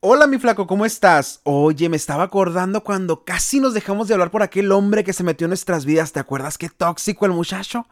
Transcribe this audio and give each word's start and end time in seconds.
Hola 0.00 0.28
mi 0.28 0.38
flaco, 0.38 0.68
¿cómo 0.68 0.86
estás? 0.86 1.40
Oye, 1.42 1.88
me 1.88 1.96
estaba 1.96 2.22
acordando 2.22 2.84
cuando 2.84 3.24
casi 3.24 3.58
nos 3.58 3.74
dejamos 3.74 4.06
de 4.06 4.14
hablar 4.14 4.30
por 4.30 4.44
aquel 4.44 4.70
hombre 4.70 5.02
que 5.02 5.12
se 5.12 5.24
metió 5.24 5.46
en 5.46 5.50
nuestras 5.50 5.84
vidas. 5.84 6.12
¿Te 6.12 6.20
acuerdas 6.20 6.56
qué 6.56 6.68
tóxico 6.68 7.26
el 7.26 7.32
muchacho? 7.32 7.84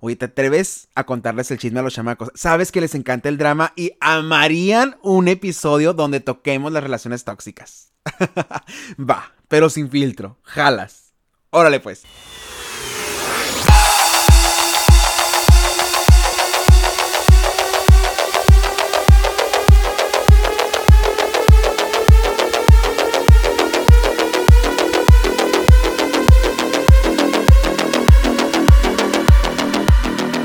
Oye, 0.00 0.16
¿te 0.16 0.24
atreves 0.24 0.88
a 0.96 1.06
contarles 1.06 1.52
el 1.52 1.58
chisme 1.58 1.78
a 1.78 1.84
los 1.84 1.94
chamacos? 1.94 2.32
Sabes 2.34 2.72
que 2.72 2.80
les 2.80 2.96
encanta 2.96 3.28
el 3.28 3.38
drama 3.38 3.72
y 3.76 3.92
amarían 4.00 4.96
un 5.02 5.28
episodio 5.28 5.94
donde 5.94 6.18
toquemos 6.18 6.72
las 6.72 6.82
relaciones 6.82 7.22
tóxicas. 7.22 7.92
Va, 8.98 9.32
pero 9.46 9.70
sin 9.70 9.88
filtro. 9.88 10.38
Jalas. 10.42 11.12
Órale 11.50 11.78
pues. 11.78 12.02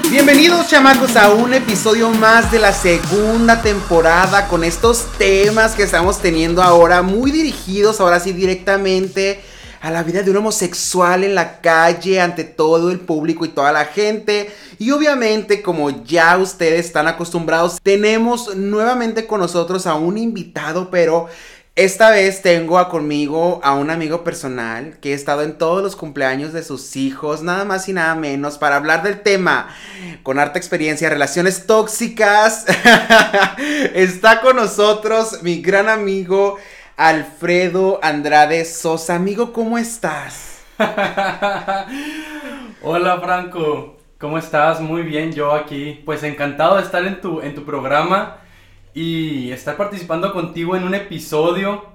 Bienvenidos 0.09 0.69
chamacos 0.69 1.17
a 1.17 1.33
un 1.33 1.53
episodio 1.53 2.09
más 2.09 2.49
de 2.49 2.59
la 2.59 2.71
segunda 2.71 3.61
temporada 3.61 4.47
con 4.47 4.63
estos 4.63 5.05
temas 5.17 5.75
que 5.75 5.83
estamos 5.83 6.21
teniendo 6.21 6.63
ahora 6.63 7.01
muy 7.01 7.29
dirigidos 7.29 7.99
ahora 7.99 8.21
sí 8.21 8.31
directamente 8.31 9.41
a 9.81 9.91
la 9.91 10.03
vida 10.03 10.23
de 10.23 10.31
un 10.31 10.37
homosexual 10.37 11.25
en 11.25 11.35
la 11.35 11.59
calle 11.59 12.21
ante 12.21 12.45
todo 12.45 12.89
el 12.89 13.01
público 13.01 13.43
y 13.43 13.49
toda 13.49 13.73
la 13.73 13.83
gente. 13.83 14.49
Y 14.79 14.91
obviamente 14.91 15.61
como 15.61 16.03
ya 16.05 16.37
ustedes 16.37 16.85
están 16.85 17.09
acostumbrados 17.09 17.81
tenemos 17.83 18.55
nuevamente 18.55 19.27
con 19.27 19.41
nosotros 19.41 19.87
a 19.87 19.95
un 19.95 20.17
invitado 20.17 20.89
pero 20.89 21.27
esta 21.77 22.09
vez 22.09 22.41
tengo 22.41 22.79
a 22.79 22.89
conmigo 22.89 23.61
a 23.63 23.75
un 23.75 23.91
amigo 23.91 24.23
personal 24.23 24.97
que 24.99 25.13
ha 25.13 25.15
estado 25.15 25.43
en 25.43 25.59
todos 25.59 25.83
los 25.83 25.95
cumpleaños 25.95 26.51
de 26.51 26.63
sus 26.63 26.95
hijos, 26.95 27.43
nada 27.43 27.65
más 27.65 27.87
y 27.87 27.93
nada 27.93 28.15
menos, 28.15 28.57
para 28.57 28.77
hablar 28.77 29.03
del 29.03 29.21
tema 29.21 29.67
con 30.23 30.39
harta 30.39 30.57
experiencia, 30.57 31.07
relaciones 31.07 31.67
tóxicas. 31.67 32.65
Está 33.93 34.41
con 34.41 34.55
nosotros 34.55 35.43
mi 35.43 35.61
gran 35.61 35.87
amigo 35.87 36.57
Alfredo 36.95 37.99
Andrade 38.01 38.65
Sosa. 38.65 39.13
Amigo, 39.13 39.53
¿cómo 39.53 39.77
estás? 39.77 40.63
Hola 42.81 43.21
Franco, 43.21 43.97
¿cómo 44.17 44.39
estás? 44.39 44.81
Muy 44.81 45.03
bien, 45.03 45.31
yo 45.31 45.53
aquí, 45.53 46.01
pues 46.05 46.23
encantado 46.23 46.77
de 46.77 46.81
estar 46.81 47.05
en 47.05 47.21
tu, 47.21 47.39
en 47.41 47.53
tu 47.53 47.65
programa 47.65 48.37
y 48.97 49.51
estar 49.51 49.77
participando 49.77 50.33
contigo 50.33 50.75
en 50.75 50.83
un 50.83 50.95
episodio 50.95 51.85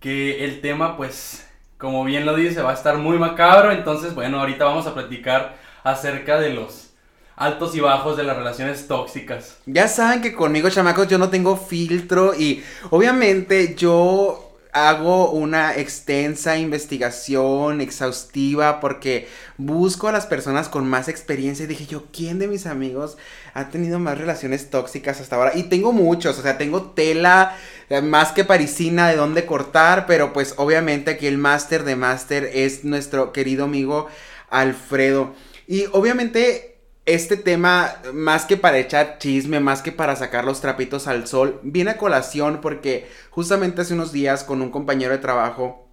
que 0.00 0.44
el 0.44 0.60
tema, 0.60 0.96
pues, 0.96 1.48
como 1.78 2.02
bien 2.04 2.26
lo 2.26 2.34
dice, 2.34 2.60
va 2.60 2.72
a 2.72 2.74
estar 2.74 2.98
muy 2.98 3.18
macabro. 3.18 3.70
Entonces, 3.70 4.16
bueno, 4.16 4.40
ahorita 4.40 4.64
vamos 4.64 4.84
a 4.88 4.94
platicar 4.94 5.56
acerca 5.84 6.40
de 6.40 6.52
los 6.52 6.90
altos 7.36 7.76
y 7.76 7.80
bajos 7.80 8.16
de 8.16 8.24
las 8.24 8.36
relaciones 8.36 8.88
tóxicas. 8.88 9.58
Ya 9.66 9.86
saben 9.86 10.22
que 10.22 10.34
conmigo, 10.34 10.68
chamacos, 10.70 11.06
yo 11.06 11.18
no 11.18 11.30
tengo 11.30 11.56
filtro 11.56 12.34
y 12.34 12.64
obviamente 12.90 13.76
yo 13.76 14.49
hago 14.72 15.30
una 15.30 15.76
extensa 15.76 16.58
investigación 16.58 17.80
exhaustiva 17.80 18.80
porque 18.80 19.28
busco 19.56 20.08
a 20.08 20.12
las 20.12 20.26
personas 20.26 20.68
con 20.68 20.88
más 20.88 21.08
experiencia 21.08 21.64
y 21.64 21.68
dije 21.68 21.86
yo, 21.86 22.04
¿quién 22.12 22.38
de 22.38 22.48
mis 22.48 22.66
amigos 22.66 23.16
ha 23.54 23.68
tenido 23.68 23.98
más 23.98 24.18
relaciones 24.18 24.70
tóxicas 24.70 25.20
hasta 25.20 25.36
ahora? 25.36 25.52
Y 25.54 25.64
tengo 25.64 25.92
muchos, 25.92 26.38
o 26.38 26.42
sea, 26.42 26.58
tengo 26.58 26.90
tela 26.92 27.56
eh, 27.88 28.00
más 28.00 28.32
que 28.32 28.44
parisina 28.44 29.08
de 29.08 29.16
dónde 29.16 29.46
cortar, 29.46 30.06
pero 30.06 30.32
pues 30.32 30.54
obviamente 30.56 31.12
aquí 31.12 31.26
el 31.26 31.38
máster 31.38 31.84
de 31.84 31.96
máster 31.96 32.50
es 32.52 32.84
nuestro 32.84 33.32
querido 33.32 33.64
amigo 33.64 34.08
Alfredo. 34.48 35.34
Y 35.66 35.86
obviamente 35.92 36.69
este 37.06 37.36
tema, 37.36 37.96
más 38.12 38.44
que 38.44 38.56
para 38.56 38.78
echar 38.78 39.18
chisme, 39.18 39.60
más 39.60 39.82
que 39.82 39.92
para 39.92 40.16
sacar 40.16 40.44
los 40.44 40.60
trapitos 40.60 41.06
al 41.06 41.26
sol, 41.26 41.60
viene 41.62 41.92
a 41.92 41.96
colación 41.96 42.60
porque 42.60 43.08
justamente 43.30 43.80
hace 43.80 43.94
unos 43.94 44.12
días 44.12 44.44
con 44.44 44.62
un 44.62 44.70
compañero 44.70 45.12
de 45.12 45.18
trabajo 45.18 45.86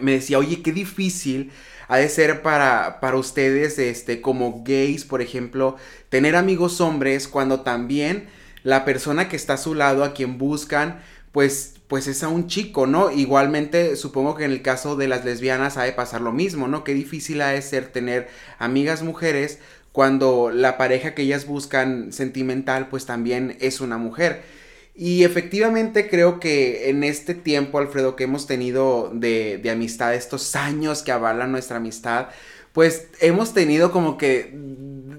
me 0.00 0.12
decía, 0.12 0.38
oye, 0.38 0.62
qué 0.62 0.72
difícil 0.72 1.52
ha 1.88 1.96
de 1.96 2.08
ser 2.08 2.42
para, 2.42 3.00
para 3.00 3.16
ustedes, 3.16 3.78
este, 3.78 4.20
como 4.20 4.62
gays, 4.64 5.04
por 5.04 5.22
ejemplo, 5.22 5.76
tener 6.08 6.36
amigos 6.36 6.80
hombres 6.80 7.26
cuando 7.26 7.60
también 7.60 8.28
la 8.62 8.84
persona 8.84 9.28
que 9.28 9.36
está 9.36 9.54
a 9.54 9.58
su 9.58 9.74
lado, 9.74 10.04
a 10.04 10.14
quien 10.14 10.38
buscan, 10.38 11.00
pues, 11.32 11.74
pues 11.88 12.06
es 12.06 12.22
a 12.22 12.28
un 12.28 12.46
chico, 12.46 12.86
¿no? 12.86 13.10
Igualmente, 13.10 13.96
supongo 13.96 14.36
que 14.36 14.44
en 14.44 14.52
el 14.52 14.62
caso 14.62 14.94
de 14.96 15.08
las 15.08 15.24
lesbianas 15.24 15.76
ha 15.76 15.82
de 15.82 15.92
pasar 15.92 16.20
lo 16.20 16.32
mismo, 16.32 16.68
¿no? 16.68 16.84
Qué 16.84 16.94
difícil 16.94 17.40
ha 17.42 17.48
de 17.48 17.62
ser 17.62 17.88
tener 17.88 18.28
amigas 18.58 19.02
mujeres 19.02 19.58
cuando 19.92 20.50
la 20.50 20.78
pareja 20.78 21.14
que 21.14 21.22
ellas 21.22 21.46
buscan 21.46 22.12
sentimental 22.12 22.88
pues 22.88 23.06
también 23.06 23.56
es 23.60 23.80
una 23.80 23.98
mujer. 23.98 24.42
Y 24.94 25.24
efectivamente 25.24 26.10
creo 26.10 26.40
que 26.40 26.90
en 26.90 27.04
este 27.04 27.34
tiempo, 27.34 27.78
Alfredo, 27.78 28.16
que 28.16 28.24
hemos 28.24 28.46
tenido 28.46 29.10
de, 29.14 29.58
de 29.58 29.70
amistad, 29.70 30.14
estos 30.14 30.56
años 30.56 31.02
que 31.02 31.12
avalan 31.12 31.52
nuestra 31.52 31.78
amistad, 31.78 32.28
pues 32.72 33.08
hemos 33.20 33.54
tenido 33.54 33.92
como 33.92 34.18
que 34.18 34.54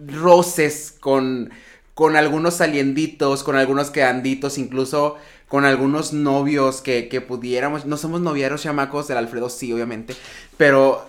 roces 0.08 0.94
con, 1.00 1.52
con 1.94 2.16
algunos 2.16 2.56
salienditos, 2.56 3.44
con 3.44 3.56
algunos 3.56 3.90
quedanditos, 3.90 4.58
incluso 4.58 5.18
con 5.48 5.66
algunos 5.66 6.14
novios 6.14 6.82
que, 6.82 7.10
que 7.10 7.20
pudiéramos, 7.20 7.86
no 7.86 7.98
somos 7.98 8.22
noviaros 8.22 8.64
chamacos, 8.64 9.08
del 9.08 9.18
Alfredo 9.18 9.50
sí, 9.50 9.74
obviamente, 9.74 10.16
pero 10.58 11.06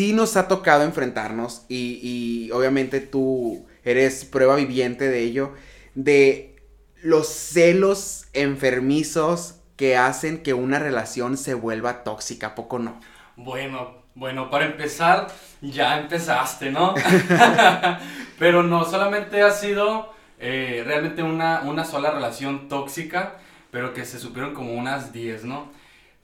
sí 0.00 0.14
nos 0.14 0.38
ha 0.38 0.48
tocado 0.48 0.84
enfrentarnos 0.84 1.66
y, 1.68 2.50
obviamente 2.54 3.00
tú 3.00 3.66
eres 3.84 4.24
prueba 4.24 4.56
viviente 4.56 5.10
de 5.10 5.20
ello, 5.20 5.52
de 5.94 6.56
los 7.02 7.28
celos 7.28 8.26
enfermizos 8.32 9.56
que 9.76 9.98
hacen 9.98 10.42
que 10.42 10.54
una 10.54 10.78
relación 10.78 11.36
se 11.36 11.52
vuelva 11.52 12.02
tóxica, 12.02 12.54
¿poco 12.54 12.78
no? 12.78 12.98
Bueno, 13.36 14.04
bueno, 14.14 14.48
para 14.48 14.64
empezar, 14.64 15.26
ya 15.60 16.00
empezaste, 16.00 16.70
¿no? 16.70 16.94
Pero 18.38 18.62
no, 18.62 18.86
solamente 18.86 19.42
ha 19.42 19.50
sido 19.50 20.14
eh, 20.38 20.82
realmente 20.86 21.22
una, 21.22 21.60
una 21.60 21.84
sola 21.84 22.10
relación 22.10 22.70
tóxica, 22.70 23.34
pero 23.70 23.92
que 23.92 24.06
se 24.06 24.18
supieron 24.18 24.54
como 24.54 24.72
unas 24.72 25.12
10, 25.12 25.44
¿no? 25.44 25.70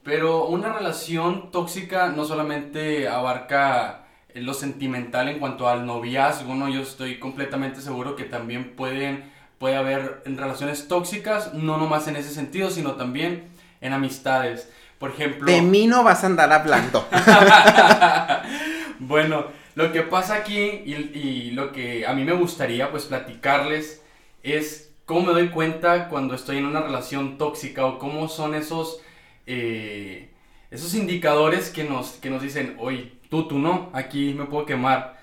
Pero 0.07 0.45
una 0.45 0.71
relación 0.71 1.51
tóxica 1.51 2.07
no 2.07 2.23
solamente 2.23 3.09
abarca 3.09 4.05
lo 4.33 4.53
sentimental 4.53 5.27
en 5.27 5.37
cuanto 5.37 5.67
al 5.67 5.85
noviazgo, 5.85 6.55
¿no? 6.55 6.69
Yo 6.69 6.81
estoy 6.81 7.19
completamente 7.19 7.81
seguro 7.81 8.15
que 8.15 8.23
también 8.23 8.73
pueden, 8.77 9.29
puede 9.59 9.75
haber 9.75 10.21
relaciones 10.23 10.87
tóxicas, 10.87 11.53
no 11.53 11.75
nomás 11.75 12.07
en 12.07 12.15
ese 12.15 12.33
sentido, 12.33 12.69
sino 12.69 12.93
también 12.93 13.49
en 13.81 13.91
amistades. 13.91 14.71
Por 14.97 15.09
ejemplo... 15.09 15.51
De 15.51 15.61
mí 15.61 15.87
no 15.87 16.05
vas 16.05 16.23
a 16.23 16.27
andar 16.27 16.53
hablando. 16.53 17.05
bueno, 18.99 19.47
lo 19.75 19.91
que 19.91 20.03
pasa 20.03 20.35
aquí 20.35 20.57
y, 20.57 21.11
y, 21.19 21.51
lo 21.51 21.73
que 21.73 22.07
a 22.07 22.13
mí 22.13 22.23
me 22.23 22.31
gustaría 22.31 22.91
pues 22.91 23.03
platicarles 23.03 24.01
es 24.41 24.93
cómo 25.03 25.23
me 25.23 25.33
doy 25.33 25.49
cuenta 25.49 26.07
cuando 26.07 26.33
estoy 26.33 26.59
en 26.59 26.65
una 26.65 26.79
relación 26.79 27.37
tóxica 27.37 27.85
o 27.85 27.99
cómo 27.99 28.29
son 28.29 28.55
esos 28.55 29.01
eh, 29.47 30.29
esos 30.69 30.93
indicadores 30.93 31.69
que 31.69 31.83
nos, 31.83 32.11
que 32.11 32.29
nos 32.29 32.41
dicen, 32.41 32.75
oye, 32.79 33.13
tú, 33.29 33.47
tú 33.47 33.57
no, 33.59 33.89
aquí 33.93 34.33
me 34.33 34.45
puedo 34.45 34.65
quemar. 34.65 35.17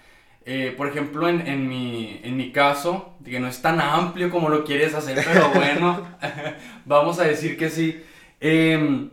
Eh, 0.46 0.74
por 0.76 0.88
ejemplo, 0.88 1.28
en, 1.28 1.46
en, 1.46 1.68
mi, 1.68 2.20
en 2.22 2.36
mi 2.36 2.52
caso, 2.52 3.14
que 3.24 3.40
no 3.40 3.48
es 3.48 3.62
tan 3.62 3.80
amplio 3.80 4.30
como 4.30 4.48
lo 4.48 4.64
quieres 4.64 4.94
hacer, 4.94 5.22
pero 5.24 5.48
bueno, 5.54 6.02
vamos 6.84 7.18
a 7.18 7.24
decir 7.24 7.56
que 7.56 7.70
sí. 7.70 8.02
Em, 8.40 9.10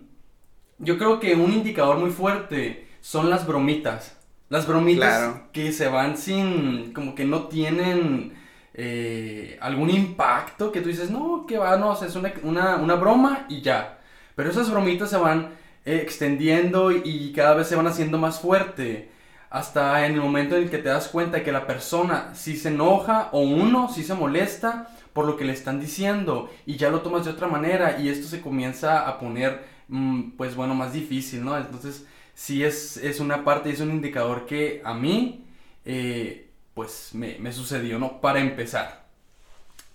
yo 0.79 0.97
creo 0.97 1.19
que 1.19 1.35
un 1.35 1.53
indicador 1.53 1.97
muy 1.97 2.09
fuerte 2.09 2.87
son 3.01 3.29
las 3.29 3.45
bromitas. 3.45 4.17
Las 4.49 4.67
bromitas 4.67 5.41
que 5.53 5.71
se 5.71 5.87
van 5.87 6.17
sin, 6.17 6.91
como 6.93 7.15
que 7.15 7.23
no 7.23 7.43
tienen 7.47 8.33
eh, 8.73 9.57
algún 9.61 9.89
impacto, 9.89 10.71
que 10.71 10.81
tú 10.81 10.89
dices, 10.89 11.09
no, 11.09 11.45
que 11.47 11.57
va, 11.57 11.77
no, 11.77 11.93
es 11.93 12.15
una, 12.15 12.33
una, 12.43 12.75
una 12.75 12.95
broma 12.95 13.45
y 13.47 13.61
ya. 13.61 14.00
Pero 14.41 14.49
esas 14.49 14.71
bromitas 14.71 15.11
se 15.11 15.17
van 15.17 15.49
eh, 15.85 15.99
extendiendo 16.01 16.91
y 16.91 17.31
cada 17.31 17.53
vez 17.53 17.67
se 17.67 17.75
van 17.75 17.85
haciendo 17.85 18.17
más 18.17 18.39
fuerte. 18.39 19.11
Hasta 19.51 20.03
en 20.07 20.15
el 20.15 20.19
momento 20.19 20.55
en 20.55 20.63
el 20.63 20.71
que 20.71 20.79
te 20.79 20.89
das 20.89 21.09
cuenta 21.09 21.43
que 21.43 21.51
la 21.51 21.67
persona 21.67 22.33
sí 22.33 22.57
se 22.57 22.69
enoja 22.69 23.29
o 23.33 23.41
uno 23.41 23.87
sí 23.93 24.01
se 24.03 24.15
molesta 24.15 24.89
por 25.13 25.27
lo 25.27 25.37
que 25.37 25.45
le 25.45 25.53
están 25.53 25.79
diciendo 25.79 26.49
y 26.65 26.77
ya 26.77 26.89
lo 26.89 27.01
tomas 27.01 27.25
de 27.25 27.29
otra 27.29 27.45
manera 27.45 27.99
y 27.99 28.09
esto 28.09 28.27
se 28.27 28.41
comienza 28.41 29.07
a 29.07 29.19
poner 29.19 29.63
mm, 29.89 30.31
pues 30.31 30.55
bueno 30.55 30.73
más 30.73 30.91
difícil, 30.91 31.45
¿no? 31.45 31.55
Entonces 31.55 32.07
sí 32.33 32.63
es, 32.63 32.97
es 32.97 33.19
una 33.19 33.43
parte, 33.43 33.69
es 33.69 33.79
un 33.79 33.91
indicador 33.91 34.47
que 34.47 34.81
a 34.83 34.95
mí 34.95 35.45
eh, 35.85 36.49
pues 36.73 37.11
me, 37.13 37.37
me 37.37 37.53
sucedió, 37.53 37.99
¿no? 37.99 38.19
Para 38.19 38.39
empezar. 38.39 39.00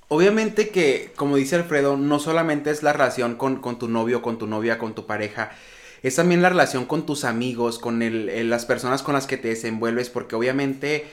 Obviamente 0.09 0.69
que, 0.69 1.13
como 1.17 1.37
dice 1.37 1.57
Alfredo, 1.57 1.97
no 1.97 2.21
solamente 2.21 2.71
es 2.71 2.83
la 2.83 2.93
relación 2.93 3.35
con, 3.35 3.61
tu 3.79 3.89
novio, 3.89 4.23
con 4.23 4.39
tu 4.39 4.47
novia, 4.47 4.79
con 4.79 4.95
tu 4.95 5.05
pareja, 5.07 5.51
es 6.03 6.15
también 6.15 6.43
la 6.43 6.49
relación 6.49 6.87
con 6.87 7.07
tus 7.07 7.25
amigos, 7.25 7.81
con 7.81 8.01
las 8.49 8.67
personas 8.67 9.03
con 9.03 9.15
las 9.15 9.27
que 9.27 9.37
te 9.37 9.49
desenvuelves, 9.49 10.09
porque 10.09 10.37
obviamente, 10.37 11.07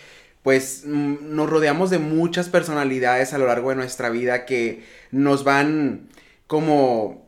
pues 0.43 0.83
mm, 0.85 1.35
nos 1.35 1.49
rodeamos 1.49 1.89
de 1.89 1.97
muchas 1.97 2.49
personalidades 2.49 3.33
a 3.33 3.39
lo 3.39 3.47
largo 3.47 3.69
de 3.69 3.77
nuestra 3.77 4.09
vida 4.09 4.45
que 4.45 4.83
nos 5.09 5.43
van 5.43 6.09
como 6.45 7.23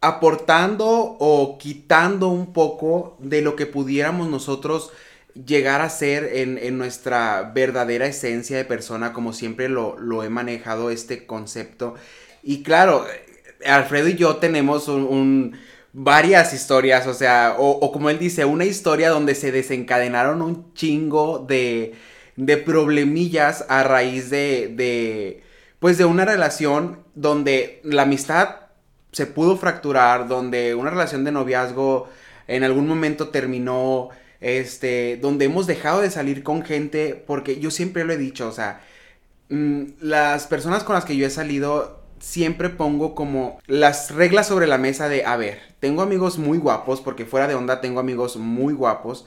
aportando 0.00 0.86
o 0.88 1.58
quitando 1.58 2.28
un 2.28 2.54
poco 2.54 3.16
de 3.20 3.42
lo 3.42 3.56
que 3.56 3.66
pudiéramos 3.66 4.28
nosotros 4.28 4.92
llegar 5.44 5.82
a 5.82 5.90
ser 5.90 6.30
en, 6.34 6.78
nuestra 6.78 7.52
verdadera 7.54 8.06
esencia 8.06 8.56
de 8.56 8.64
persona, 8.64 9.12
como 9.12 9.32
siempre 9.32 9.68
lo, 9.68 10.22
he 10.22 10.30
manejado 10.30 10.90
este 10.90 11.26
concepto. 11.26 11.94
Y 12.42 12.62
claro, 12.62 13.04
Alfredo 13.64 14.08
y 14.08 14.14
yo 14.14 14.36
tenemos 14.36 14.88
un, 14.88 15.58
varias 15.92 16.52
historias, 16.52 17.06
o 17.06 17.14
sea, 17.14 17.56
o, 17.58 17.92
como 17.92 18.10
él 18.10 18.18
dice, 18.18 18.44
una 18.44 18.64
historia 18.64 19.10
donde 19.10 19.34
se 19.34 19.52
desencadenaron 19.52 20.42
un 20.42 20.72
chingo 20.74 21.44
de, 21.46 21.94
de 22.36 22.56
problemillas 22.56 23.66
a 23.68 23.82
raíz 23.82 24.30
de, 24.30 24.72
de, 24.74 25.42
pues 25.80 25.98
de 25.98 26.04
una 26.04 26.24
relación 26.24 27.00
donde 27.14 27.80
la 27.82 28.02
amistad 28.02 28.56
se 29.12 29.26
pudo 29.26 29.56
fracturar, 29.56 30.28
donde 30.28 30.74
una 30.74 30.90
relación 30.90 31.24
de 31.24 31.32
noviazgo 31.32 32.08
en 32.46 32.64
algún 32.64 32.86
momento 32.86 33.28
terminó 33.28 34.10
este, 34.46 35.18
donde 35.20 35.46
hemos 35.46 35.66
dejado 35.66 36.00
de 36.00 36.10
salir 36.10 36.44
con 36.44 36.62
gente, 36.62 37.20
porque 37.26 37.58
yo 37.58 37.72
siempre 37.72 38.04
lo 38.04 38.12
he 38.12 38.16
dicho, 38.16 38.46
o 38.48 38.52
sea, 38.52 38.80
mm, 39.48 39.82
las 40.00 40.46
personas 40.46 40.84
con 40.84 40.94
las 40.94 41.04
que 41.04 41.16
yo 41.16 41.26
he 41.26 41.30
salido, 41.30 42.00
siempre 42.20 42.70
pongo 42.70 43.14
como 43.14 43.58
las 43.66 44.12
reglas 44.12 44.46
sobre 44.46 44.68
la 44.68 44.78
mesa 44.78 45.08
de, 45.08 45.24
a 45.24 45.36
ver, 45.36 45.60
tengo 45.80 46.02
amigos 46.02 46.38
muy 46.38 46.58
guapos, 46.58 47.00
porque 47.00 47.24
fuera 47.26 47.48
de 47.48 47.56
onda 47.56 47.80
tengo 47.80 47.98
amigos 47.98 48.36
muy 48.36 48.72
guapos, 48.72 49.26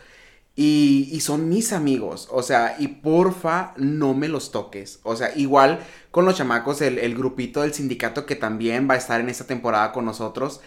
y, 0.55 1.19
son 1.21 1.47
mis 1.49 1.71
amigos, 1.73 2.27
o 2.31 2.43
sea, 2.43 2.75
y 2.79 2.87
porfa, 2.87 3.73
no 3.77 4.13
me 4.13 4.27
los 4.27 4.51
toques. 4.51 4.99
O 5.03 5.15
sea, 5.15 5.31
igual 5.37 5.79
con 6.11 6.25
los 6.25 6.35
chamacos, 6.35 6.81
el, 6.81 7.15
grupito 7.15 7.61
del 7.61 7.73
sindicato 7.73 8.25
que 8.25 8.35
también 8.35 8.89
va 8.89 8.95
a 8.95 8.97
estar 8.97 9.21
en 9.21 9.29
esta 9.29 9.45
temporada 9.47 9.93
con 9.93 10.03
nosotros. 10.03 10.59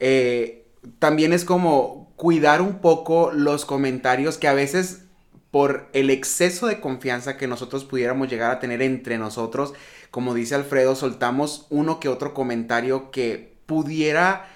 Eh, 0.00 0.66
también 0.98 1.32
es 1.32 1.46
como 1.46 2.07
cuidar 2.18 2.60
un 2.60 2.80
poco 2.80 3.30
los 3.32 3.64
comentarios 3.64 4.38
que 4.38 4.48
a 4.48 4.52
veces 4.52 5.04
por 5.52 5.88
el 5.92 6.10
exceso 6.10 6.66
de 6.66 6.80
confianza 6.80 7.38
que 7.38 7.46
nosotros 7.46 7.84
pudiéramos 7.84 8.28
llegar 8.28 8.50
a 8.50 8.58
tener 8.58 8.82
entre 8.82 9.18
nosotros, 9.18 9.72
como 10.10 10.34
dice 10.34 10.56
Alfredo, 10.56 10.96
soltamos 10.96 11.66
uno 11.70 12.00
que 12.00 12.08
otro 12.08 12.34
comentario 12.34 13.12
que 13.12 13.56
pudiera 13.66 14.50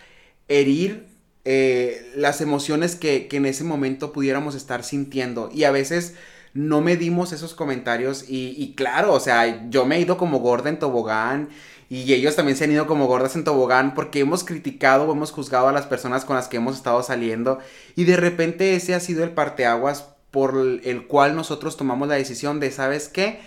herir 0.48 1.06
eh, 1.44 2.12
las 2.16 2.40
emociones 2.40 2.96
que, 2.96 3.28
que, 3.28 3.36
en 3.36 3.46
ese 3.46 3.62
momento 3.62 4.12
pudiéramos 4.12 4.56
estar 4.56 4.82
sintiendo. 4.82 5.48
Y 5.54 5.62
a 5.62 5.70
veces 5.70 6.14
no 6.54 6.80
medimos 6.80 7.32
esos 7.32 7.54
comentarios 7.54 8.28
y, 8.28 8.56
y 8.58 8.74
claro, 8.74 9.12
o 9.14 9.20
sea, 9.20 9.68
yo 9.70 9.86
me 9.86 9.96
he 9.96 10.00
ido 10.00 10.16
como 10.18 10.40
gorda 10.40 10.68
en 10.68 10.80
tobogán 10.80 11.48
y 11.92 12.14
ellos 12.14 12.36
también 12.36 12.56
se 12.56 12.64
han 12.64 12.72
ido 12.72 12.86
como 12.86 13.06
gordas 13.06 13.36
en 13.36 13.44
tobogán 13.44 13.92
porque 13.92 14.20
hemos 14.20 14.44
criticado 14.44 15.04
o 15.04 15.12
hemos 15.12 15.30
juzgado 15.30 15.68
a 15.68 15.72
las 15.72 15.84
personas 15.84 16.24
con 16.24 16.36
las 16.36 16.48
que 16.48 16.56
hemos 16.56 16.76
estado 16.76 17.02
saliendo 17.02 17.58
y 17.96 18.04
de 18.04 18.16
repente 18.16 18.74
ese 18.74 18.94
ha 18.94 19.00
sido 19.00 19.24
el 19.24 19.32
parteaguas 19.32 20.08
por 20.30 20.56
el 20.56 21.06
cual 21.06 21.36
nosotros 21.36 21.76
tomamos 21.76 22.08
la 22.08 22.14
decisión 22.14 22.60
de, 22.60 22.70
¿sabes 22.70 23.10
qué? 23.10 23.42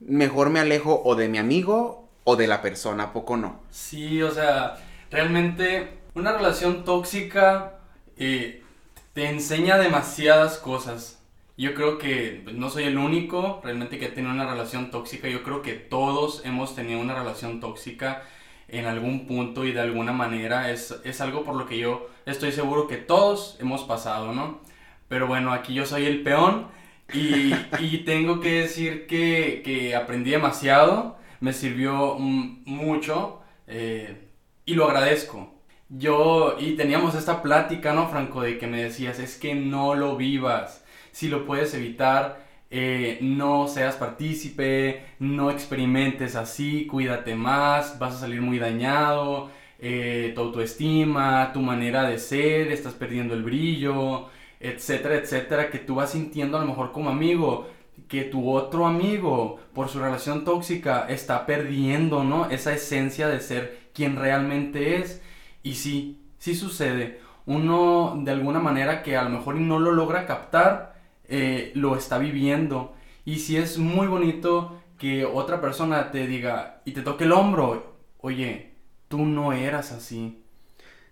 Mejor 0.00 0.50
me 0.50 0.58
alejo 0.58 1.00
o 1.04 1.14
de 1.14 1.28
mi 1.28 1.38
amigo 1.38 2.08
o 2.24 2.34
de 2.34 2.48
la 2.48 2.60
persona, 2.60 3.12
poco 3.12 3.36
no. 3.36 3.60
Sí, 3.70 4.20
o 4.20 4.32
sea, 4.32 4.78
realmente 5.12 5.90
una 6.14 6.32
relación 6.32 6.84
tóxica 6.84 7.74
eh, 8.16 8.64
te 9.12 9.28
enseña 9.28 9.78
demasiadas 9.78 10.58
cosas. 10.58 11.20
Yo 11.56 11.74
creo 11.74 11.96
que 11.98 12.42
pues, 12.44 12.54
no 12.54 12.68
soy 12.68 12.84
el 12.84 12.98
único 12.98 13.60
realmente 13.64 13.98
que 13.98 14.06
ha 14.06 14.14
tenido 14.14 14.32
una 14.32 14.46
relación 14.46 14.90
tóxica. 14.90 15.28
Yo 15.28 15.42
creo 15.42 15.62
que 15.62 15.72
todos 15.72 16.44
hemos 16.44 16.74
tenido 16.74 17.00
una 17.00 17.14
relación 17.14 17.60
tóxica 17.60 18.22
en 18.68 18.84
algún 18.86 19.26
punto 19.26 19.64
y 19.64 19.72
de 19.72 19.80
alguna 19.80 20.12
manera. 20.12 20.70
Es, 20.70 20.94
es 21.04 21.20
algo 21.20 21.44
por 21.44 21.56
lo 21.56 21.66
que 21.66 21.78
yo 21.78 22.08
estoy 22.26 22.52
seguro 22.52 22.86
que 22.88 22.96
todos 22.98 23.56
hemos 23.60 23.84
pasado, 23.84 24.32
¿no? 24.32 24.60
Pero 25.08 25.26
bueno, 25.26 25.52
aquí 25.52 25.72
yo 25.74 25.86
soy 25.86 26.04
el 26.06 26.22
peón 26.22 26.68
y, 27.12 27.54
y 27.80 27.98
tengo 28.04 28.40
que 28.40 28.60
decir 28.62 29.06
que, 29.06 29.62
que, 29.64 29.94
aprendí 29.96 30.30
demasiado. 30.32 31.16
Me 31.40 31.52
sirvió 31.52 32.16
mucho 32.18 33.40
eh, 33.66 34.28
y 34.66 34.74
lo 34.74 34.86
agradezco. 34.86 35.54
Yo, 35.88 36.56
y 36.58 36.72
teníamos 36.76 37.14
esta 37.14 37.42
plática, 37.42 37.92
¿no, 37.94 38.08
Franco? 38.08 38.42
De 38.42 38.58
que 38.58 38.66
me 38.66 38.82
decías, 38.82 39.18
es 39.20 39.36
que 39.38 39.54
no 39.54 39.94
lo 39.94 40.16
vivas 40.16 40.85
si 41.16 41.28
lo 41.28 41.46
puedes 41.46 41.72
evitar, 41.72 42.44
eh, 42.70 43.16
no 43.22 43.68
seas 43.68 43.96
partícipe, 43.96 45.02
no 45.18 45.50
experimentes 45.50 46.36
así, 46.36 46.86
cuídate 46.86 47.34
más, 47.34 47.98
vas 47.98 48.16
a 48.16 48.18
salir 48.18 48.42
muy 48.42 48.58
dañado, 48.58 49.50
eh, 49.78 50.32
tu 50.34 50.42
autoestima, 50.42 51.52
tu 51.54 51.60
manera 51.60 52.02
de 52.02 52.18
ser, 52.18 52.70
estás 52.70 52.92
perdiendo 52.92 53.32
el 53.32 53.44
brillo, 53.44 54.28
etcétera, 54.60 55.14
etcétera, 55.14 55.70
que 55.70 55.78
tú 55.78 55.94
vas 55.94 56.10
sintiendo 56.10 56.58
a 56.58 56.60
lo 56.60 56.66
mejor 56.66 56.92
como 56.92 57.08
amigo, 57.08 57.66
que 58.08 58.24
tu 58.24 58.50
otro 58.50 58.84
amigo, 58.84 59.58
por 59.72 59.88
su 59.88 59.98
relación 60.00 60.44
tóxica, 60.44 61.06
está 61.08 61.46
perdiendo, 61.46 62.24
¿no? 62.24 62.50
Esa 62.50 62.74
esencia 62.74 63.26
de 63.28 63.40
ser 63.40 63.88
quien 63.94 64.16
realmente 64.16 64.96
es. 64.98 65.22
Y 65.62 65.76
sí, 65.76 66.20
sí 66.38 66.54
sucede. 66.54 67.20
Uno 67.46 68.20
de 68.22 68.32
alguna 68.32 68.60
manera 68.60 69.02
que 69.02 69.16
a 69.16 69.22
lo 69.22 69.30
mejor 69.30 69.54
no 69.54 69.78
lo 69.78 69.92
logra 69.92 70.26
captar, 70.26 70.95
eh, 71.28 71.72
lo 71.74 71.96
está 71.96 72.18
viviendo. 72.18 72.94
Y 73.24 73.40
si 73.40 73.56
es 73.56 73.78
muy 73.78 74.06
bonito 74.06 74.80
que 74.98 75.24
otra 75.24 75.60
persona 75.60 76.10
te 76.10 76.26
diga 76.26 76.82
y 76.84 76.92
te 76.92 77.02
toque 77.02 77.24
el 77.24 77.32
hombro, 77.32 77.96
oye, 78.18 78.72
tú 79.08 79.24
no 79.24 79.52
eras 79.52 79.92
así. 79.92 80.42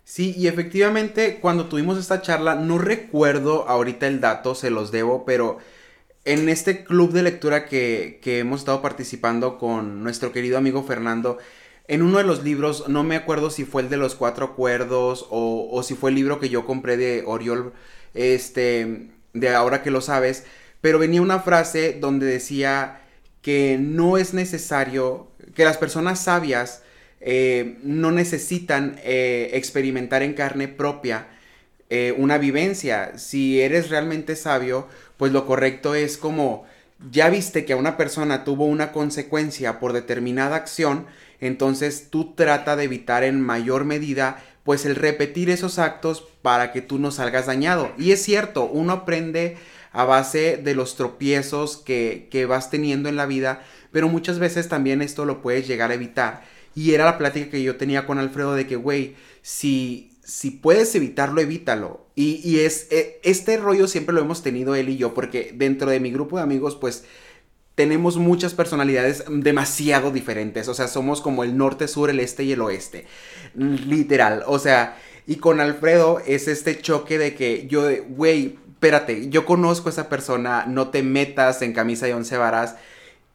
Sí, 0.03 0.33
y 0.37 0.47
efectivamente 0.47 1.39
cuando 1.41 1.65
tuvimos 1.65 1.97
esta 1.97 2.21
charla, 2.21 2.55
no 2.55 2.77
recuerdo 2.77 3.67
ahorita 3.67 4.07
el 4.07 4.21
dato, 4.21 4.53
se 4.55 4.69
los 4.69 4.91
debo, 4.91 5.25
pero 5.25 5.57
en 6.25 6.49
este 6.49 6.83
club 6.83 7.11
de 7.11 7.23
lectura 7.23 7.65
que, 7.65 8.19
que 8.21 8.39
hemos 8.39 8.61
estado 8.61 8.81
participando 8.81 9.57
con 9.57 10.03
nuestro 10.03 10.31
querido 10.31 10.57
amigo 10.57 10.83
Fernando, 10.83 11.37
en 11.87 12.01
uno 12.01 12.17
de 12.19 12.23
los 12.23 12.43
libros, 12.43 12.87
no 12.87 13.03
me 13.03 13.15
acuerdo 13.15 13.49
si 13.49 13.65
fue 13.65 13.83
el 13.83 13.89
de 13.89 13.97
los 13.97 14.15
cuatro 14.15 14.45
acuerdos 14.45 15.27
o, 15.29 15.69
o 15.71 15.83
si 15.83 15.95
fue 15.95 16.09
el 16.11 16.15
libro 16.15 16.39
que 16.39 16.49
yo 16.49 16.65
compré 16.65 16.97
de 16.97 17.23
Oriol, 17.25 17.73
este, 18.13 19.11
de 19.35 19.49
ahora 19.49 19.83
que 19.83 19.91
lo 19.91 20.01
sabes, 20.01 20.45
pero 20.81 20.97
venía 20.97 21.21
una 21.21 21.39
frase 21.39 21.97
donde 21.99 22.25
decía 22.25 23.01
que 23.41 23.77
no 23.79 24.17
es 24.17 24.33
necesario, 24.33 25.27
que 25.53 25.65
las 25.65 25.77
personas 25.77 26.19
sabias 26.19 26.81
eh, 27.21 27.77
no 27.83 28.11
necesitan 28.11 28.99
eh, 29.03 29.51
experimentar 29.53 30.23
en 30.23 30.33
carne 30.33 30.67
propia 30.67 31.27
eh, 31.89 32.15
una 32.17 32.37
vivencia. 32.37 33.17
Si 33.17 33.61
eres 33.61 33.89
realmente 33.89 34.35
sabio, 34.35 34.87
pues 35.17 35.31
lo 35.31 35.45
correcto 35.45 35.95
es 35.95 36.17
como 36.17 36.65
ya 37.11 37.29
viste 37.29 37.65
que 37.65 37.73
a 37.73 37.77
una 37.77 37.97
persona 37.97 38.43
tuvo 38.43 38.65
una 38.65 38.91
consecuencia 38.91 39.79
por 39.79 39.91
determinada 39.91 40.55
acción, 40.55 41.05
entonces 41.41 42.07
tú 42.09 42.33
trata 42.35 42.75
de 42.75 42.85
evitar 42.85 43.23
en 43.23 43.41
mayor 43.41 43.83
medida 43.83 44.41
pues 44.65 44.83
el 44.85 44.95
repetir 44.95 45.51
esos 45.51 45.77
actos 45.77 46.27
para 46.41 46.73
que 46.73 46.81
tú 46.81 46.97
no 46.97 47.11
salgas 47.11 47.45
dañado. 47.45 47.93
Y 47.99 48.11
es 48.11 48.23
cierto, 48.23 48.65
uno 48.65 48.93
aprende 48.93 49.57
a 49.91 50.05
base 50.05 50.57
de 50.57 50.73
los 50.73 50.95
tropiezos 50.95 51.77
que, 51.77 52.27
que 52.31 52.47
vas 52.47 52.71
teniendo 52.71 53.07
en 53.07 53.15
la 53.15 53.27
vida, 53.27 53.63
pero 53.91 54.09
muchas 54.09 54.39
veces 54.39 54.67
también 54.67 55.03
esto 55.03 55.23
lo 55.23 55.43
puedes 55.43 55.67
llegar 55.67 55.91
a 55.91 55.93
evitar. 55.93 56.43
Y 56.73 56.95
era 56.95 57.05
la 57.05 57.19
plática 57.19 57.51
que 57.51 57.61
yo 57.61 57.77
tenía 57.77 58.07
con 58.07 58.17
Alfredo 58.17 58.55
de 58.55 58.65
que, 58.65 58.75
güey, 58.75 59.15
si, 59.43 60.17
si 60.23 60.49
puedes 60.49 60.95
evitarlo, 60.95 61.41
evítalo. 61.41 62.07
Y, 62.15 62.41
y 62.43 62.61
es, 62.61 62.87
e, 62.89 63.19
este 63.23 63.57
rollo 63.57 63.87
siempre 63.87 64.15
lo 64.15 64.21
hemos 64.21 64.41
tenido 64.41 64.73
él 64.73 64.89
y 64.89 64.97
yo, 64.97 65.13
porque 65.13 65.53
dentro 65.53 65.91
de 65.91 65.99
mi 65.99 66.11
grupo 66.11 66.37
de 66.37 66.43
amigos, 66.43 66.75
pues 66.75 67.05
tenemos 67.75 68.17
muchas 68.17 68.53
personalidades 68.53 69.25
demasiado 69.27 70.11
diferentes. 70.11 70.67
O 70.69 70.73
sea, 70.73 70.87
somos 70.87 71.21
como 71.21 71.43
el 71.43 71.57
norte, 71.57 71.87
sur, 71.87 72.09
el 72.09 72.21
este 72.21 72.43
y 72.43 72.53
el 72.53 72.61
oeste. 72.61 73.05
Literal. 73.53 74.43
O 74.47 74.59
sea, 74.59 74.97
y 75.27 75.35
con 75.35 75.59
Alfredo 75.59 76.21
es 76.25 76.47
este 76.47 76.79
choque 76.79 77.17
de 77.17 77.35
que 77.35 77.67
yo, 77.67 77.87
güey, 78.09 78.57
espérate, 78.71 79.29
yo 79.29 79.45
conozco 79.45 79.89
a 79.89 79.91
esa 79.91 80.09
persona, 80.09 80.65
no 80.67 80.89
te 80.89 81.03
metas 81.03 81.61
en 81.61 81.73
camisa 81.73 82.05
de 82.05 82.13
once 82.13 82.37
varas. 82.37 82.75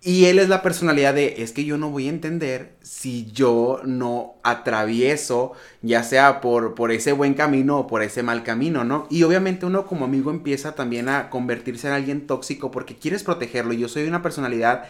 Y 0.03 0.25
él 0.27 0.39
es 0.39 0.49
la 0.49 0.63
personalidad 0.63 1.13
de, 1.13 1.43
es 1.43 1.53
que 1.53 1.67
yo 1.67 1.77
no 1.77 1.91
voy 1.91 2.07
a 2.07 2.11
entender 2.11 2.73
si 2.81 3.31
yo 3.33 3.83
no 3.85 4.37
atravieso, 4.43 5.53
ya 5.83 6.03
sea 6.05 6.41
por, 6.41 6.75
por 6.75 6.91
ese 6.91 7.13
buen 7.13 7.35
camino 7.35 7.81
o 7.81 7.87
por 7.87 8.03
ese 8.03 8.23
mal 8.23 8.43
camino, 8.43 8.83
¿no? 8.83 9.07
Y 9.11 9.25
obviamente 9.25 9.67
uno 9.67 9.87
como 9.87 10.07
amigo 10.07 10.31
empieza 10.31 10.75
también 10.75 11.11
a 11.11 11.29
convertirse 11.29 11.89
en 11.89 11.93
alguien 11.93 12.27
tóxico 12.27 12.71
porque 12.71 12.97
quieres 12.97 13.25
protegerlo. 13.25 13.75
Yo 13.75 13.89
soy 13.89 14.05
una 14.09 14.23
personalidad 14.23 14.85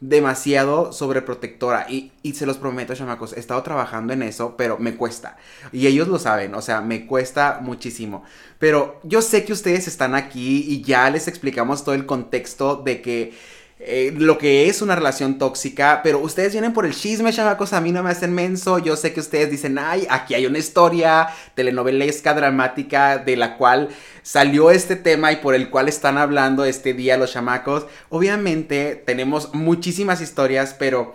demasiado 0.00 0.92
sobreprotectora 0.92 1.86
y, 1.88 2.10
y 2.22 2.34
se 2.34 2.46
los 2.46 2.56
prometo, 2.56 2.94
chamacos, 2.94 3.36
he 3.36 3.40
estado 3.40 3.62
trabajando 3.62 4.12
en 4.12 4.22
eso, 4.22 4.56
pero 4.56 4.78
me 4.78 4.96
cuesta. 4.96 5.36
Y 5.72 5.86
ellos 5.86 6.08
lo 6.08 6.18
saben, 6.18 6.54
o 6.56 6.62
sea, 6.62 6.80
me 6.80 7.06
cuesta 7.06 7.60
muchísimo. 7.62 8.24
Pero 8.58 9.00
yo 9.04 9.22
sé 9.22 9.44
que 9.44 9.52
ustedes 9.52 9.86
están 9.86 10.16
aquí 10.16 10.64
y 10.66 10.82
ya 10.82 11.08
les 11.10 11.28
explicamos 11.28 11.84
todo 11.84 11.94
el 11.94 12.06
contexto 12.06 12.76
de 12.76 13.02
que 13.02 13.32
eh, 13.80 14.12
lo 14.16 14.38
que 14.38 14.68
es 14.68 14.82
una 14.82 14.96
relación 14.96 15.38
tóxica, 15.38 16.00
pero 16.02 16.18
ustedes 16.18 16.52
vienen 16.52 16.72
por 16.72 16.84
el 16.84 16.94
chisme, 16.94 17.32
chamacos, 17.32 17.72
a 17.72 17.80
mí 17.80 17.92
no 17.92 18.02
me 18.02 18.10
hacen 18.10 18.34
menso, 18.34 18.80
yo 18.80 18.96
sé 18.96 19.12
que 19.12 19.20
ustedes 19.20 19.52
dicen, 19.52 19.78
ay, 19.78 20.04
aquí 20.10 20.34
hay 20.34 20.46
una 20.46 20.58
historia 20.58 21.28
telenovelesca, 21.54 22.34
dramática, 22.34 23.18
de 23.18 23.36
la 23.36 23.56
cual 23.56 23.90
salió 24.22 24.72
este 24.72 24.96
tema 24.96 25.30
y 25.30 25.36
por 25.36 25.54
el 25.54 25.70
cual 25.70 25.88
están 25.88 26.18
hablando 26.18 26.64
este 26.64 26.92
día 26.92 27.16
los 27.16 27.32
chamacos. 27.32 27.86
Obviamente 28.08 28.96
tenemos 28.96 29.54
muchísimas 29.54 30.20
historias, 30.20 30.74
pero 30.76 31.14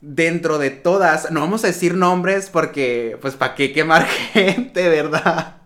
dentro 0.00 0.58
de 0.58 0.70
todas, 0.70 1.30
no 1.30 1.40
vamos 1.40 1.64
a 1.64 1.66
decir 1.68 1.94
nombres 1.94 2.48
porque, 2.48 3.18
pues, 3.20 3.34
¿para 3.34 3.54
qué 3.54 3.72
quemar 3.72 4.06
gente, 4.32 4.88
verdad? 4.88 5.58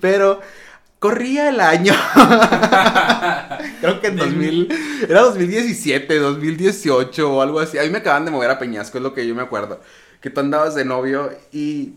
Pero 0.00 0.40
corría 1.04 1.50
el 1.50 1.60
año. 1.60 1.92
Creo 3.82 4.00
que 4.00 4.06
en 4.06 4.16
2000, 4.16 4.68
era 5.06 5.20
2017, 5.20 6.18
2018 6.18 7.30
o 7.30 7.42
algo 7.42 7.60
así. 7.60 7.76
A 7.76 7.82
mí 7.82 7.90
me 7.90 7.98
acaban 7.98 8.24
de 8.24 8.30
mover 8.30 8.48
a 8.48 8.58
Peñasco, 8.58 8.96
es 8.96 9.04
lo 9.04 9.12
que 9.12 9.26
yo 9.26 9.34
me 9.34 9.42
acuerdo. 9.42 9.82
Que 10.22 10.30
tú 10.30 10.40
andabas 10.40 10.74
de 10.74 10.86
novio 10.86 11.30
y, 11.52 11.92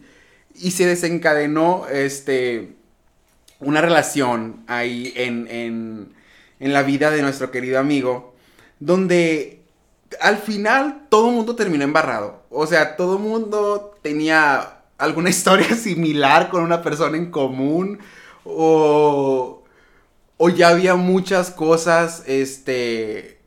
y 0.55 0.71
se 0.71 0.85
desencadenó 0.85 1.87
este, 1.89 2.75
una 3.61 3.79
relación 3.79 4.65
ahí 4.67 5.13
en, 5.15 5.47
en, 5.49 6.13
en 6.59 6.73
la 6.73 6.83
vida 6.83 7.09
de 7.09 7.21
nuestro 7.21 7.49
querido 7.49 7.79
amigo, 7.79 8.35
donde 8.81 9.61
al 10.19 10.37
final 10.37 11.03
todo 11.07 11.29
el 11.29 11.35
mundo 11.35 11.55
terminó 11.55 11.85
embarrado. 11.85 12.43
O 12.49 12.67
sea, 12.67 12.97
todo 12.97 13.15
el 13.15 13.23
mundo 13.23 13.97
tenía 14.01 14.79
alguna 14.97 15.29
historia 15.35 15.77
similar 15.77 16.49
con 16.49 16.61
una 16.61 16.81
persona 16.81 17.15
en 17.15 17.31
común 17.31 17.99
o, 18.47 19.63
o 20.37 20.49
ya 20.49 20.69
había 20.69 20.95
muchas 20.95 21.51
cosas, 21.51 22.23
este, 22.27 23.39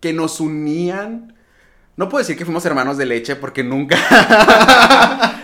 que 0.00 0.12
nos 0.12 0.40
unían. 0.40 1.34
No 1.96 2.08
puedo 2.08 2.22
decir 2.22 2.36
que 2.36 2.44
fuimos 2.44 2.64
hermanos 2.64 2.96
de 2.96 3.06
leche 3.06 3.36
porque 3.36 3.64
nunca... 3.64 3.96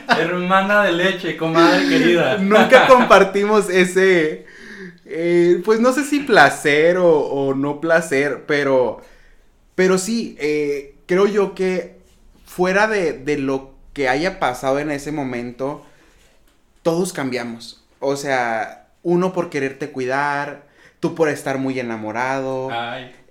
Hermana 0.18 0.84
de 0.84 0.92
leche, 0.92 1.36
comadre 1.36 1.88
querida. 1.88 2.38
nunca 2.40 2.86
compartimos 2.86 3.68
ese... 3.68 4.46
Eh, 5.06 5.60
pues 5.64 5.80
no 5.80 5.92
sé 5.92 6.04
si 6.04 6.20
placer 6.20 6.98
o, 6.98 7.54
no 7.56 7.80
placer, 7.80 8.44
pero... 8.46 9.00
Pero 9.74 9.98
sí, 9.98 10.36
eh, 10.38 10.94
creo 11.06 11.26
yo 11.26 11.54
que 11.54 11.98
fuera 12.46 12.86
de, 12.86 13.12
de 13.12 13.38
lo 13.38 13.74
que 13.92 14.08
haya 14.08 14.38
pasado 14.38 14.78
en 14.78 14.92
ese 14.92 15.10
momento, 15.10 15.84
todos 16.82 17.12
cambiamos. 17.12 17.82
O 17.98 18.14
sea, 18.14 18.83
uno 19.04 19.32
por 19.32 19.50
quererte 19.50 19.92
cuidar, 19.92 20.66
tú 20.98 21.14
por 21.14 21.28
estar 21.28 21.58
muy 21.58 21.78
enamorado, 21.78 22.70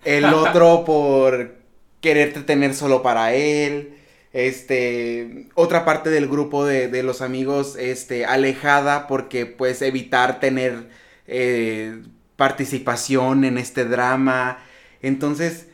el 0.05 0.25
otro 0.25 0.83
por 0.85 1.55
quererte 1.99 2.41
tener 2.41 2.73
solo 2.73 3.01
para 3.01 3.33
él, 3.33 3.97
este, 4.31 5.47
otra 5.55 5.83
parte 5.83 6.09
del 6.09 6.27
grupo 6.27 6.65
de, 6.65 7.03
los 7.03 7.21
amigos, 7.21 7.75
este, 7.77 8.25
alejada 8.25 9.07
porque 9.07 9.45
pues 9.45 9.81
evitar 9.81 10.39
tener 10.39 10.89
eh, 11.27 12.01
participación 12.35 13.43
en 13.43 13.57
este 13.57 13.85
drama. 13.85 14.59
Entonces, 15.01 15.67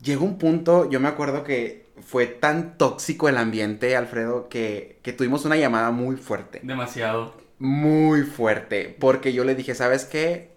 llegó 0.00 0.24
un 0.24 0.38
punto, 0.38 0.88
yo 0.90 0.98
me 1.00 1.08
acuerdo 1.08 1.44
que 1.44 1.86
fue 2.00 2.26
tan 2.26 2.78
tóxico 2.78 3.28
el 3.28 3.36
ambiente, 3.36 3.96
Alfredo, 3.96 4.48
que, 4.48 4.98
que 5.02 5.12
tuvimos 5.12 5.44
una 5.44 5.56
llamada 5.56 5.90
muy 5.90 6.16
fuerte. 6.16 6.60
Demasiado 6.62 7.41
muy 7.62 8.22
fuerte. 8.22 8.94
Porque 8.98 9.32
yo 9.32 9.44
le 9.44 9.54
dije, 9.54 9.74
¿sabes 9.74 10.04
qué? 10.04 10.50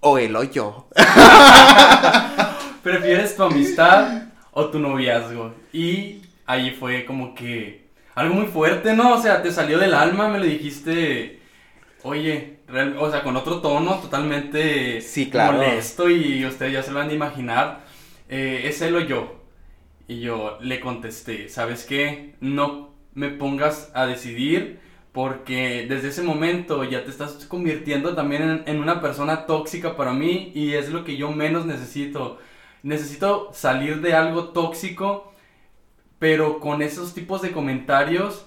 O 0.00 0.18
él 0.18 0.36
o 0.36 0.44
yo. 0.44 0.88
¿Prefieres 2.84 3.34
tu 3.34 3.42
amistad 3.42 4.28
o 4.52 4.66
tu 4.66 4.78
noviazgo? 4.78 5.52
Y 5.72 6.22
ahí 6.46 6.70
fue 6.70 7.04
como 7.04 7.34
que 7.34 7.88
algo 8.14 8.34
muy 8.34 8.46
fuerte, 8.46 8.94
¿no? 8.94 9.14
O 9.14 9.20
sea, 9.20 9.42
te 9.42 9.50
salió 9.50 9.78
del 9.78 9.94
alma, 9.94 10.28
me 10.28 10.38
lo 10.38 10.44
dijiste, 10.44 11.40
oye, 12.04 12.60
o 12.98 13.10
sea, 13.10 13.24
con 13.24 13.36
otro 13.36 13.60
tono 13.60 13.98
totalmente 13.98 15.00
sí, 15.00 15.30
claro. 15.30 15.54
molesto 15.54 16.08
y 16.08 16.46
ustedes 16.46 16.72
ya 16.72 16.82
se 16.84 16.92
lo 16.92 17.00
van 17.00 17.10
a 17.10 17.14
imaginar. 17.14 17.80
Eh, 18.28 18.62
es 18.64 18.80
él 18.80 18.94
o 18.94 19.00
yo. 19.00 19.42
Y 20.06 20.20
yo 20.20 20.56
le 20.60 20.78
contesté, 20.78 21.48
¿sabes 21.48 21.84
qué? 21.84 22.36
No 22.40 22.94
me 23.14 23.28
pongas 23.28 23.90
a 23.92 24.06
decidir 24.06 24.86
porque 25.18 25.84
desde 25.88 26.10
ese 26.10 26.22
momento 26.22 26.84
ya 26.84 27.02
te 27.02 27.10
estás 27.10 27.44
convirtiendo 27.46 28.14
también 28.14 28.62
en, 28.66 28.78
una 28.78 29.00
persona 29.00 29.46
tóxica 29.46 29.96
para 29.96 30.12
mí 30.12 30.52
y 30.54 30.74
es 30.74 30.90
lo 30.90 31.02
que 31.02 31.16
yo 31.16 31.32
menos 31.32 31.66
necesito. 31.66 32.38
Necesito 32.84 33.50
salir 33.52 34.00
de 34.00 34.14
algo 34.14 34.50
tóxico, 34.50 35.32
pero 36.20 36.60
con 36.60 36.82
esos 36.82 37.14
tipos 37.14 37.42
de 37.42 37.50
comentarios 37.50 38.46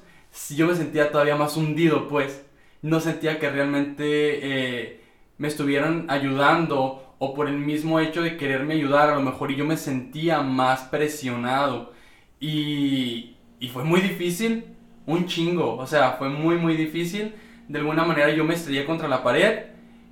yo 0.55 0.65
me 0.65 0.75
sentía 0.75 1.11
todavía 1.11 1.35
más 1.35 1.57
hundido, 1.57 2.07
pues 2.07 2.41
no 2.81 3.01
sentía 3.01 3.37
que 3.37 3.49
realmente 3.49 4.05
eh, 4.05 5.01
me 5.37 5.49
estuvieran 5.49 6.05
ayudando 6.07 7.15
o 7.19 7.33
por 7.33 7.49
el 7.49 7.57
mismo 7.57 7.99
hecho 7.99 8.21
de 8.21 8.37
quererme 8.37 8.75
ayudar 8.75 9.09
a 9.09 9.15
lo 9.15 9.21
mejor 9.21 9.51
y 9.51 9.57
yo 9.57 9.65
me 9.65 9.75
sentía 9.75 10.41
más 10.41 10.83
presionado 10.83 11.91
y, 12.39 13.35
y 13.59 13.67
fue 13.67 13.83
muy 13.83 13.99
difícil 13.99 14.77
un 15.05 15.25
chingo. 15.25 15.77
O 15.77 15.88
sea, 15.88 16.13
fue 16.13 16.29
muy, 16.29 16.55
muy 16.55 16.75
difícil. 16.75 17.34
De 17.67 17.79
alguna 17.79 18.03
manera 18.03 18.29
yo 18.31 18.43
me 18.43 18.53
estrellé 18.53 18.86
contra 18.86 19.08
la 19.08 19.24
pared 19.24 19.65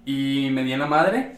y 0.05 0.50
me 0.51 0.63
di 0.63 0.74
en 0.74 0.79
la 0.79 0.88
madre. 0.88 1.36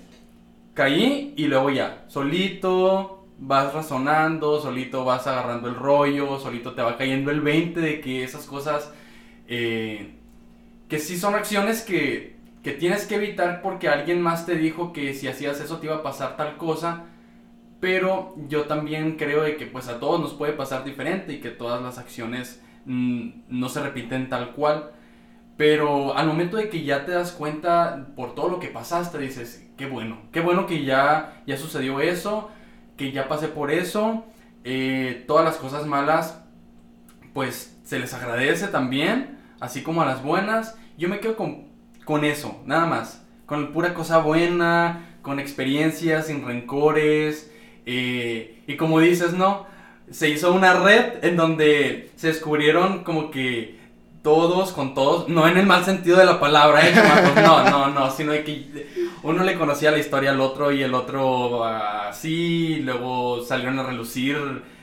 Caí 0.74 1.34
y 1.36 1.48
luego 1.48 1.70
ya, 1.70 2.06
solito 2.08 3.26
vas 3.38 3.74
razonando, 3.74 4.62
solito 4.62 5.04
vas 5.04 5.28
agarrando 5.28 5.68
el 5.68 5.76
rollo, 5.76 6.40
solito 6.40 6.74
te 6.74 6.82
va 6.82 6.96
cayendo 6.96 7.32
el 7.32 7.42
20 7.42 7.80
de 7.80 8.00
que 8.00 8.24
esas 8.24 8.46
cosas, 8.46 8.94
eh, 9.48 10.14
que 10.88 11.00
sí 11.00 11.18
son 11.18 11.36
acciones 11.36 11.82
que, 11.82 12.38
que 12.64 12.72
tienes 12.72 13.06
que 13.06 13.16
evitar 13.16 13.62
porque 13.62 13.90
alguien 13.90 14.22
más 14.22 14.46
te 14.46 14.56
dijo 14.56 14.94
que 14.94 15.14
si 15.14 15.28
hacías 15.28 15.60
eso 15.60 15.80
te 15.80 15.88
iba 15.88 15.98
a 15.98 16.04
pasar 16.04 16.38
tal 16.38 16.58
cosa. 16.58 17.06
Pero 17.80 18.36
yo 18.48 18.66
también 18.66 19.18
creo 19.18 19.42
de 19.42 19.58
que 19.58 19.66
pues 19.66 19.88
a 19.88 20.00
todos 20.00 20.22
nos 20.22 20.34
puede 20.34 20.54
pasar 20.54 20.84
diferente 20.84 21.34
y 21.34 21.40
que 21.40 21.50
todas 21.50 21.82
las 21.82 21.98
acciones 21.98 22.62
no 22.86 23.70
se 23.70 23.82
repiten 23.82 24.30
tal 24.30 24.52
cual. 24.52 24.92
Pero 25.58 26.18
al 26.18 26.28
momento 26.28 26.58
de 26.58 26.70
que 26.70 26.84
ya 26.84 27.06
te 27.06 27.12
das 27.12 27.32
cuenta 27.32 28.08
por 28.16 28.34
todo 28.34 28.50
lo 28.50 28.60
que 28.60 28.70
pasaste, 28.70 29.20
dices, 29.20 29.70
qué 29.78 29.86
bueno, 29.86 30.18
qué 30.32 30.40
bueno 30.40 30.66
que 30.66 30.84
ya, 30.84 31.44
ya 31.46 31.58
sucedió 31.58 32.00
eso, 32.00 32.50
que 32.98 33.12
ya 33.12 33.28
pasé 33.28 33.48
por 33.48 33.70
eso, 33.70 34.26
eh, 34.64 35.24
todas 35.28 35.46
las 35.46 35.58
cosas 35.58 35.86
malas, 35.86 36.44
pues 37.34 37.80
se 37.84 38.00
les 38.00 38.14
agradece 38.14 38.68
también, 38.68 39.38
así 39.60 39.84
como 39.84 40.02
a 40.02 40.06
las 40.06 40.24
buenas. 40.24 40.78
Yo 40.98 41.10
me 41.10 41.20
quedo 41.20 41.36
con, 41.36 41.68
con 42.06 42.26
eso, 42.26 42.62
nada 42.66 42.88
más, 42.88 43.26
con 43.46 43.72
pura 43.72 43.94
cosa 43.94 44.20
buena, 44.20 45.18
con 45.22 45.40
experiencias, 45.40 46.28
sin 46.28 46.46
rencores, 46.46 47.52
eh, 47.86 48.64
y 48.68 48.78
como 48.78 49.00
dices, 49.00 49.34
¿no? 49.34 49.66
Se 50.12 50.30
hizo 50.30 50.54
una 50.54 50.74
red 50.74 51.24
en 51.24 51.38
donde 51.38 52.12
se 52.16 52.28
descubrieron 52.28 53.04
como 53.04 53.32
que 53.32 53.80
todos 54.22 54.72
con 54.72 54.94
todos, 54.94 55.30
no 55.30 55.48
en 55.48 55.58
el 55.58 55.66
mal 55.66 55.84
sentido 55.84 56.18
de 56.18 56.26
la 56.26 56.40
palabra, 56.40 56.88
¿eh, 56.88 56.94
no, 57.36 57.70
no, 57.70 57.88
no, 57.88 58.12
sino 58.12 58.34
de 58.34 58.44
que 58.44 58.88
uno 59.24 59.44
le 59.44 59.58
conocía 59.58 59.90
la 59.90 59.98
historia 59.98 60.32
al 60.32 60.42
otro 60.42 60.72
y 60.72 60.84
el 60.84 60.94
otro 60.94 61.66
así, 61.66 62.82
luego 62.84 63.44
salieron 63.44 63.80
a 63.80 63.84
relucir 63.84 64.38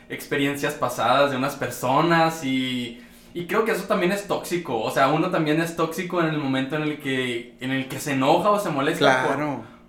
experiencias 0.08 0.74
pasadas 0.74 1.30
de 1.30 1.36
unas 1.36 1.54
personas 1.54 2.44
y, 2.44 3.00
y 3.32 3.46
creo 3.46 3.64
que 3.64 3.72
eso 3.72 3.84
también 3.84 4.10
es 4.10 4.26
tóxico, 4.26 4.80
o 4.80 4.90
sea, 4.90 5.08
uno 5.08 5.30
también 5.30 5.60
es 5.60 5.76
tóxico 5.76 6.20
en 6.20 6.28
el 6.28 6.38
momento 6.38 6.74
en 6.74 6.82
el 6.82 6.98
que, 6.98 7.54
en 7.60 7.70
el 7.70 7.86
que 7.86 8.00
se 8.00 8.14
enoja 8.14 8.50
o 8.50 8.58
se 8.58 8.70
molesta 8.70 9.28
por, 9.28 9.38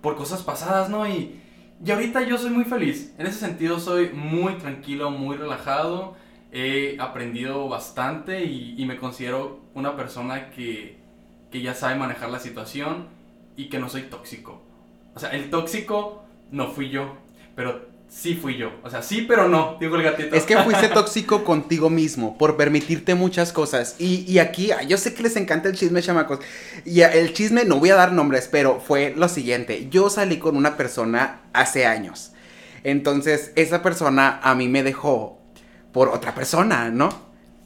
por 0.00 0.16
cosas 0.16 0.42
pasadas, 0.42 0.88
¿no? 0.90 1.08
Y, 1.08 1.40
y 1.84 1.90
ahorita 1.90 2.22
yo 2.22 2.36
soy 2.36 2.50
muy 2.50 2.64
feliz. 2.64 3.14
En 3.18 3.26
ese 3.26 3.38
sentido 3.38 3.80
soy 3.80 4.10
muy 4.10 4.54
tranquilo, 4.54 5.10
muy 5.10 5.36
relajado. 5.36 6.14
He 6.52 6.96
aprendido 7.00 7.68
bastante 7.68 8.44
y, 8.44 8.84
me 8.84 8.96
considero 8.96 9.60
una 9.74 9.96
persona 9.96 10.50
que, 10.50 10.98
que, 11.50 11.62
ya 11.62 11.74
sabe 11.74 11.94
manejar 11.94 12.30
la 12.30 12.40
situación 12.40 13.06
y 13.56 13.68
que 13.68 13.78
no 13.78 13.88
soy 13.88 14.02
tóxico. 14.02 14.60
O 15.14 15.20
sea, 15.20 15.30
el 15.30 15.48
tóxico 15.48 16.24
no 16.50 16.68
fui 16.68 16.90
yo, 16.90 17.16
pero 17.54 17.89
sí 18.10 18.34
fui 18.34 18.56
yo. 18.56 18.72
O 18.82 18.90
sea, 18.90 19.02
sí, 19.02 19.24
pero 19.26 19.48
no, 19.48 19.76
digo 19.80 19.96
el 19.96 20.02
gatito. 20.02 20.34
Es 20.34 20.44
que 20.44 20.58
fuiste 20.58 20.88
tóxico 20.94 21.44
contigo 21.44 21.88
mismo 21.88 22.36
por 22.36 22.56
permitirte 22.56 23.14
muchas 23.14 23.52
cosas. 23.52 23.96
Y, 23.98 24.30
y, 24.30 24.38
aquí, 24.38 24.70
yo 24.88 24.98
sé 24.98 25.14
que 25.14 25.22
les 25.22 25.36
encanta 25.36 25.68
el 25.68 25.76
chisme, 25.76 26.02
chamacos. 26.02 26.40
Y 26.84 27.00
el 27.00 27.32
chisme, 27.32 27.64
no 27.64 27.78
voy 27.78 27.90
a 27.90 27.94
dar 27.94 28.12
nombres, 28.12 28.48
pero 28.50 28.80
fue 28.80 29.14
lo 29.16 29.28
siguiente. 29.28 29.88
Yo 29.90 30.10
salí 30.10 30.38
con 30.38 30.56
una 30.56 30.76
persona 30.76 31.40
hace 31.52 31.86
años. 31.86 32.32
Entonces, 32.82 33.52
esa 33.56 33.82
persona 33.82 34.40
a 34.42 34.54
mí 34.54 34.68
me 34.68 34.82
dejó 34.82 35.38
por 35.92 36.08
otra 36.08 36.34
persona, 36.34 36.90
¿no? 36.90 37.08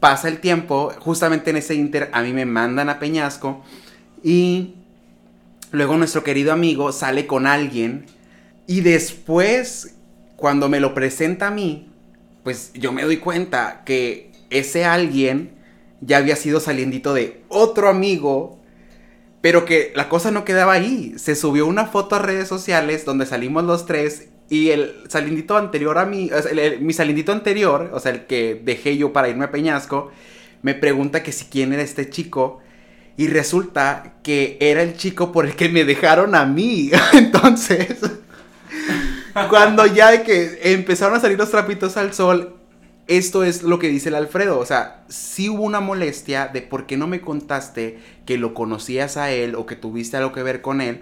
Pasa 0.00 0.28
el 0.28 0.38
tiempo, 0.38 0.92
justamente 0.98 1.50
en 1.50 1.56
ese 1.56 1.74
inter, 1.74 2.10
a 2.12 2.22
mí 2.22 2.32
me 2.32 2.44
mandan 2.44 2.90
a 2.90 2.98
Peñasco 2.98 3.62
y 4.22 4.74
luego 5.70 5.96
nuestro 5.96 6.22
querido 6.22 6.52
amigo 6.52 6.92
sale 6.92 7.26
con 7.26 7.46
alguien 7.46 8.06
y 8.66 8.80
después, 8.80 9.93
cuando 10.44 10.68
me 10.68 10.78
lo 10.78 10.92
presenta 10.92 11.46
a 11.46 11.50
mí, 11.50 11.88
pues 12.42 12.70
yo 12.74 12.92
me 12.92 13.02
doy 13.02 13.16
cuenta 13.16 13.80
que 13.86 14.30
ese 14.50 14.84
alguien 14.84 15.52
ya 16.02 16.18
había 16.18 16.36
sido 16.36 16.60
saliendito 16.60 17.14
de 17.14 17.40
otro 17.48 17.88
amigo, 17.88 18.58
pero 19.40 19.64
que 19.64 19.94
la 19.96 20.10
cosa 20.10 20.30
no 20.30 20.44
quedaba 20.44 20.74
ahí. 20.74 21.14
Se 21.16 21.34
subió 21.34 21.66
una 21.66 21.86
foto 21.86 22.16
a 22.16 22.18
redes 22.18 22.46
sociales 22.46 23.06
donde 23.06 23.24
salimos 23.24 23.64
los 23.64 23.86
tres 23.86 24.28
y 24.50 24.68
el 24.68 25.04
salindito 25.08 25.56
anterior 25.56 25.96
a 25.96 26.04
mí, 26.04 26.30
mi 26.78 26.92
salindito 26.92 27.32
anterior, 27.32 27.90
o 27.94 27.98
sea, 27.98 28.12
el 28.12 28.26
que 28.26 28.60
dejé 28.62 28.98
yo 28.98 29.14
para 29.14 29.30
irme 29.30 29.46
a 29.46 29.50
Peñasco, 29.50 30.12
me 30.60 30.74
pregunta 30.74 31.22
que 31.22 31.32
si 31.32 31.46
quién 31.46 31.72
era 31.72 31.80
este 31.80 32.10
chico. 32.10 32.60
Y 33.16 33.28
resulta 33.28 34.16
que 34.22 34.58
era 34.60 34.82
el 34.82 34.98
chico 34.98 35.32
por 35.32 35.46
el 35.46 35.56
que 35.56 35.70
me 35.70 35.86
dejaron 35.86 36.34
a 36.34 36.44
mí. 36.44 36.90
Entonces, 37.14 37.96
cuando 39.48 39.86
ya 39.86 40.10
de 40.10 40.22
que 40.22 40.60
empezaron 40.72 41.16
a 41.16 41.20
salir 41.20 41.38
los 41.38 41.50
trapitos 41.50 41.96
al 41.96 42.12
sol, 42.12 42.56
esto 43.06 43.44
es 43.44 43.62
lo 43.62 43.78
que 43.78 43.88
dice 43.88 44.08
el 44.08 44.14
Alfredo. 44.14 44.58
O 44.58 44.66
sea, 44.66 45.04
sí 45.08 45.48
hubo 45.48 45.62
una 45.62 45.80
molestia 45.80 46.48
de 46.48 46.62
por 46.62 46.86
qué 46.86 46.96
no 46.96 47.06
me 47.06 47.20
contaste 47.20 47.98
que 48.26 48.38
lo 48.38 48.54
conocías 48.54 49.16
a 49.16 49.30
él 49.30 49.54
o 49.54 49.66
que 49.66 49.76
tuviste 49.76 50.16
algo 50.16 50.32
que 50.32 50.42
ver 50.42 50.62
con 50.62 50.80
él. 50.80 51.00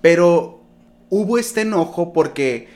Pero 0.00 0.62
hubo 1.08 1.38
este 1.38 1.62
enojo 1.62 2.12
porque 2.12 2.68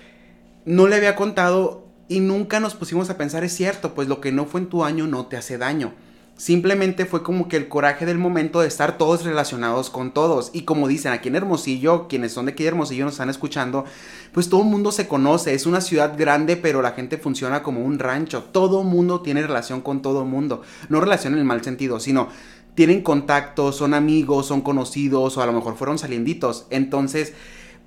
no 0.64 0.86
le 0.86 0.96
había 0.96 1.16
contado 1.16 1.86
y 2.08 2.20
nunca 2.20 2.60
nos 2.60 2.74
pusimos 2.74 3.10
a 3.10 3.16
pensar, 3.16 3.44
es 3.44 3.54
cierto, 3.54 3.94
pues 3.94 4.08
lo 4.08 4.20
que 4.20 4.32
no 4.32 4.46
fue 4.46 4.60
en 4.60 4.68
tu 4.68 4.84
año 4.84 5.06
no 5.06 5.26
te 5.26 5.36
hace 5.36 5.58
daño. 5.58 5.94
Simplemente 6.36 7.06
fue 7.06 7.22
como 7.22 7.46
que 7.46 7.56
el 7.56 7.68
coraje 7.68 8.06
del 8.06 8.18
momento 8.18 8.60
de 8.60 8.66
estar 8.66 8.98
todos 8.98 9.24
relacionados 9.24 9.88
con 9.88 10.12
todos. 10.12 10.50
Y 10.52 10.62
como 10.62 10.88
dicen, 10.88 11.12
aquí 11.12 11.28
en 11.28 11.36
Hermosillo, 11.36 12.08
quienes 12.08 12.32
son 12.32 12.46
de 12.46 12.52
aquí 12.52 12.64
de 12.64 12.70
Hermosillo 12.70 13.04
nos 13.04 13.14
están 13.14 13.30
escuchando, 13.30 13.84
pues 14.32 14.48
todo 14.48 14.62
el 14.62 14.68
mundo 14.68 14.90
se 14.90 15.06
conoce. 15.06 15.54
Es 15.54 15.64
una 15.64 15.80
ciudad 15.80 16.18
grande, 16.18 16.56
pero 16.56 16.82
la 16.82 16.90
gente 16.90 17.18
funciona 17.18 17.62
como 17.62 17.84
un 17.84 18.00
rancho. 18.00 18.42
Todo 18.50 18.82
mundo 18.82 19.20
tiene 19.20 19.42
relación 19.42 19.80
con 19.80 20.02
todo 20.02 20.24
mundo. 20.24 20.62
No 20.88 21.00
relación 21.00 21.34
en 21.34 21.38
el 21.38 21.44
mal 21.44 21.62
sentido, 21.62 22.00
sino 22.00 22.28
tienen 22.74 23.02
contacto, 23.02 23.70
son 23.70 23.94
amigos, 23.94 24.46
son 24.46 24.60
conocidos 24.60 25.36
o 25.36 25.42
a 25.42 25.46
lo 25.46 25.52
mejor 25.52 25.76
fueron 25.76 25.98
salienditos. 25.98 26.66
Entonces 26.70 27.32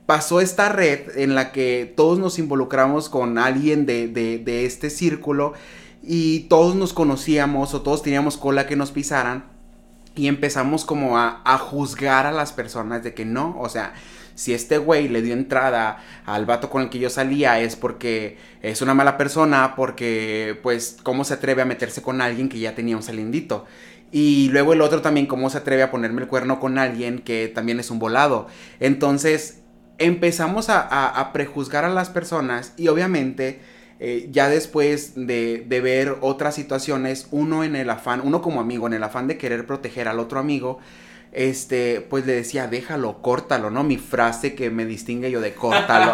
pasó 0.05 0.39
esta 0.39 0.69
red 0.69 1.17
en 1.17 1.35
la 1.35 1.51
que 1.51 1.93
todos 1.97 2.17
nos 2.17 2.39
involucramos 2.39 3.09
con 3.09 3.37
alguien 3.37 3.85
de, 3.85 4.07
de 4.07 4.65
este 4.65 4.89
círculo 4.89 5.51
y 6.07 6.41
todos 6.41 6.73
nos 6.75 6.93
conocíamos 6.93 7.73
o 7.73 7.81
todos 7.81 8.01
teníamos 8.01 8.37
cola 8.37 8.65
que 8.65 8.77
nos 8.77 8.91
pisaran 8.91 9.43
y 10.15 10.27
empezamos 10.27 10.85
como 10.85 11.17
a, 11.17 11.57
juzgar 11.57 12.25
a 12.25 12.31
las 12.31 12.53
personas 12.53 13.03
de 13.03 13.13
que 13.13 13.25
no, 13.25 13.59
o 13.59 13.67
sea, 13.67 13.93
si 14.33 14.53
este 14.53 14.77
güey 14.77 15.09
le 15.09 15.21
dio 15.21 15.33
entrada 15.33 16.01
al 16.25 16.45
vato 16.45 16.69
con 16.69 16.81
el 16.81 16.89
que 16.89 16.99
yo 16.99 17.09
salía 17.09 17.59
es 17.59 17.75
porque 17.75 18.37
es 18.61 18.81
una 18.81 18.93
mala 18.93 19.17
persona, 19.17 19.75
porque 19.75 20.57
pues 20.63 20.97
cómo 21.03 21.25
se 21.25 21.35
atreve 21.35 21.63
a 21.63 21.65
meterse 21.65 22.01
con 22.01 22.21
alguien 22.21 22.47
que 22.47 22.59
ya 22.59 22.73
tenía 22.73 22.95
un 22.95 23.03
salindito. 23.03 23.65
Y 24.11 24.47
luego 24.49 24.73
el 24.73 24.81
otro 24.81 25.01
también 25.01 25.25
cómo 25.25 25.49
se 25.49 25.57
atreve 25.57 25.83
a 25.83 25.91
ponerme 25.91 26.21
el 26.21 26.27
cuerno 26.27 26.59
con 26.59 26.77
alguien 26.77 27.19
que 27.19 27.49
también 27.49 27.79
es 27.79 27.91
un 27.91 27.99
volado. 27.99 28.47
Entonces 28.79 29.59
empezamos 29.97 30.69
a, 30.69 31.09
a 31.09 31.33
prejuzgar 31.33 31.83
a 31.83 31.89
las 31.89 32.09
personas 32.09 32.73
y 32.77 32.87
obviamente 32.87 33.59
eh, 33.99 34.27
ya 34.31 34.47
después 34.47 35.13
de, 35.15 35.65
ver 35.67 36.17
otras 36.21 36.55
situaciones, 36.55 37.27
uno 37.31 37.63
en 37.63 37.75
el 37.75 37.89
afán, 37.89 38.21
uno 38.23 38.41
como 38.41 38.61
amigo, 38.61 38.87
en 38.87 38.93
el 38.93 39.03
afán 39.03 39.27
de 39.27 39.37
querer 39.37 39.65
proteger 39.65 40.07
al 40.07 40.19
otro 40.19 40.39
amigo, 40.39 40.79
este, 41.31 42.01
pues 42.01 42.25
le 42.25 42.33
decía, 42.33 42.67
déjalo, 42.67 43.21
córtalo, 43.21 43.69
¿no? 43.69 43.83
Mi 43.83 43.97
frase 43.97 44.55
que 44.55 44.69
me 44.69 44.86
distingue 44.86 45.31
yo 45.31 45.41
de 45.41 45.53
córtalo. 45.53 46.13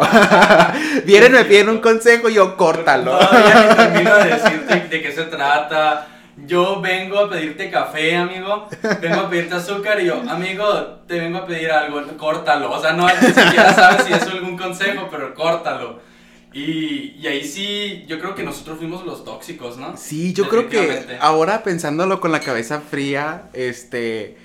Vienen, 1.06 1.34
me 1.34 1.46
piden 1.46 1.70
un 1.70 1.80
consejo, 1.80 2.30
yo 2.30 2.58
córtalo. 2.58 3.14
No, 3.14 3.32
ya 3.32 3.76
termino 3.76 4.16
de 4.18 4.30
decirte 4.30 4.88
de 4.90 5.02
qué 5.02 5.12
se 5.12 5.24
trata. 5.24 6.08
Yo 6.48 6.82
vengo 6.82 7.20
a 7.20 7.30
pedirte 7.30 7.70
café, 7.70 8.16
amigo. 8.16 8.68
Vengo 9.02 9.22
a 9.22 9.30
pedirte 9.30 9.56
azúcar 9.56 10.02
y 10.02 10.06
yo, 10.06 10.22
amigo, 10.28 10.66
te 11.08 11.20
vengo 11.20 11.40
a 11.40 11.46
pedir 11.46 11.72
algo, 11.72 12.02
córtalo. 12.18 12.72
O 12.72 12.82
sea, 12.82 12.94
no 12.94 13.08
ni 13.08 13.28
siquiera 13.28 13.74
sabes 13.74 14.06
si 14.06 14.14
es 14.14 14.24
algún 14.24 14.58
consejo, 14.58 15.08
pero 15.12 15.34
córtalo. 15.36 16.13
Y, 16.54 17.16
y, 17.20 17.28
ahí 17.28 17.44
sí, 17.44 18.06
yo 18.08 18.20
creo 18.20 18.36
que 18.36 18.44
nosotros 18.44 18.78
fuimos 18.78 19.06
los 19.06 19.26
tóxicos, 19.26 19.78
¿no? 19.78 19.98
Sí, 19.98 20.34
yo 20.34 20.48
creo 20.48 20.70
que 20.70 21.18
ahora 21.20 21.64
pensándolo 21.64 22.22
con 22.22 22.32
la 22.32 22.42
cabeza 22.42 22.80
fría, 22.80 23.50
este, 23.54 24.38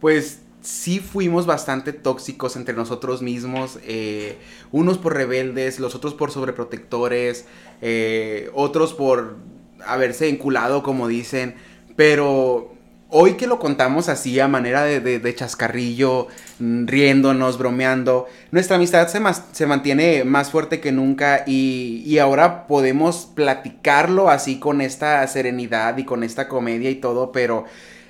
pues 0.00 0.40
sí 0.62 1.00
fuimos 1.00 1.46
bastante 1.46 1.92
tóxicos 1.92 2.56
entre 2.56 2.74
nosotros 2.74 3.20
mismos, 3.20 3.78
eh, 3.84 4.38
unos 4.70 4.98
por 4.98 5.14
rebeldes, 5.14 5.80
los 5.80 5.94
otros 5.94 6.14
por 6.14 6.30
sobreprotectores, 6.30 7.46
eh, 7.80 8.50
otros 8.54 8.94
por 8.94 9.36
haberse 9.84 10.28
enculado, 10.28 10.82
como 10.82 11.08
dicen, 11.08 11.56
pero 11.96 12.74
hoy 13.14 13.34
que 13.34 13.46
lo 13.46 13.58
contamos 13.58 14.08
así 14.08 14.40
a 14.40 14.48
manera 14.48 14.84
de, 14.84 15.34
chascarrillo, 15.34 16.28
mm, 16.58 16.86
riéndonos, 16.86 17.58
bromeando, 17.58 18.26
nuestra 18.50 18.76
amistad 18.76 19.06
se, 19.08 19.20
se 19.52 19.66
mantiene 19.66 20.24
más 20.24 20.50
fuerte 20.50 20.80
que 20.80 20.92
nunca 20.92 21.44
y, 21.46 22.02
y, 22.06 22.18
ahora 22.18 22.66
podemos 22.66 23.28
platicarlo 23.34 24.30
así 24.30 24.58
con 24.58 24.80
esta 24.80 25.26
serenidad 25.28 25.98
y 25.98 26.04
con 26.04 26.24
esta 26.24 26.48
comedia 26.48 26.90
y 26.90 26.96
todo, 26.96 27.32
pero 27.32 27.66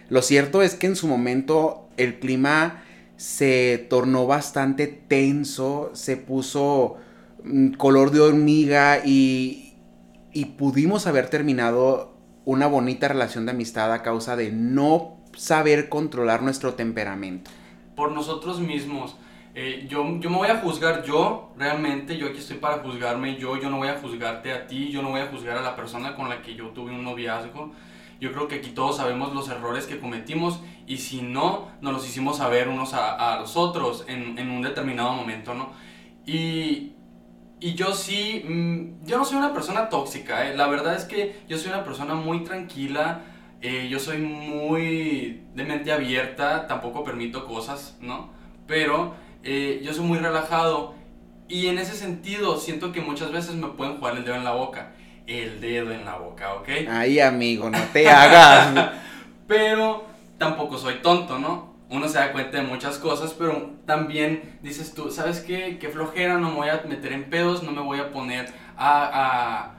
lo 0.09 0.23
cierto 0.23 0.63
es 0.63 0.75
que 0.77 0.87
en 0.87 0.97
su 0.97 1.09
momento 1.09 1.89
el 1.97 2.21
clima 2.21 2.85
se 3.17 3.85
tornó 3.91 4.27
bastante 4.27 4.87
tenso, 4.87 5.91
se 5.95 6.17
puso 6.17 6.97
mm, 7.43 7.73
color 7.73 8.13
de 8.13 8.21
hormiga 8.21 9.01
y, 9.05 9.75
y 10.33 10.45
pudimos 10.45 11.09
haber 11.09 11.29
terminado 11.29 12.12
una 12.45 12.67
bonita 12.67 13.09
relación 13.09 13.47
de 13.47 13.53
amistad 13.53 13.93
a 13.93 14.03
causa 14.03 14.37
de 14.37 14.51
no 14.51 15.17
saber 15.37 15.89
controlar 15.89 16.43
nuestro 16.43 16.75
temperamento. 16.75 17.51
Por 17.97 18.13
nosotros 18.13 18.61
mismos. 18.61 19.17
Eh, 19.55 19.87
yo, 19.89 20.19
yo 20.19 20.31
me 20.31 20.37
voy 20.37 20.49
a 20.49 20.59
juzgar 20.59 21.05
yo, 21.05 21.53
realmente, 21.59 22.17
yo 22.17 22.29
aquí 22.29 22.39
estoy 22.39 22.57
para 22.57 22.79
juzgarme 22.79 23.37
yo, 23.37 23.61
yo 23.61 23.69
no 23.69 23.77
voy 23.77 23.89
a 23.89 23.99
juzgarte 23.99 24.51
a 24.51 24.67
ti, 24.67 24.91
yo 24.91 25.03
no 25.03 25.11
voy 25.11 25.21
a 25.21 25.27
juzgar 25.27 25.59
a 25.59 25.63
la 25.63 25.77
persona 25.77 26.17
con 26.17 26.31
la 26.31 26.41
que 26.41 26.55
yo 26.55 26.69
tuve 26.69 26.91
un 26.93 27.05
noviazgo. 27.05 27.71
Yo 28.19 28.33
creo 28.33 28.49
que 28.49 28.57
aquí 28.57 28.71
todos 28.71 28.97
sabemos 28.97 29.35
los 29.35 29.49
errores 29.49 29.87
que 29.87 29.99
cometimos 29.99 30.61
y 30.87 30.99
si 30.99 31.23
no, 31.23 31.69
nos 31.81 31.93
los 31.93 32.09
hicimos 32.09 32.39
saber 32.39 32.69
unos 32.69 32.95
a, 32.95 33.35
a 33.35 33.41
los 33.41 33.57
otros 33.57 34.05
en, 34.09 34.39
en, 34.39 34.51
un 34.51 34.63
determinado 34.63 35.13
momento, 35.13 35.55
¿no? 35.55 35.71
Y, 36.25 36.93
y 37.63 37.75
yo 37.75 37.95
sí, 37.95 38.45
mm, 38.45 39.07
yo 39.07 39.19
no 39.19 39.25
soy 39.25 39.39
una 39.39 39.55
persona 39.55 39.89
tóxica, 39.89 40.49
¿eh? 40.49 40.57
la 40.57 40.67
verdad 40.67 40.97
es 40.97 41.05
que 41.05 41.43
yo 41.49 41.57
soy 41.57 41.69
una 41.69 41.85
persona 41.85 42.15
muy 42.15 42.43
tranquila, 42.43 43.21
eh, 43.61 43.87
yo 43.89 44.01
soy 44.01 44.19
muy 44.19 45.45
de 45.55 45.65
mente 45.65 45.93
abierta, 45.93 46.67
tampoco 46.67 47.05
permito 47.05 47.47
cosas, 47.47 47.97
¿no? 48.01 48.31
Pero 48.67 49.15
eh, 49.45 49.81
yo 49.85 49.95
soy 49.95 50.05
muy 50.05 50.19
relajado 50.19 50.97
y 51.49 51.69
en 51.69 51.79
ese 51.79 51.95
sentido 51.95 52.59
siento 52.59 52.91
que 52.91 53.01
muchas 53.01 53.31
veces 53.31 53.55
me 53.55 53.69
pueden 53.69 53.99
jugar 53.99 54.17
el 54.17 54.25
dedo 54.25 54.35
en 54.35 54.45
la 54.45 54.55
boca. 54.55 54.95
El 55.29 55.61
dedo 55.61 55.93
en 55.93 56.05
la 56.05 56.17
boca, 56.17 56.55
¿ok? 56.55 56.69
Ay, 56.91 57.21
amigo, 57.21 57.71
no 57.71 57.79
te 57.93 58.11
hagas. 58.11 58.91
Pero 59.47 60.05
tampoco 60.37 60.77
soy 60.77 60.95
tonto, 60.95 61.39
¿no? 61.39 61.72
Uno 61.93 62.09
se 62.09 62.19
da 62.19 62.33
cuenta 62.33 62.57
de 62.57 62.65
muchas 62.65 62.99
cosas, 62.99 63.35
pero 63.39 63.71
también 63.87 64.59
dices 64.63 64.95
tú, 64.95 65.11
¿sabes 65.11 65.41
qué? 65.41 65.79
Qué 65.79 65.89
flojera, 65.89 66.39
no 66.39 66.49
me 66.49 66.57
voy 66.57 66.69
a 66.71 66.83
meter 66.89 67.13
en 67.13 67.29
pedos, 67.29 67.63
no 67.63 67.71
me 67.71 67.83
voy 67.83 68.01
a 68.01 68.11
poner 68.11 68.47
a, 68.77 69.75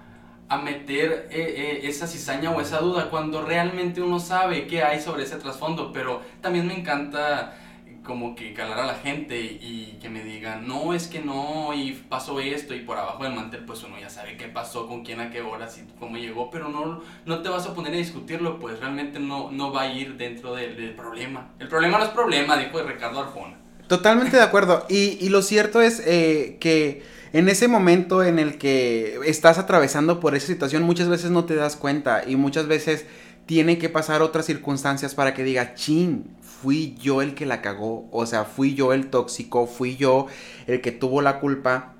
a, 0.48 0.56
a 0.56 0.58
meter 0.60 1.28
eh, 1.32 1.82
eh, 1.84 1.88
esa 1.88 2.06
cizaña 2.06 2.52
o 2.52 2.62
esa 2.62 2.80
duda 2.80 3.10
cuando 3.10 3.42
realmente 3.42 4.02
uno 4.02 4.20
sabe 4.20 4.68
qué 4.68 4.84
hay 4.84 5.02
sobre 5.02 5.24
ese 5.24 5.38
trasfondo, 5.38 5.92
pero 5.92 6.22
también 6.40 6.68
me 6.68 6.78
encanta 6.78 7.58
como 8.04 8.36
que 8.36 8.54
calar 8.54 8.80
a 8.80 8.86
la 8.86 8.96
gente 8.96 9.40
y 9.40 9.98
que 10.02 10.10
me 10.10 10.24
digan, 10.24 10.68
no, 10.68 10.94
es 10.94 11.08
que 11.08 11.20
no, 11.20 11.74
y 11.74 11.94
pasó 12.10 12.40
esto, 12.40 12.76
y 12.76 12.82
por 12.82 12.98
abajo 12.98 13.24
del 13.24 13.34
mantel, 13.34 13.64
pues 13.66 13.84
uno 13.84 13.98
ya 14.00 14.10
sabe 14.10 14.38
qué 14.38 14.48
pasó, 14.48 14.88
con 14.88 15.04
quién, 15.04 15.22
a 15.22 15.32
qué 15.32 15.42
horas 15.42 15.78
y 15.78 16.00
cómo 16.00 16.18
llegó, 16.18 16.52
pero 16.52 16.68
no, 16.70 17.02
no 17.26 17.42
te 17.42 17.50
vas 17.50 17.66
a 17.66 17.74
poner 17.74 17.94
a 17.94 17.98
discutirlo, 17.98 18.60
pues 18.60 18.80
realmente 18.80 19.20
no, 19.20 19.52
no 19.52 19.72
va 19.72 19.84
a 19.84 19.94
ir 19.94 20.18
dentro 20.18 20.54
del, 20.56 20.94
problema. 20.96 21.52
El 21.60 21.68
problema 21.68 21.98
no 21.98 22.04
es 22.04 22.10
problema, 22.12 22.58
dijo 22.58 22.82
Ricardo 22.82 23.22
Arjona. 23.22 23.58
Totalmente 23.88 24.38
de 24.38 24.44
acuerdo. 24.44 24.86
Y, 24.90 25.18
y 25.22 25.30
lo 25.30 25.42
cierto 25.42 25.82
es 25.82 26.02
eh, 26.06 26.58
que 26.60 27.04
en 27.34 27.50
ese 27.50 27.68
momento 27.68 28.24
en 28.24 28.40
el 28.40 28.58
que 28.58 29.20
estás 29.26 29.58
atravesando 29.58 30.20
por 30.20 30.36
esa 30.36 30.48
situación, 30.48 30.84
muchas 30.84 31.10
veces 31.10 31.32
no 31.32 31.46
te 31.46 31.56
das 31.56 31.76
cuenta 31.76 32.24
y 32.28 32.36
muchas 32.36 32.68
veces 32.68 33.06
tiene 33.46 33.78
que 33.78 33.90
pasar 33.90 34.22
otras 34.22 34.46
circunstancias 34.46 35.16
para 35.16 35.34
que 35.34 35.44
diga, 35.44 35.76
chin, 35.76 36.36
fui 36.42 36.96
yo 37.00 37.22
el 37.22 37.36
que 37.36 37.46
la 37.46 37.62
cagó, 37.62 38.08
o 38.12 38.26
sea, 38.26 38.46
fui 38.46 38.74
yo 38.74 38.94
el 38.94 39.10
tóxico, 39.10 39.68
fui 39.68 39.98
yo 39.98 40.28
el 40.68 40.82
que 40.82 40.92
tuvo 40.92 41.22
la 41.22 41.40
culpa. 41.40 41.94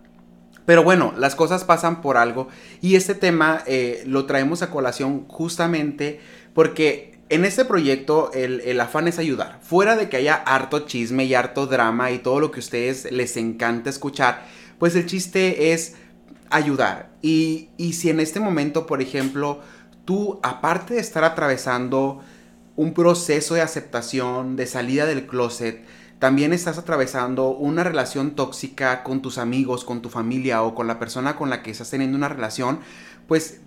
Pero 0.66 0.84
bueno, 0.84 1.14
las 1.18 1.36
cosas 1.36 1.66
pasan 1.66 2.02
por 2.02 2.16
algo 2.16 2.48
y 2.82 2.96
este 2.96 3.16
tema 3.16 3.62
eh, 3.68 4.04
lo 4.06 4.26
traemos 4.26 4.62
a 4.62 4.70
colación 4.70 5.26
justamente 5.28 6.22
porque 6.54 7.20
en 7.28 7.44
este 7.44 7.66
proyecto 7.66 8.32
el, 8.34 8.62
el, 8.62 8.80
afán 8.80 9.10
es 9.10 9.20
ayudar. 9.20 9.60
Fuera 9.62 9.98
de 9.98 10.08
que 10.08 10.18
haya 10.18 10.36
harto 10.36 10.82
chisme 10.82 11.26
y 11.26 11.34
harto 11.34 11.68
drama 11.68 12.12
y 12.12 12.20
todo 12.20 12.40
lo 12.40 12.52
que 12.52 12.60
a 12.60 12.64
ustedes 12.64 13.12
les 13.12 13.36
encanta 13.36 13.90
escuchar, 13.90 14.46
pues 14.80 14.96
el 14.96 15.06
chiste 15.06 15.74
es 15.74 15.96
ayudar. 16.50 17.10
Y, 17.22 17.70
y 17.78 17.94
si 17.94 18.10
en 18.10 18.22
este 18.22 18.40
momento, 18.40 18.86
por 18.86 19.02
ejemplo, 19.02 19.60
tú, 20.06 20.40
aparte 20.44 20.96
de 20.96 21.00
estar 21.00 21.24
atravesando 21.24 22.22
un 22.76 22.94
proceso 22.94 23.54
de 23.56 23.62
aceptación, 23.62 24.56
de 24.56 24.66
salida 24.66 25.06
del 25.06 25.28
closet, 25.28 25.86
también 26.20 26.54
estás 26.54 26.78
atravesando 26.78 27.50
una 27.50 27.84
relación 27.84 28.32
tóxica 28.36 29.04
con 29.04 29.22
tus 29.22 29.38
amigos, 29.38 29.84
con 29.84 30.02
tu 30.02 30.10
familia 30.10 30.64
o 30.64 30.74
con 30.74 30.88
la 30.88 30.98
persona 30.98 31.36
con 31.36 31.50
la 31.50 31.62
que 31.62 31.72
estás 31.72 31.90
teniendo 31.90 32.18
una 32.18 32.30
relación, 32.30 32.80
pues 33.28 33.60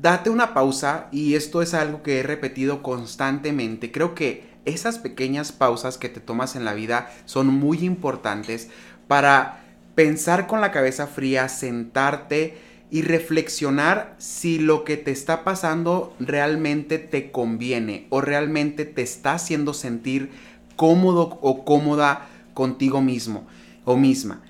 date 0.00 0.28
una 0.28 0.52
pausa 0.52 1.08
y 1.10 1.34
esto 1.34 1.62
es 1.62 1.72
algo 1.72 2.02
que 2.02 2.20
he 2.20 2.22
repetido 2.22 2.82
constantemente. 2.82 3.92
Creo 3.92 4.14
que 4.14 4.52
esas 4.64 4.98
pequeñas 4.98 5.52
pausas 5.52 5.98
que 5.98 6.08
te 6.08 6.20
tomas 6.20 6.56
en 6.56 6.64
la 6.64 6.74
vida 6.74 7.10
son 7.24 7.46
muy 7.46 7.84
importantes 7.84 8.68
para 9.08 9.64
pensar 9.94 10.46
con 10.46 10.60
la 10.60 10.72
cabeza 10.72 11.06
fría, 11.06 11.48
sentarte 11.48 12.58
y 12.94 13.02
reflexionar 13.02 14.14
si 14.18 14.60
lo 14.60 14.84
que 14.84 14.96
te 14.96 15.10
está 15.10 15.42
pasando 15.42 16.14
realmente 16.20 16.98
te 17.00 17.32
conviene 17.32 18.06
o 18.08 18.20
realmente 18.20 18.84
te 18.84 19.02
está 19.02 19.32
haciendo 19.32 19.74
sentir 19.74 20.30
cómodo 20.76 21.40
o 21.42 21.64
cómoda 21.64 22.28
contigo 22.54 23.02
mismo 23.02 23.48
o 23.84 23.96
misma. 23.96 24.42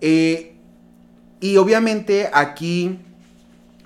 Eh, 0.00 0.56
y 1.40 1.58
obviamente 1.58 2.28
aquí, 2.34 2.98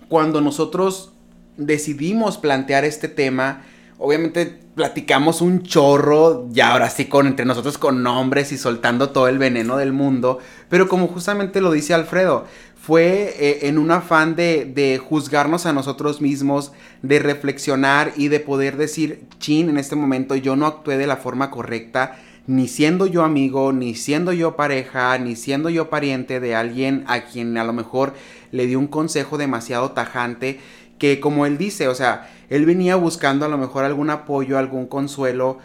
cuando 0.08 0.40
nosotros 0.40 1.12
decidimos 1.58 2.38
plantear 2.38 2.86
este 2.86 3.08
tema, 3.08 3.66
obviamente 3.98 4.60
platicamos 4.74 5.40
un 5.40 5.62
chorro, 5.62 6.48
ya 6.50 6.72
ahora 6.72 6.90
sí 6.90 7.06
con 7.06 7.26
entre 7.26 7.46
nosotros 7.46 7.78
con 7.78 8.02
nombres 8.02 8.52
y 8.52 8.58
soltando 8.58 9.10
todo 9.10 9.28
el 9.28 9.38
veneno 9.38 9.76
del 9.78 9.92
mundo, 9.92 10.38
pero 10.68 10.88
como 10.88 11.08
justamente 11.08 11.60
lo 11.60 11.72
dice 11.72 11.94
Alfredo, 11.94 12.44
fue 12.80 13.34
eh, 13.38 13.58
en 13.62 13.78
un 13.78 13.90
afán 13.90 14.36
de, 14.36 14.64
de, 14.64 14.98
juzgarnos 14.98 15.66
a 15.66 15.72
nosotros 15.72 16.20
mismos, 16.20 16.72
de 17.02 17.18
reflexionar 17.18 18.12
y 18.16 18.28
de 18.28 18.38
poder 18.38 18.76
decir, 18.76 19.24
chin, 19.38 19.70
en 19.70 19.78
este 19.78 19.96
momento 19.96 20.36
yo 20.36 20.54
no 20.56 20.66
actué 20.66 20.96
de 20.96 21.06
la 21.06 21.16
forma 21.16 21.50
correcta, 21.50 22.16
ni 22.46 22.68
siendo 22.68 23.06
yo 23.06 23.24
amigo, 23.24 23.72
ni 23.72 23.94
siendo 23.94 24.32
yo 24.32 24.56
pareja, 24.56 25.18
ni 25.18 25.34
siendo 25.34 25.68
yo 25.68 25.90
pariente 25.90 26.38
de 26.38 26.54
alguien 26.54 27.02
a 27.08 27.22
quien 27.22 27.58
a 27.58 27.64
lo 27.64 27.72
mejor 27.72 28.14
le 28.52 28.66
dio 28.66 28.78
un 28.78 28.86
consejo 28.86 29.36
demasiado 29.36 29.90
tajante, 29.90 30.60
que 30.98 31.18
como 31.18 31.44
él 31.44 31.58
dice, 31.58 31.88
o 31.88 31.94
sea, 31.94 32.30
él 32.48 32.66
venía 32.66 32.96
buscando 32.96 33.44
a 33.44 33.48
lo 33.48 33.58
mejor 33.58 33.84
algún 33.84 34.10
apoyo, 34.10 34.58
algún 34.58 34.86
consuelo. 34.86 35.58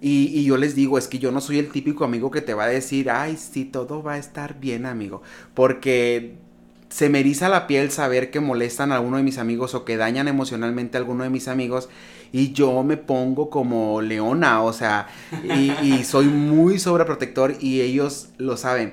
Y, 0.00 0.44
yo 0.44 0.56
les 0.56 0.74
digo, 0.74 0.98
es 0.98 1.08
que 1.08 1.18
yo 1.18 1.30
no 1.32 1.40
soy 1.40 1.58
el 1.58 1.70
típico 1.70 2.04
amigo 2.04 2.30
que 2.30 2.42
te 2.42 2.52
va 2.52 2.64
a 2.64 2.68
decir, 2.68 3.10
ay, 3.10 3.38
sí, 3.38 3.64
todo 3.64 4.02
va 4.02 4.14
a 4.14 4.18
estar 4.18 4.60
bien, 4.60 4.84
amigo. 4.84 5.22
Porque 5.54 6.34
se 6.90 7.08
me 7.08 7.20
eriza 7.20 7.48
la 7.48 7.66
piel 7.66 7.90
saber 7.90 8.30
que 8.30 8.40
molestan 8.40 8.92
a 8.92 8.96
alguno 8.96 9.16
de 9.16 9.22
mis 9.22 9.38
amigos 9.38 9.74
o 9.74 9.84
que 9.84 9.96
dañan 9.96 10.28
emocionalmente 10.28 10.96
a 10.96 11.00
alguno 11.00 11.24
de 11.24 11.30
mis 11.30 11.48
amigos. 11.48 11.88
Y 12.32 12.52
yo 12.52 12.82
me 12.82 12.96
pongo 12.96 13.48
como 13.48 14.02
leona, 14.02 14.62
o 14.62 14.72
sea, 14.72 15.06
y, 15.42 15.70
y 15.86 16.04
soy 16.04 16.26
muy 16.26 16.78
sobreprotector 16.78 17.54
y 17.60 17.80
ellos 17.80 18.28
lo 18.36 18.56
saben. 18.56 18.92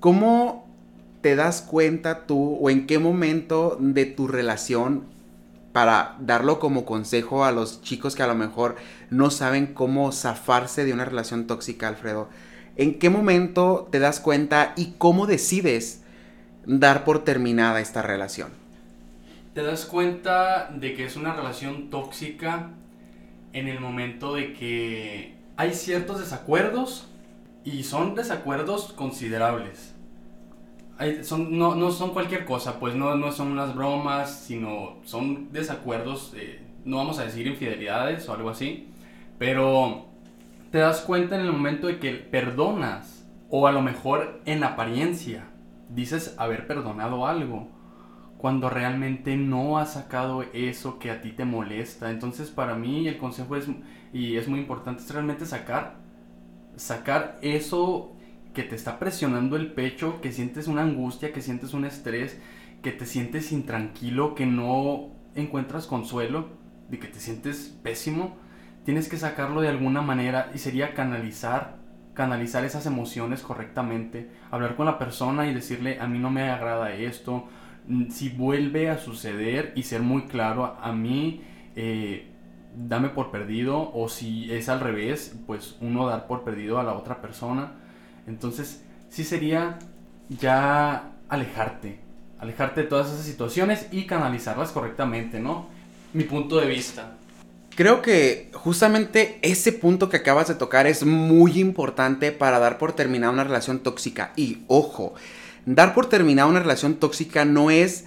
¿Cómo 0.00 0.66
te 1.20 1.34
das 1.34 1.60
cuenta 1.60 2.26
tú 2.26 2.56
o 2.60 2.70
en 2.70 2.86
qué 2.86 2.98
momento 2.98 3.76
de 3.80 4.06
tu 4.06 4.28
relación 4.28 5.15
para 5.76 6.16
darlo 6.20 6.58
como 6.58 6.86
consejo 6.86 7.44
a 7.44 7.52
los 7.52 7.82
chicos 7.82 8.16
que 8.16 8.22
a 8.22 8.26
lo 8.26 8.34
mejor 8.34 8.76
no 9.10 9.28
saben 9.28 9.74
cómo 9.74 10.10
zafarse 10.10 10.86
de 10.86 10.94
una 10.94 11.04
relación 11.04 11.46
tóxica, 11.46 11.86
Alfredo. 11.86 12.30
¿En 12.76 12.98
qué 12.98 13.10
momento 13.10 13.86
te 13.92 13.98
das 13.98 14.18
cuenta 14.18 14.72
y 14.76 14.94
cómo 14.96 15.26
decides 15.26 16.02
dar 16.64 17.04
por 17.04 17.24
terminada 17.24 17.82
esta 17.82 18.00
relación? 18.00 18.48
Te 19.52 19.62
das 19.62 19.84
cuenta 19.84 20.70
de 20.74 20.94
que 20.94 21.04
es 21.04 21.14
una 21.14 21.34
relación 21.34 21.90
tóxica 21.90 22.70
en 23.52 23.68
el 23.68 23.78
momento 23.78 24.32
de 24.32 24.54
que 24.54 25.34
hay 25.58 25.74
ciertos 25.74 26.20
desacuerdos 26.20 27.06
y 27.64 27.82
son 27.82 28.14
desacuerdos 28.14 28.94
considerables 28.94 29.92
son, 31.22 31.58
no, 31.58 31.74
no, 31.74 31.90
son 31.90 32.10
cualquier 32.10 32.44
cosa, 32.44 32.80
pues 32.80 32.94
no, 32.94 33.16
no 33.16 33.32
son 33.32 33.52
unas 33.52 33.74
bromas, 33.74 34.40
sino 34.40 34.96
son 35.04 35.52
desacuerdos, 35.52 36.34
no 36.84 36.96
vamos 36.96 37.18
a 37.18 37.24
decir 37.24 37.46
infidelidades 37.46 38.28
o 38.28 38.32
algo 38.32 38.50
así, 38.50 38.88
pero 39.38 40.06
te 40.70 40.78
das 40.78 41.00
cuenta 41.00 41.36
en 41.36 41.42
el 41.42 41.52
momento 41.52 41.86
de 41.86 41.98
que 41.98 42.12
perdonas, 42.12 43.26
o 43.50 43.66
a 43.66 43.72
lo 43.72 43.82
mejor 43.82 44.40
en 44.44 44.64
apariencia 44.64 45.44
dices 45.88 46.34
haber 46.38 46.66
perdonado 46.66 47.26
algo, 47.26 47.68
cuando 48.38 48.68
realmente 48.68 49.36
no 49.36 49.78
has 49.78 49.94
sacado 49.94 50.42
eso 50.52 50.98
que 50.98 51.10
a 51.10 51.20
ti 51.20 51.32
te 51.32 51.44
molesta. 51.44 52.10
Entonces 52.10 52.50
para 52.50 52.74
mí 52.74 53.06
el 53.08 53.18
consejo 53.18 53.56
es, 53.56 53.66
y 54.12 54.36
es 54.36 54.48
muy 54.48 54.60
importante, 54.60 55.02
es 55.02 55.10
realmente 55.10 55.46
sacar, 55.46 55.96
sacar 56.76 57.38
eso 57.42 58.15
que 58.56 58.62
te 58.62 58.74
está 58.74 58.98
presionando 58.98 59.56
el 59.56 59.70
pecho, 59.72 60.22
que 60.22 60.32
sientes 60.32 60.66
una 60.66 60.80
angustia, 60.80 61.30
que 61.30 61.42
sientes 61.42 61.74
un 61.74 61.84
estrés, 61.84 62.40
que 62.82 62.90
te 62.90 63.04
sientes 63.04 63.52
intranquilo, 63.52 64.34
que 64.34 64.46
no 64.46 65.10
encuentras 65.34 65.86
consuelo, 65.86 66.48
de 66.88 66.98
que 66.98 67.06
te 67.06 67.20
sientes 67.20 67.78
pésimo, 67.82 68.38
tienes 68.82 69.10
que 69.10 69.18
sacarlo 69.18 69.60
de 69.60 69.68
alguna 69.68 70.00
manera 70.00 70.50
y 70.54 70.58
sería 70.58 70.94
canalizar, 70.94 71.76
canalizar 72.14 72.64
esas 72.64 72.86
emociones 72.86 73.42
correctamente, 73.42 74.30
hablar 74.50 74.74
con 74.74 74.86
la 74.86 74.98
persona 74.98 75.46
y 75.46 75.52
decirle, 75.52 76.00
a 76.00 76.06
mí 76.06 76.18
no 76.18 76.30
me 76.30 76.48
agrada 76.48 76.94
esto, 76.94 77.48
mm, 77.86 78.08
si 78.08 78.30
vuelve 78.30 78.88
a 78.88 78.96
suceder 78.96 79.74
y 79.76 79.82
ser 79.82 80.00
muy 80.00 80.24
claro, 80.24 80.78
a 80.80 80.92
mí... 80.92 81.42
Eh, 81.76 82.32
dame 82.78 83.08
por 83.08 83.30
perdido 83.30 83.90
o 83.94 84.10
si 84.10 84.52
es 84.52 84.68
al 84.68 84.80
revés, 84.80 85.34
pues 85.46 85.78
uno 85.80 86.06
dar 86.06 86.26
por 86.26 86.44
perdido 86.44 86.78
a 86.78 86.82
la 86.82 86.92
otra 86.92 87.22
persona 87.22 87.72
entonces, 88.26 88.80
sí 89.08 89.24
sería 89.24 89.78
ya 90.28 91.12
alejarte, 91.28 92.00
alejarte 92.38 92.82
de 92.82 92.88
todas 92.88 93.08
esas 93.08 93.24
situaciones 93.24 93.86
y 93.92 94.06
canalizarlas 94.06 94.70
correctamente, 94.70 95.40
¿no? 95.40 95.68
Mi 96.12 96.24
punto 96.24 96.58
de 96.58 96.66
vista. 96.66 97.16
Creo 97.76 98.00
que 98.00 98.50
justamente 98.54 99.38
ese 99.42 99.70
punto 99.70 100.08
que 100.08 100.16
acabas 100.16 100.48
de 100.48 100.54
tocar 100.54 100.86
es 100.86 101.04
muy 101.04 101.60
importante 101.60 102.32
para 102.32 102.58
dar 102.58 102.78
por 102.78 102.94
terminada 102.94 103.32
una 103.32 103.44
relación 103.44 103.80
tóxica. 103.80 104.32
Y 104.34 104.64
ojo, 104.66 105.14
dar 105.66 105.94
por 105.94 106.08
terminada 106.08 106.48
una 106.48 106.60
relación 106.60 106.94
tóxica 106.94 107.44
no 107.44 107.70
es 107.70 108.06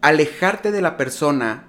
alejarte 0.00 0.72
de 0.72 0.80
la 0.80 0.96
persona 0.96 1.67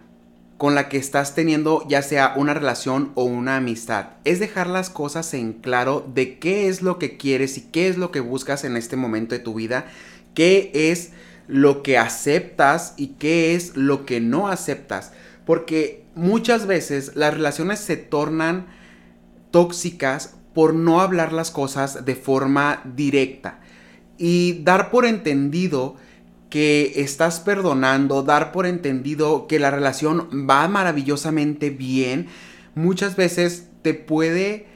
con 0.60 0.76
la 0.76 0.90
que 0.90 0.98
estás 0.98 1.36
teniendo 1.36 1.88
ya 1.88 2.02
sea 2.02 2.34
una 2.36 2.54
relación 2.54 3.14
o 3.16 3.24
una 3.24 3.56
amistad. 3.56 4.08
Es 4.26 4.42
dejar 4.42 4.68
las 4.68 4.90
cosas 4.90 5.34
en 5.34 5.54
claro 5.54 6.06
de 6.14 6.38
qué 6.38 6.68
es 6.68 6.82
lo 6.82 7.00
que 7.00 7.16
quieres 7.16 7.58
y 7.58 7.62
qué 7.62 7.88
es 7.88 7.98
lo 7.98 8.12
que 8.12 8.20
buscas 8.20 8.66
en 8.66 8.76
este 8.76 8.98
momento 8.98 9.34
de 9.34 9.40
tu 9.40 9.54
vida, 9.54 9.86
qué 10.34 10.70
es 10.74 11.12
lo 11.48 11.82
que 11.82 11.98
aceptas 11.98 12.94
y 12.98 13.16
qué 13.20 13.56
es 13.56 13.78
lo 13.78 14.06
que 14.06 14.20
no 14.20 14.50
aceptas. 14.50 15.14
Porque 15.46 16.04
muchas 16.14 16.68
veces 16.68 17.16
las 17.16 17.34
relaciones 17.34 17.80
se 17.80 17.96
tornan 17.96 18.68
tóxicas 19.52 20.36
por 20.54 20.74
no 20.74 21.00
hablar 21.00 21.32
las 21.32 21.52
cosas 21.52 22.04
de 22.04 22.16
forma 22.16 22.82
directa 22.84 23.62
y 24.18 24.62
dar 24.66 24.92
por 24.92 25.06
entendido 25.06 25.96
que 26.50 26.94
estás 26.96 27.40
perdonando, 27.40 28.24
dar 28.24 28.52
por 28.52 28.66
entendido 28.66 29.48
que 29.48 29.60
la 29.60 29.72
relación 29.72 30.30
va 30.50 30.68
maravillosamente 30.68 31.70
bien, 31.70 32.28
muchas 32.76 33.16
veces 33.16 33.70
te 33.82 33.94
puede 33.94 34.68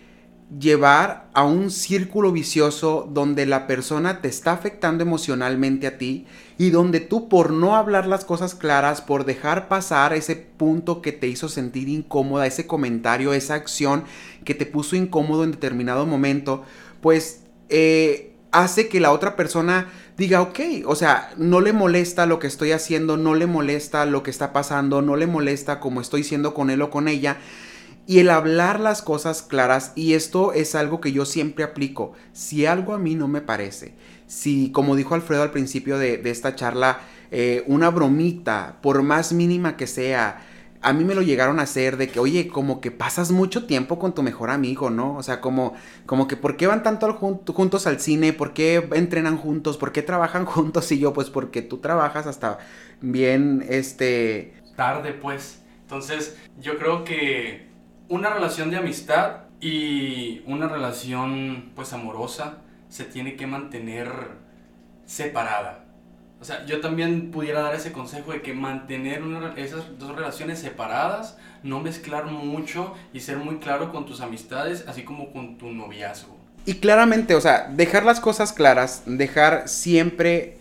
llevar 0.60 1.30
a 1.34 1.44
un 1.44 1.72
círculo 1.72 2.32
vicioso 2.32 3.10
donde 3.12 3.46
la 3.46 3.66
persona 3.66 4.22
te 4.22 4.28
está 4.28 4.52
afectando 4.52 5.04
emocionalmente 5.04 5.88
a 5.88 5.98
ti 5.98 6.28
y 6.58 6.70
donde 6.70 7.00
tú 7.00 7.28
por 7.28 7.52
no 7.52 7.76
hablar 7.76 8.06
las 8.06 8.24
cosas 8.26 8.54
claras, 8.54 9.02
por 9.02 9.26
dejar 9.26 9.68
pasar 9.68 10.14
ese 10.14 10.36
punto 10.36 11.02
que 11.02 11.12
te 11.12 11.28
hizo 11.28 11.50
sentir 11.50 11.90
incómoda, 11.90 12.46
ese 12.46 12.68
comentario, 12.68 13.34
esa 13.34 13.56
acción 13.56 14.04
que 14.46 14.54
te 14.54 14.66
puso 14.66 14.96
incómodo 14.96 15.44
en 15.44 15.52
determinado 15.52 16.06
momento, 16.06 16.64
pues 17.02 17.42
eh, 17.70 18.36
hace 18.52 18.88
que 18.88 19.00
la 19.00 19.12
otra 19.12 19.36
persona 19.36 19.88
diga, 20.18 20.42
ok, 20.42 20.60
o 20.86 20.96
sea, 20.96 21.32
no 21.38 21.62
le 21.62 21.74
molesta 21.74 22.26
lo 22.26 22.40
que 22.40 22.48
estoy 22.48 22.72
haciendo, 22.72 23.18
no 23.18 23.36
le 23.36 23.48
molesta 23.48 24.06
lo 24.06 24.24
que 24.24 24.32
está 24.32 24.54
pasando, 24.54 25.02
no 25.02 25.16
le 25.16 25.28
molesta 25.28 25.80
como 25.80 26.02
estoy 26.02 26.24
siendo 26.24 26.54
con 26.54 26.70
él 26.70 26.82
o 26.82 26.90
con 26.90 27.08
ella. 27.08 27.38
Y 28.06 28.20
el 28.20 28.30
hablar 28.30 28.80
las 28.80 29.02
cosas 29.02 29.42
claras, 29.42 29.94
y 29.96 30.14
esto 30.14 30.52
es 30.52 30.76
algo 30.76 31.00
que 31.00 31.14
yo 31.14 31.26
siempre 31.26 31.64
aplico, 31.64 32.14
si 32.34 32.66
algo 32.66 32.94
a 32.94 33.00
mí 33.00 33.16
no 33.16 33.30
me 33.30 33.42
parece, 33.42 33.94
si 34.28 34.72
como 34.72 34.96
dijo 34.96 35.16
Alfredo 35.16 35.44
al 35.44 35.52
principio 35.52 35.98
de, 35.98 36.22
esta 36.26 36.56
charla, 36.56 37.00
eh, 37.32 37.64
una 37.66 37.90
bromita, 37.90 38.80
por 38.82 39.04
más 39.04 39.32
mínima 39.32 39.78
que 39.78 39.88
sea, 39.88 40.42
a 40.84 40.94
mí 40.94 41.06
me 41.06 41.16
lo 41.16 41.22
llegaron 41.22 41.60
a 41.60 41.64
hacer 41.64 41.98
de 41.98 42.10
que, 42.10 42.20
oye, 42.20 42.50
como 42.50 42.82
que 42.82 42.92
pasas 42.92 43.32
mucho 43.32 43.66
tiempo 43.66 43.98
con 43.98 44.14
tu 44.14 44.22
mejor 44.22 44.50
amigo, 44.50 44.90
¿no? 44.90 45.16
O 45.16 45.24
sea, 45.24 45.40
como, 45.40 45.74
como 46.06 46.28
que, 46.28 46.36
¿por 46.36 46.58
qué 46.58 46.68
van 46.68 46.84
tanto 46.84 47.14
juntos 47.14 47.88
al 47.88 48.00
cine? 48.02 48.34
¿Por 48.34 48.54
qué 48.54 48.88
entrenan 48.94 49.38
juntos? 49.38 49.78
¿Por 49.78 49.94
qué 49.94 50.02
trabajan 50.02 50.46
juntos? 50.46 50.92
Y 50.92 51.00
yo, 51.00 51.14
pues, 51.14 51.30
porque 51.30 51.62
tú 51.62 51.78
trabajas 51.78 52.28
hasta 52.28 52.60
bien, 53.02 53.66
este... 53.70 54.54
Tarde, 54.76 55.14
pues. 55.14 55.64
Entonces, 55.82 56.38
yo 56.60 56.78
creo 56.78 57.04
que 57.04 57.70
una 58.10 58.30
relación 58.30 58.70
de 58.70 58.78
amistad 58.78 59.44
y 59.62 60.42
una 60.46 60.68
relación, 60.68 61.72
pues, 61.76 61.94
amorosa 61.94 62.58
se 62.90 63.06
tiene 63.06 63.36
que 63.36 63.48
mantener 63.48 64.10
separada 65.06 65.83
o 66.44 66.46
sea, 66.46 66.66
yo 66.66 66.82
también 66.82 67.32
pudiera 67.32 67.62
dar 67.62 67.74
ese 67.74 67.94
consejo 67.94 68.34
de 68.34 68.42
que 68.42 68.54
mantener 68.54 69.22
esas 69.56 69.98
dos 69.98 70.14
relaciones 70.14 70.60
separadas, 70.60 71.38
no 71.64 71.80
mezclar 71.80 72.26
mucho 72.26 72.96
y 73.14 73.22
ser 73.22 73.38
muy 73.38 73.60
claro 73.60 73.94
con 73.94 74.06
tus 74.06 74.20
amistades, 74.20 74.84
así 74.90 75.04
como 75.04 75.32
con 75.32 75.58
tu 75.58 75.72
noviazgo. 75.72 76.36
Y 76.66 76.74
claramente, 76.76 77.36
o 77.36 77.40
sea, 77.40 77.70
dejar 77.74 78.04
las 78.04 78.20
cosas 78.20 78.52
claras, 78.52 79.04
dejar 79.06 79.70
siempre 79.70 80.58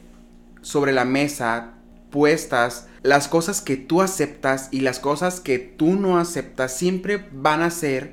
sobre 0.61 0.93
la 0.93 1.05
mesa 1.05 1.73
puestas 2.11 2.87
las 3.03 3.27
cosas 3.27 3.61
que 3.61 3.77
tú 3.77 4.03
aceptas 4.03 4.69
y 4.71 4.83
las 4.83 5.01
cosas 5.01 5.41
que 5.41 5.59
tú 5.59 5.95
no 5.97 6.17
aceptas 6.17 6.77
siempre 6.77 7.27
van 7.33 7.61
a 7.61 7.71
ser 7.71 8.13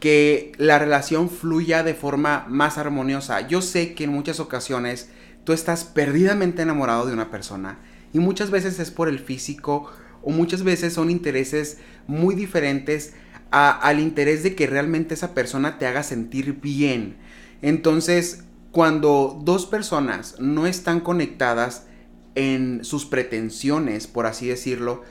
que 0.00 0.50
la 0.58 0.80
relación 0.80 1.30
fluya 1.30 1.84
de 1.84 1.94
forma 1.94 2.44
más 2.48 2.76
armoniosa. 2.76 3.46
Yo 3.46 3.62
sé 3.62 3.94
que 3.94 4.04
en 4.04 4.10
muchas 4.10 4.40
ocasiones 4.40 5.10
tú 5.44 5.52
estás 5.52 5.84
perdidamente 5.84 6.62
enamorado 6.62 7.06
de 7.06 7.12
una 7.12 7.30
persona 7.30 7.78
y 8.12 8.18
muchas 8.18 8.50
veces 8.50 8.78
es 8.80 8.90
por 8.90 9.08
el 9.08 9.18
físico 9.18 9.90
o 10.22 10.30
muchas 10.30 10.62
veces 10.62 10.94
son 10.94 11.10
intereses 11.10 11.78
muy 12.06 12.34
diferentes 12.34 13.14
al 13.50 14.00
interés 14.00 14.42
de 14.42 14.56
que 14.56 14.66
realmente 14.66 15.14
esa 15.14 15.32
persona 15.32 15.78
te 15.78 15.86
haga 15.86 16.02
sentir 16.02 16.60
bien. 16.60 17.16
Entonces, 17.62 18.42
cuando 18.72 19.40
dos 19.44 19.66
personas 19.66 20.36
no 20.40 20.66
están 20.66 21.00
conectadas 21.00 21.86
en 22.34 22.84
sus 22.84 23.04
pretensiones, 23.06 24.08
por 24.08 24.26
así 24.26 24.48
decirlo, 24.48 25.02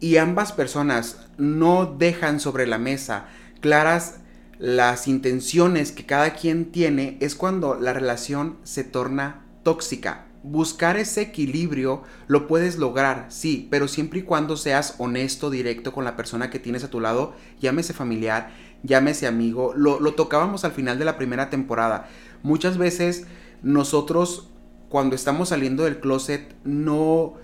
y 0.00 0.16
ambas 0.16 0.52
personas 0.52 1.28
no 1.36 1.86
dejan 1.86 2.40
sobre 2.40 2.66
la 2.66 2.78
mesa 2.78 3.26
claras 3.60 4.16
las 4.58 5.06
intenciones 5.06 5.92
que 5.92 6.06
cada 6.06 6.34
quien 6.34 6.72
tiene, 6.72 7.18
es 7.20 7.34
cuando 7.34 7.78
la 7.78 7.92
relación 7.92 8.56
se 8.62 8.84
torna 8.84 9.44
tóxica. 9.62 10.26
Buscar 10.42 10.96
ese 10.96 11.20
equilibrio 11.20 12.02
lo 12.26 12.46
puedes 12.46 12.78
lograr, 12.78 13.26
sí, 13.28 13.68
pero 13.70 13.88
siempre 13.88 14.20
y 14.20 14.22
cuando 14.22 14.56
seas 14.56 14.94
honesto, 14.98 15.50
directo 15.50 15.92
con 15.92 16.04
la 16.04 16.16
persona 16.16 16.48
que 16.48 16.58
tienes 16.58 16.82
a 16.82 16.90
tu 16.90 16.98
lado, 17.00 17.34
llámese 17.60 17.92
familiar, 17.92 18.50
llámese 18.82 19.26
amigo. 19.26 19.74
Lo, 19.76 20.00
lo 20.00 20.14
tocábamos 20.14 20.64
al 20.64 20.72
final 20.72 20.98
de 20.98 21.04
la 21.04 21.18
primera 21.18 21.50
temporada. 21.50 22.08
Muchas 22.42 22.78
veces 22.78 23.26
nosotros 23.62 24.48
cuando 24.88 25.14
estamos 25.14 25.50
saliendo 25.50 25.84
del 25.84 26.00
closet 26.00 26.54
no 26.64 27.34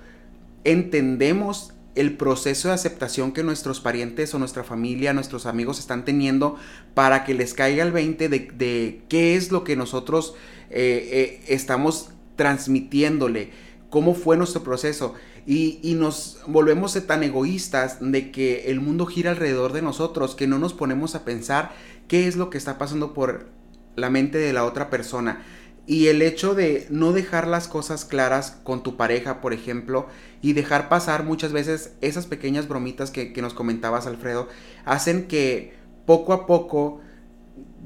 entendemos 0.64 1.72
el 1.94 2.16
proceso 2.16 2.68
de 2.68 2.74
aceptación 2.74 3.32
que 3.32 3.42
nuestros 3.42 3.80
parientes 3.80 4.34
o 4.34 4.38
nuestra 4.38 4.64
familia, 4.64 5.14
nuestros 5.14 5.46
amigos 5.46 5.78
están 5.78 6.04
teniendo 6.04 6.56
para 6.94 7.24
que 7.24 7.34
les 7.34 7.54
caiga 7.54 7.84
el 7.84 7.92
20 7.92 8.28
de, 8.28 8.38
de 8.38 9.02
qué 9.08 9.34
es 9.36 9.50
lo 9.50 9.64
que 9.64 9.76
nosotros 9.76 10.34
eh, 10.70 11.08
eh, 11.12 11.44
estamos 11.48 12.10
transmitiéndole, 12.36 13.50
cómo 13.90 14.14
fue 14.14 14.36
nuestro 14.36 14.62
proceso. 14.62 15.14
Y, 15.46 15.94
nos 15.96 16.40
volvemos 16.48 16.94
tan 17.06 17.22
egoístas 17.22 17.98
de 18.00 18.32
que 18.32 18.70
el 18.70 18.80
mundo 18.80 19.06
gira 19.06 19.30
alrededor 19.30 19.72
de 19.72 19.80
nosotros, 19.80 20.34
que 20.34 20.48
no 20.48 20.58
nos 20.58 20.74
ponemos 20.74 21.14
a 21.14 21.24
pensar 21.24 21.70
qué 22.08 22.26
es 22.26 22.36
lo 22.36 22.50
que 22.50 22.58
está 22.58 22.78
pasando 22.78 23.14
por 23.14 23.48
la 23.94 24.10
mente 24.10 24.38
de 24.38 24.52
la 24.52 24.64
otra 24.64 24.90
persona. 24.90 25.44
Y 25.86 26.08
el 26.08 26.20
hecho 26.20 26.56
de 26.56 26.88
no 26.90 27.12
dejar 27.12 27.46
las 27.46 27.68
cosas 27.68 28.04
claras 28.04 28.58
con 28.64 28.82
tu 28.82 28.96
pareja, 28.96 29.40
por 29.40 29.52
ejemplo, 29.52 30.08
y 30.42 30.52
dejar 30.52 30.88
pasar 30.88 31.22
muchas 31.22 31.52
veces 31.52 31.92
esas 32.00 32.26
pequeñas 32.26 32.66
bromitas 32.66 33.12
que, 33.12 33.32
que 33.32 33.40
nos 33.40 33.54
comentabas, 33.54 34.08
Alfredo, 34.08 34.48
hacen 34.84 35.28
que 35.28 35.74
poco 36.06 36.32
a 36.32 36.46
poco 36.46 37.00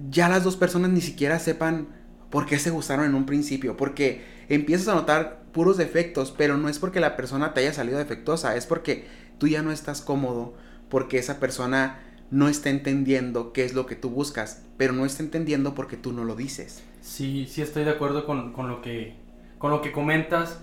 ya 0.09 0.31
las 0.31 0.45
dos 0.45 0.57
personas 0.57 0.91
ni 0.91 1.03
siquiera 1.03 1.39
sepan 1.39 1.89
por 2.31 2.47
qué 2.47 2.59
se 2.59 2.71
gustaron 2.71 3.05
en 3.05 3.15
un 3.15 3.27
principio, 3.27 3.77
porque 3.77 4.25
empiezas 4.49 4.89
a 4.89 4.95
notar 4.95 5.43
puros 5.53 5.77
defectos, 5.77 6.33
pero 6.37 6.57
no 6.57 6.69
es 6.69 6.79
porque 6.79 7.01
la 7.01 7.17
persona 7.17 7.53
te 7.53 7.61
haya 7.61 7.73
salido 7.73 7.99
defectuosa, 7.99 8.57
es 8.57 8.67
porque 8.67 9.07
tú 9.39 9.49
ya 9.49 9.63
no 9.63 9.73
estás 9.73 10.01
cómodo, 10.01 10.55
porque 10.89 11.19
esa 11.19 11.41
persona 11.41 12.01
no 12.31 12.49
está 12.49 12.71
entendiendo 12.71 13.53
qué 13.53 13.65
es 13.65 13.75
lo 13.75 13.87
que 13.87 13.97
tú 13.97 14.11
buscas, 14.11 14.65
pero 14.77 14.93
no 14.93 15.05
está 15.05 15.23
entendiendo 15.23 15.75
porque 15.75 15.97
tú 15.97 16.13
no 16.13 16.25
lo 16.25 16.37
dices. 16.37 16.83
Sí, 17.01 17.47
sí 17.51 17.63
estoy 17.63 17.85
de 17.85 17.91
acuerdo 17.91 18.25
con, 18.25 18.53
lo, 18.69 18.83
que, 18.83 19.15
con 19.59 19.71
lo 19.71 19.83
que 19.83 19.93
comentas. 19.93 20.61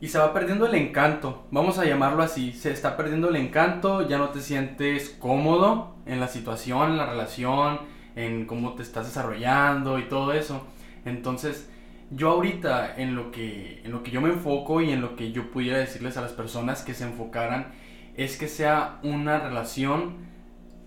Y 0.00 0.08
se 0.08 0.18
va 0.18 0.32
perdiendo 0.32 0.66
el 0.66 0.76
encanto, 0.76 1.46
vamos 1.50 1.78
a 1.78 1.84
llamarlo 1.84 2.22
así, 2.22 2.52
se 2.52 2.70
está 2.70 2.96
perdiendo 2.96 3.30
el 3.30 3.36
encanto, 3.36 4.06
ya 4.08 4.16
no 4.16 4.28
te 4.28 4.40
sientes 4.40 5.10
cómodo 5.18 5.96
en 6.06 6.20
la 6.20 6.28
situación, 6.28 6.92
en 6.92 6.98
la 6.98 7.06
relación, 7.06 7.80
en 8.14 8.46
cómo 8.46 8.74
te 8.74 8.84
estás 8.84 9.06
desarrollando 9.06 9.98
y 9.98 10.08
todo 10.08 10.32
eso. 10.32 10.62
Entonces, 11.08 11.68
yo 12.10 12.30
ahorita 12.30 12.96
en 12.96 13.14
lo 13.14 13.30
que 13.30 13.82
en 13.84 13.92
lo 13.92 14.02
que 14.02 14.10
yo 14.10 14.20
me 14.20 14.30
enfoco 14.30 14.80
y 14.80 14.90
en 14.92 15.00
lo 15.00 15.16
que 15.16 15.32
yo 15.32 15.50
pudiera 15.50 15.78
decirles 15.78 16.16
a 16.16 16.22
las 16.22 16.32
personas 16.32 16.82
que 16.82 16.94
se 16.94 17.04
enfocaran 17.04 17.72
es 18.16 18.36
que 18.36 18.48
sea 18.48 18.98
una 19.02 19.38
relación 19.38 20.16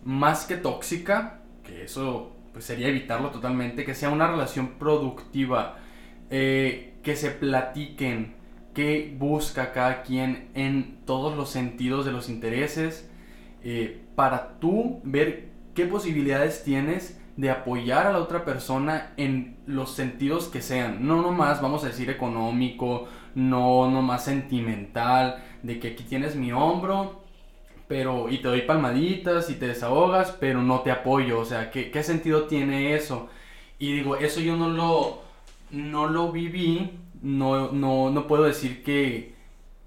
más 0.04 0.46
que 0.46 0.58
tóxica, 0.58 1.42
que 1.64 1.84
eso 1.84 2.36
pues 2.54 2.66
sería 2.66 2.88
evitarlo 2.88 3.30
totalmente, 3.30 3.86
que 3.86 3.96
sea 3.96 4.10
una 4.10 4.28
relación 4.28 4.72
productiva, 4.80 5.78
eh, 6.30 6.96
que 7.04 7.16
se 7.16 7.32
platiquen, 7.32 8.36
que 8.74 9.16
busca 9.18 9.72
cada 9.72 10.02
quien 10.02 10.50
en 10.54 10.98
todos 11.06 11.38
los 11.38 11.50
sentidos 11.50 12.06
de 12.06 12.12
los 12.12 12.30
intereses, 12.30 13.10
eh, 13.64 14.02
para 14.16 14.60
tú 14.60 15.00
ver 15.04 15.50
qué 15.74 15.86
posibilidades 15.86 16.64
tienes 16.64 17.21
de 17.42 17.50
apoyar 17.50 18.06
a 18.06 18.12
la 18.12 18.20
otra 18.20 18.46
persona 18.46 19.14
en 19.18 19.58
los 19.66 19.96
sentidos 19.96 20.48
que 20.48 20.62
sean. 20.62 21.08
No 21.08 21.24
nomás, 21.24 21.60
vamos 21.60 21.84
a 21.84 21.88
decir, 21.88 22.08
económico, 22.12 23.08
no 23.34 23.90
nomás 23.90 24.26
sentimental, 24.26 25.44
de 25.64 25.80
que 25.80 25.88
aquí 25.90 26.04
tienes 26.04 26.36
mi 26.36 26.52
hombro, 26.52 27.24
pero 27.88 28.30
y 28.30 28.38
te 28.38 28.48
doy 28.48 28.62
palmaditas 28.62 29.50
y 29.50 29.56
te 29.56 29.68
desahogas, 29.68 30.38
pero 30.40 30.62
no 30.62 30.82
te 30.82 30.92
apoyo. 30.92 31.40
O 31.40 31.46
sea, 31.46 31.72
¿qué, 31.72 31.90
qué 31.90 32.04
sentido 32.04 32.44
tiene 32.44 32.94
eso? 32.94 33.28
Y 33.80 33.92
digo, 33.92 34.18
eso 34.18 34.40
yo 34.40 34.56
no 34.56 34.70
lo, 34.70 35.24
no 35.72 36.06
lo 36.06 36.32
viví, 36.32 36.92
no, 37.24 37.72
no, 37.72 38.12
no 38.12 38.28
puedo 38.28 38.44
decir 38.44 38.84
que, 38.84 39.34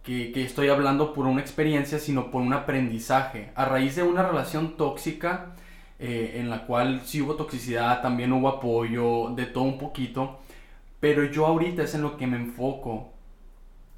que, 0.02 0.32
que 0.32 0.42
estoy 0.42 0.70
hablando 0.70 1.14
por 1.14 1.28
una 1.28 1.40
experiencia, 1.40 2.00
sino 2.00 2.32
por 2.32 2.42
un 2.42 2.52
aprendizaje. 2.52 3.52
A 3.54 3.64
raíz 3.64 3.94
de 3.94 4.02
una 4.02 4.24
relación 4.24 4.76
tóxica, 4.76 5.54
eh, 5.98 6.34
en 6.36 6.50
la 6.50 6.66
cual 6.66 7.02
sí 7.04 7.22
hubo 7.22 7.34
toxicidad, 7.34 8.02
también 8.02 8.32
hubo 8.32 8.48
apoyo, 8.48 9.30
de 9.34 9.46
todo 9.46 9.64
un 9.64 9.78
poquito, 9.78 10.40
pero 11.00 11.24
yo 11.24 11.46
ahorita 11.46 11.82
es 11.82 11.94
en 11.94 12.02
lo 12.02 12.16
que 12.16 12.26
me 12.26 12.36
enfoco, 12.36 13.12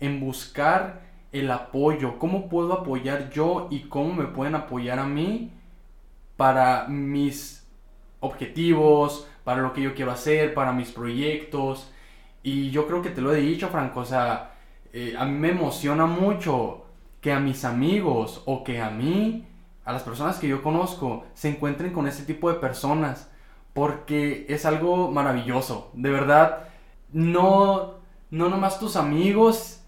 en 0.00 0.20
buscar 0.20 1.02
el 1.32 1.50
apoyo, 1.50 2.18
cómo 2.18 2.48
puedo 2.48 2.72
apoyar 2.72 3.30
yo 3.30 3.68
y 3.70 3.80
cómo 3.82 4.14
me 4.14 4.24
pueden 4.24 4.54
apoyar 4.54 4.98
a 4.98 5.06
mí 5.06 5.50
para 6.36 6.86
mis 6.88 7.66
objetivos, 8.20 9.26
para 9.44 9.62
lo 9.62 9.72
que 9.72 9.82
yo 9.82 9.94
quiero 9.94 10.12
hacer, 10.12 10.54
para 10.54 10.72
mis 10.72 10.90
proyectos. 10.90 11.90
Y 12.42 12.70
yo 12.70 12.86
creo 12.86 13.02
que 13.02 13.10
te 13.10 13.20
lo 13.20 13.34
he 13.34 13.40
dicho, 13.40 13.68
Franco, 13.68 14.00
o 14.00 14.04
sea, 14.04 14.54
eh, 14.92 15.14
a 15.18 15.24
mí 15.24 15.38
me 15.38 15.50
emociona 15.50 16.06
mucho 16.06 16.84
que 17.20 17.32
a 17.32 17.40
mis 17.40 17.64
amigos 17.64 18.42
o 18.46 18.64
que 18.64 18.80
a 18.80 18.90
mí 18.90 19.44
a 19.86 19.92
las 19.92 20.02
personas 20.02 20.38
que 20.38 20.48
yo 20.48 20.62
conozco 20.62 21.24
se 21.32 21.48
encuentren 21.48 21.92
con 21.92 22.06
ese 22.08 22.24
tipo 22.24 22.50
de 22.50 22.58
personas 22.58 23.30
porque 23.72 24.44
es 24.48 24.66
algo 24.66 25.10
maravilloso. 25.12 25.90
De 25.94 26.10
verdad, 26.10 26.68
no, 27.12 27.94
no 28.30 28.48
nomás 28.48 28.80
tus 28.80 28.96
amigos 28.96 29.84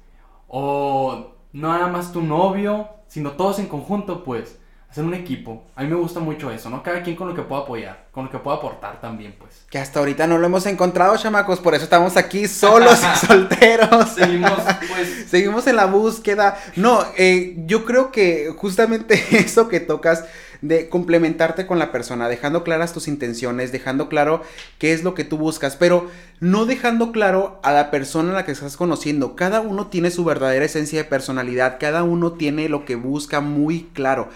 o 0.47 1.33
no 1.53 1.73
nada 1.73 1.89
más 1.89 2.13
tu 2.13 2.23
novio, 2.23 2.89
sino 3.09 3.33
todos 3.33 3.59
en 3.59 3.67
conjunto, 3.67 4.23
pues. 4.23 4.61
Hacer 4.90 5.05
un 5.05 5.14
equipo. 5.14 5.64
A 5.77 5.83
mí 5.83 5.88
me 5.88 5.96
gusta 5.96 6.20
mucho 6.20 6.51
eso, 6.51 6.70
¿no? 6.70 6.83
Cada 6.83 7.03
quien 7.03 7.14
con 7.14 7.29
lo 7.29 7.35
que 7.35 7.42
pueda 7.42 7.62
apoyar, 7.62 8.07
con 8.11 8.24
lo 8.24 8.31
que 8.31 8.38
pueda 8.38 8.57
aportar 8.57 9.01
también, 9.01 9.35
pues. 9.38 9.66
Que 9.70 9.79
hasta 9.79 9.98
ahorita 9.98 10.27
no 10.27 10.38
lo 10.38 10.46
hemos 10.46 10.64
encontrado, 10.66 11.16
chamacos, 11.16 11.61
por 11.61 11.74
eso 11.74 11.85
estamos 11.85 12.16
aquí 12.16 12.48
solos 12.48 12.98
y 13.03 13.18
solteros. 13.27 14.09
Seguimos, 14.11 14.61
pues. 14.88 15.27
Seguimos 15.29 15.66
en 15.66 15.77
la 15.77 15.87
búsqueda. 15.87 16.59
No, 16.77 17.05
eh, 17.16 17.55
yo 17.66 17.85
creo 17.85 18.11
que 18.11 18.53
justamente 18.57 19.22
eso 19.38 19.68
que 19.68 19.81
tocas 19.81 20.24
de 20.61 20.88
complementarte 20.88 21.66
con 21.66 21.79
la 21.79 21.92
persona, 21.92 22.29
dejando 22.29 22.64
claras 22.64 22.92
tus 22.92 23.07
intenciones, 23.07 23.70
dejando 23.70 24.09
claro 24.09 24.42
qué 24.79 24.92
es 24.92 25.05
lo 25.05 25.14
que 25.14 25.22
tú 25.22 25.38
buscas, 25.38 25.77
pero 25.77 26.11
no 26.40 26.66
dejando 26.66 27.12
claro 27.12 27.61
a 27.62 27.72
la 27.72 27.90
persona 27.92 28.33
a 28.33 28.35
la 28.35 28.44
que 28.44 28.53
estás 28.53 28.77
conociendo. 28.77 29.37
Cada 29.37 29.61
uno 29.61 29.87
tiene 29.87 30.11
su 30.11 30.24
verdadera 30.24 30.64
esencia 30.64 30.98
de 30.98 31.09
personalidad, 31.09 31.77
cada 31.79 32.03
uno 32.03 32.33
tiene 32.33 32.68
lo 32.68 32.85
que 32.85 32.96
busca 32.96 33.40
muy 33.40 33.88
claro. 33.92 34.31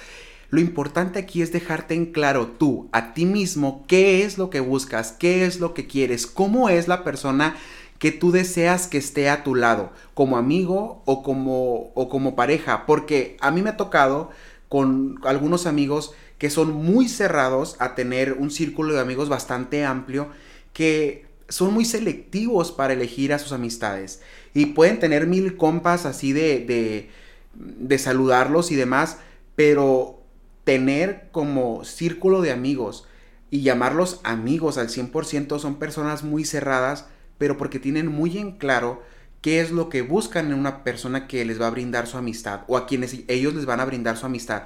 Lo 0.52 0.60
importante 0.60 1.18
aquí 1.18 1.40
es 1.40 1.50
dejarte 1.50 1.94
en 1.94 2.12
claro 2.12 2.46
tú, 2.46 2.90
a 2.92 3.14
ti 3.14 3.24
mismo, 3.24 3.86
qué 3.88 4.22
es 4.22 4.36
lo 4.36 4.50
que 4.50 4.60
buscas, 4.60 5.12
qué 5.12 5.46
es 5.46 5.60
lo 5.60 5.72
que 5.72 5.86
quieres, 5.86 6.26
cómo 6.26 6.68
es 6.68 6.88
la 6.88 7.04
persona 7.04 7.56
que 7.98 8.12
tú 8.12 8.32
deseas 8.32 8.86
que 8.86 8.98
esté 8.98 9.30
a 9.30 9.44
tu 9.44 9.54
lado, 9.54 9.92
como 10.12 10.36
amigo 10.36 11.02
o 11.06 11.22
como, 11.22 11.90
o 11.94 12.10
como 12.10 12.36
pareja, 12.36 12.84
porque 12.84 13.38
a 13.40 13.50
mí 13.50 13.62
me 13.62 13.70
ha 13.70 13.78
tocado 13.78 14.28
con 14.68 15.20
algunos 15.24 15.64
amigos 15.64 16.12
que 16.36 16.50
son 16.50 16.74
muy 16.74 17.08
cerrados 17.08 17.76
a 17.78 17.94
tener 17.94 18.34
un 18.34 18.50
círculo 18.50 18.92
de 18.92 19.00
amigos 19.00 19.30
bastante 19.30 19.86
amplio, 19.86 20.28
que 20.74 21.24
son 21.48 21.72
muy 21.72 21.86
selectivos 21.86 22.72
para 22.72 22.92
elegir 22.92 23.32
a 23.32 23.38
sus 23.38 23.52
amistades. 23.52 24.20
Y 24.52 24.66
pueden 24.66 24.98
tener 24.98 25.26
mil 25.26 25.56
compas 25.56 26.04
así 26.04 26.34
de, 26.34 26.58
de, 26.58 27.08
de 27.54 27.98
saludarlos 27.98 28.70
y 28.70 28.76
demás, 28.76 29.16
pero 29.56 30.21
tener 30.64 31.28
como 31.32 31.84
círculo 31.84 32.40
de 32.40 32.52
amigos 32.52 33.06
y 33.50 33.62
llamarlos 33.62 34.20
amigos 34.24 34.78
al 34.78 34.88
100% 34.88 35.58
son 35.58 35.76
personas 35.76 36.22
muy 36.22 36.44
cerradas, 36.44 37.06
pero 37.38 37.58
porque 37.58 37.78
tienen 37.78 38.06
muy 38.06 38.38
en 38.38 38.52
claro 38.52 39.02
qué 39.42 39.60
es 39.60 39.70
lo 39.70 39.88
que 39.88 40.02
buscan 40.02 40.46
en 40.46 40.58
una 40.58 40.84
persona 40.84 41.26
que 41.26 41.44
les 41.44 41.60
va 41.60 41.66
a 41.66 41.70
brindar 41.70 42.06
su 42.06 42.16
amistad 42.16 42.60
o 42.68 42.76
a 42.76 42.86
quienes 42.86 43.16
ellos 43.28 43.54
les 43.54 43.66
van 43.66 43.80
a 43.80 43.84
brindar 43.84 44.16
su 44.16 44.26
amistad. 44.26 44.62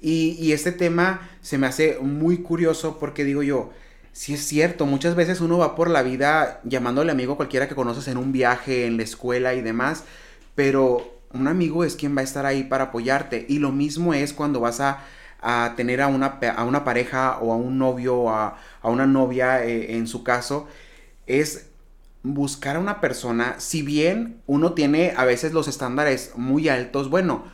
Y, 0.00 0.52
este 0.52 0.72
tema 0.72 1.30
se 1.40 1.56
me 1.56 1.66
hace 1.66 1.98
muy 2.00 2.38
curioso 2.38 2.98
porque 2.98 3.24
digo 3.24 3.42
yo, 3.42 3.70
si 4.12 4.34
es 4.34 4.40
cierto, 4.44 4.84
muchas 4.86 5.14
veces 5.14 5.40
uno 5.40 5.58
va 5.58 5.74
por 5.74 5.88
la 5.88 6.02
vida 6.02 6.60
llamándole 6.64 7.12
amigo 7.12 7.34
a 7.34 7.36
cualquiera 7.36 7.68
que 7.68 7.74
conoces 7.74 8.08
en 8.08 8.18
un 8.18 8.32
viaje, 8.32 8.86
en 8.86 8.96
la 8.96 9.02
escuela 9.02 9.54
y 9.54 9.62
demás, 9.62 10.04
pero 10.54 11.20
un 11.32 11.48
amigo 11.48 11.84
es 11.84 11.96
quien 11.96 12.16
va 12.16 12.20
a 12.20 12.24
estar 12.24 12.46
ahí 12.46 12.64
para 12.64 12.84
apoyarte. 12.84 13.46
Y 13.48 13.58
lo 13.58 13.72
mismo 13.72 14.12
es 14.14 14.32
cuando 14.32 14.60
vas 14.60 14.80
a, 14.80 15.04
tener 15.76 16.00
a 16.00 16.08
una, 16.08 16.38
a 16.56 16.64
una, 16.64 16.84
pareja 16.84 17.38
o 17.40 17.52
a 17.52 17.56
un 17.56 17.78
novio 17.78 18.16
o 18.16 18.30
a, 18.30 18.56
una 18.82 19.06
novia 19.06 19.64
eh, 19.64 19.96
en 19.96 20.06
su 20.06 20.22
caso, 20.22 20.66
es 21.26 21.66
buscar 22.22 22.76
a 22.76 22.80
una 22.80 23.00
persona, 23.00 23.56
si 23.58 23.82
bien 23.82 24.40
uno 24.46 24.72
tiene 24.72 25.12
a 25.16 25.26
veces 25.26 25.52
los 25.52 25.68
estándares 25.68 26.32
muy 26.36 26.68
altos, 26.70 27.10
bueno, 27.10 27.44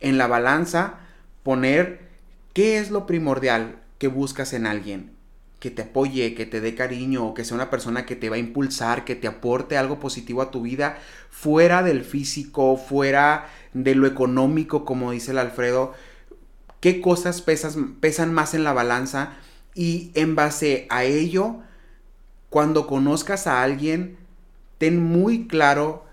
en 0.00 0.18
la 0.18 0.28
balanza 0.28 1.00
poner 1.42 2.08
qué 2.52 2.78
es 2.78 2.90
lo 2.90 3.06
primordial 3.06 3.80
que 3.98 4.06
buscas 4.06 4.52
en 4.52 4.66
alguien, 4.66 5.12
que 5.58 5.70
te 5.70 5.82
apoye, 5.82 6.34
que 6.34 6.46
te 6.46 6.60
dé 6.60 6.76
cariño, 6.76 7.34
que 7.34 7.44
sea 7.44 7.56
una 7.56 7.70
persona 7.70 8.06
que 8.06 8.14
te 8.14 8.30
va 8.30 8.36
a 8.36 8.38
impulsar, 8.38 9.04
que 9.04 9.16
te 9.16 9.26
aporte 9.26 9.76
algo 9.76 9.98
positivo 9.98 10.42
a 10.42 10.50
tu 10.52 10.62
vida, 10.62 10.98
fuera 11.30 11.82
del 11.82 12.04
físico, 12.04 12.76
fuera 12.76 13.48
de 13.72 13.96
lo 13.96 14.06
económico, 14.06 14.84
como 14.84 15.10
dice 15.10 15.32
el 15.32 15.38
Alfredo, 15.38 15.94
qué 16.84 17.00
cosas 17.00 17.40
pesan 17.40 18.34
más 18.34 18.52
en 18.52 18.62
la 18.62 18.74
balanza 18.74 19.38
y 19.74 20.10
en 20.12 20.34
base 20.34 20.86
a 20.90 21.04
ello, 21.04 21.60
cuando 22.50 22.86
conozcas 22.86 23.46
a 23.46 23.62
alguien, 23.62 24.18
ten 24.76 25.02
muy 25.02 25.46
claro, 25.46 26.04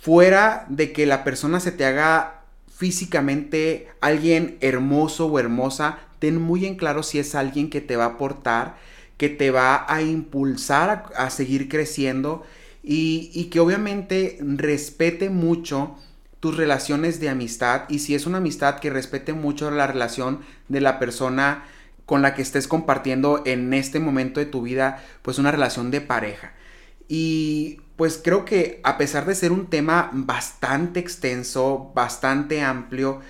fuera 0.00 0.66
de 0.68 0.92
que 0.92 1.06
la 1.06 1.22
persona 1.22 1.60
se 1.60 1.70
te 1.70 1.84
haga 1.84 2.42
físicamente 2.68 3.86
alguien 4.00 4.58
hermoso 4.60 5.26
o 5.26 5.38
hermosa, 5.38 6.00
ten 6.18 6.42
muy 6.42 6.66
en 6.66 6.74
claro 6.74 7.04
si 7.04 7.20
es 7.20 7.36
alguien 7.36 7.70
que 7.70 7.80
te 7.80 7.94
va 7.94 8.06
a 8.06 8.14
aportar, 8.14 8.74
que 9.16 9.28
te 9.28 9.52
va 9.52 9.86
a 9.86 10.02
impulsar 10.02 11.04
a, 11.14 11.30
seguir 11.30 11.68
creciendo 11.68 12.42
y, 12.82 13.44
que 13.44 13.60
obviamente 13.60 14.38
respete 14.40 15.30
mucho 15.30 15.96
tus 16.44 16.58
relaciones 16.58 17.20
de 17.20 17.30
amistad 17.30 17.84
y 17.88 18.00
si 18.00 18.14
es 18.14 18.26
una 18.26 18.36
amistad 18.36 18.78
que 18.78 18.90
respete 18.90 19.32
mucho 19.32 19.70
la 19.70 19.86
relación 19.86 20.40
de 20.68 20.82
la 20.82 20.98
persona 20.98 21.64
con 22.04 22.20
la 22.20 22.34
que 22.34 22.42
estés 22.42 22.68
compartiendo 22.68 23.42
en 23.46 23.72
este 23.72 23.98
momento 23.98 24.40
de 24.40 24.44
tu 24.44 24.60
vida, 24.60 25.02
pues 25.22 25.38
una 25.38 25.52
relación 25.52 25.90
de 25.90 26.02
pareja. 26.02 26.52
Y 27.08 27.80
pues 27.96 28.20
creo 28.22 28.44
que 28.44 28.82
a 28.84 28.98
pesar 28.98 29.24
de 29.24 29.34
ser 29.34 29.52
un 29.52 29.68
tema 29.68 30.10
bastante 30.12 31.00
extenso, 31.00 31.92
bastante 31.94 32.60
amplio, 32.60 33.22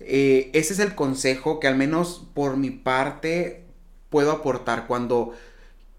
eh, 0.00 0.50
ese 0.54 0.72
es 0.72 0.78
el 0.78 0.94
consejo 0.94 1.60
que 1.60 1.68
al 1.68 1.76
menos 1.76 2.26
por 2.32 2.56
mi 2.56 2.70
parte 2.70 3.66
puedo 4.08 4.32
aportar. 4.32 4.86
Cuando 4.86 5.34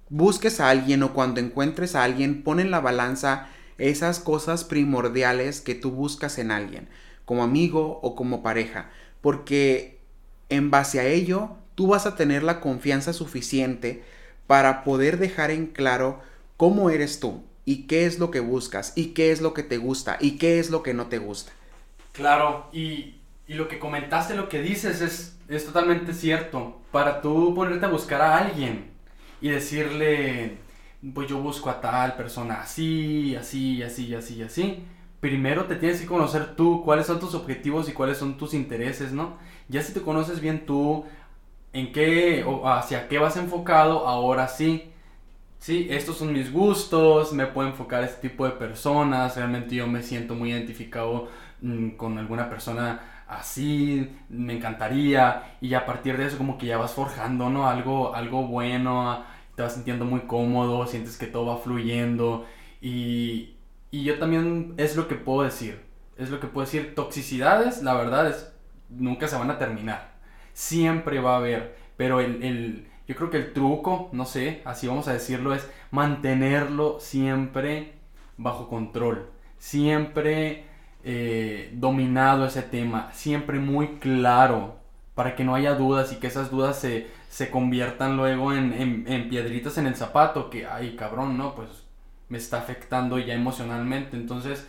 busques 0.10 0.60
a 0.60 0.72
alguien 0.72 1.04
o 1.04 1.14
cuando 1.14 1.40
encuentres 1.40 1.94
a 1.94 2.04
alguien, 2.04 2.42
pon 2.42 2.60
en 2.60 2.72
la 2.72 2.80
balanza 2.80 3.50
esas 3.78 4.20
cosas 4.20 4.64
primordiales 4.64 5.62
que 5.62 5.76
tú 5.76 5.92
buscas 5.92 6.38
en 6.38 6.52
alguien, 6.52 6.88
como 7.26 7.44
amigo 7.44 8.00
o 8.02 8.16
como 8.16 8.44
pareja, 8.44 8.90
porque 9.22 10.00
en 10.50 10.72
base 10.72 11.00
a 11.00 11.06
ello 11.06 11.58
tú 11.76 11.88
vas 11.88 12.06
a 12.06 12.16
tener 12.16 12.44
la 12.44 12.60
confianza 12.60 13.14
suficiente 13.14 14.04
para 14.48 14.84
poder 14.84 15.18
dejar 15.18 15.52
en 15.52 15.68
claro 15.68 16.22
cómo 16.58 16.90
eres 16.90 17.20
tú 17.20 17.44
y 17.66 17.88
qué 17.88 18.06
es 18.06 18.20
lo 18.20 18.32
que 18.32 18.40
buscas 18.40 18.94
y 18.96 19.08
qué 19.08 19.32
es 19.32 19.42
lo 19.42 19.54
que 19.54 19.64
te 19.64 19.78
gusta 19.78 20.18
y 20.20 20.38
qué 20.38 20.60
es 20.60 20.70
lo 20.70 20.84
que 20.84 20.94
no 20.94 21.08
te 21.08 21.18
gusta. 21.18 21.52
Claro, 22.12 22.70
y, 22.72 23.16
lo 23.48 23.68
que 23.68 23.80
comentaste, 23.80 24.36
lo 24.36 24.50
que 24.50 24.62
dices 24.62 25.02
es, 25.02 25.38
es 25.48 25.66
totalmente 25.66 26.14
cierto. 26.14 26.80
Para 26.92 27.22
tú 27.22 27.54
ponerte 27.54 27.86
a 27.86 27.90
buscar 27.90 28.22
a 28.22 28.38
alguien 28.38 28.92
y 29.42 29.50
decirle, 29.50 30.58
pues 31.14 31.28
yo 31.28 31.40
busco 31.40 31.70
a 31.70 31.82
tal 31.82 32.16
persona 32.16 32.62
así, 32.62 33.36
así, 33.36 33.84
así, 33.84 34.14
así, 34.16 34.42
así. 34.44 34.86
Primero 35.20 35.66
te 35.66 35.76
tienes 35.76 36.02
que 36.02 36.08
conocer 36.08 36.56
tú, 36.56 36.84
cuáles 36.84 37.08
son 37.08 37.20
tus 37.20 37.34
objetivos 37.36 37.90
y 37.90 37.94
cuáles 37.94 38.18
son 38.18 38.38
tus 38.38 38.54
intereses, 38.54 39.12
¿no? 39.14 39.38
Ya 39.70 39.82
si 39.82 39.94
te 39.94 40.02
conoces 40.02 40.40
bien 40.42 40.66
tú, 40.66 41.06
en 41.74 41.92
qué 41.92 42.44
o 42.46 42.68
hacia 42.70 43.08
qué 43.08 43.18
vas 43.20 43.38
enfocado, 43.38 44.08
ahora 44.08 44.48
sí. 44.48 44.90
Sí, 45.60 45.88
estos 45.90 46.18
son 46.18 46.34
mis 46.34 46.52
gustos, 46.52 47.34
me 47.34 47.48
puedo 47.48 47.70
enfocar 47.70 48.04
a 48.04 48.06
este 48.06 48.30
tipo 48.30 48.46
de 48.46 48.52
personas, 48.52 49.36
realmente 49.38 49.76
yo 49.76 49.88
me 49.88 50.04
siento 50.04 50.36
muy 50.36 50.52
identificado 50.52 51.30
mm, 51.62 51.92
con 51.92 52.18
alguna 52.18 52.50
persona 52.50 53.24
así, 53.28 54.10
me 54.30 54.54
encantaría 54.58 55.58
y 55.62 55.74
a 55.74 55.86
partir 55.86 56.18
de 56.18 56.26
eso 56.28 56.38
como 56.38 56.58
que 56.58 56.68
ya 56.68 56.78
vas 56.78 56.94
forjando, 56.94 57.50
¿no? 57.50 57.68
Algo, 57.68 58.14
algo 58.16 58.46
bueno, 58.48 59.24
te 59.56 59.64
vas 59.64 59.74
sintiendo 59.74 60.06
muy 60.06 60.22
cómodo, 60.22 60.86
sientes 60.88 61.18
que 61.18 61.28
todo 61.28 61.46
va 61.48 61.58
fluyendo 61.58 62.46
y, 62.82 63.56
y 63.92 64.04
yo 64.04 64.20
también 64.20 64.74
es 64.78 64.96
lo 64.96 65.08
que 65.08 65.16
puedo 65.16 65.44
decir, 65.44 65.82
es 66.18 66.30
lo 66.30 66.40
que 66.40 66.48
puedo 66.48 66.66
decir, 66.66 66.96
toxicidades, 66.96 67.84
la 67.84 67.94
verdad 67.94 68.28
es, 68.28 68.54
nunca 68.90 69.28
se 69.28 69.36
van 69.36 69.52
a 69.52 69.58
terminar 69.58 70.14
siempre 70.54 71.20
va 71.20 71.34
a 71.34 71.38
haber, 71.38 71.76
pero 71.98 72.20
el, 72.20 72.88
yo 73.08 73.16
creo 73.16 73.30
que 73.30 73.38
el 73.38 73.54
truco, 73.54 74.10
no 74.14 74.26
sé, 74.26 74.62
así 74.66 74.88
vamos 74.88 75.08
a 75.08 75.14
decirlo, 75.14 75.54
es 75.54 75.70
mantenerlo 75.92 77.00
siempre 77.00 77.94
bajo 78.38 78.70
control, 78.70 79.30
siempre 79.58 80.66
eh, 81.04 81.72
dominado 81.74 82.46
ese 82.46 82.62
tema, 82.62 83.12
siempre 83.14 83.60
muy 83.60 84.00
claro, 84.00 84.78
para 85.16 85.36
que 85.36 85.44
no 85.44 85.54
haya 85.56 85.76
dudas 85.76 86.12
y 86.14 86.16
que 86.16 86.28
esas 86.28 86.50
dudas 86.50 86.80
se, 86.80 87.08
se 87.34 87.50
conviertan 87.50 88.16
luego 88.16 88.54
en, 88.54 88.74
en, 88.74 89.06
en, 89.08 89.28
piedritas 89.28 89.80
en 89.80 89.88
el 89.88 89.96
zapato, 89.96 90.52
que, 90.52 90.68
ay 90.68 90.96
cabrón, 90.96 91.36
no, 91.36 91.56
pues 91.56 91.68
me 92.30 92.38
está 92.38 92.60
afectando 92.60 93.18
ya 93.18 93.34
emocionalmente. 93.34 94.16
Entonces, 94.16 94.68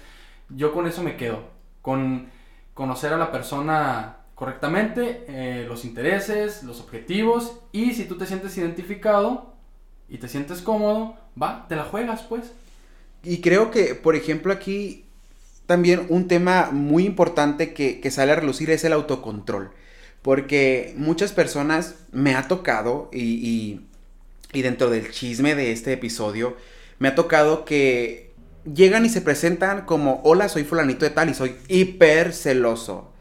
yo 0.49 0.73
con 0.73 0.87
eso 0.87 1.03
me 1.03 1.19
quedo, 1.19 1.43
con 1.83 2.31
conocer 2.73 3.13
a 3.13 3.19
la 3.19 3.31
persona 3.31 4.17
correctamente 4.35 5.27
eh, 5.29 5.67
los 5.69 5.85
intereses, 5.85 6.63
los 6.63 6.81
objetivos 6.81 7.61
y 7.71 7.93
si 7.93 8.07
tú 8.07 8.17
te 8.17 8.25
sientes 8.25 8.57
identificado 8.57 9.53
y 10.09 10.17
te 10.17 10.29
sientes 10.29 10.63
cómodo, 10.63 11.19
va, 11.41 11.67
te 11.69 11.77
la 11.77 11.85
juegas 11.85 12.23
pues. 12.23 12.51
Y 13.23 13.43
creo 13.43 13.71
que, 13.71 13.95
por 13.95 14.17
ejemplo, 14.17 14.55
aquí 14.55 15.05
también 15.67 16.07
un 16.09 16.29
tema 16.29 16.71
muy 16.73 17.05
importante 17.05 17.75
que, 17.75 18.11
sale 18.11 18.33
a 18.33 18.37
relucir 18.37 18.71
es 18.71 18.85
el 18.85 18.95
autocontrol. 18.95 19.71
Porque 20.25 20.95
muchas 20.97 21.33
personas 21.33 21.97
me 22.11 22.35
ha 22.35 22.49
tocado 22.49 23.11
y, 23.13 23.83
y 24.55 24.63
dentro 24.63 24.89
del 24.89 25.11
chisme 25.11 25.55
de 25.55 25.71
este 25.71 25.93
episodio, 25.93 26.57
me 26.99 27.09
ha 27.09 27.15
tocado 27.15 27.67
que 27.67 28.33
llegan 28.73 29.05
y 29.05 29.09
se 29.09 29.21
presentan 29.21 29.85
como, 29.85 30.21
hola, 30.25 30.49
soy 30.49 30.65
fulanito 30.65 31.05
de 31.05 31.11
tal 31.11 31.29
y 31.29 31.35
soy 31.35 31.57
hiper 31.69 32.33
celoso 32.33 33.13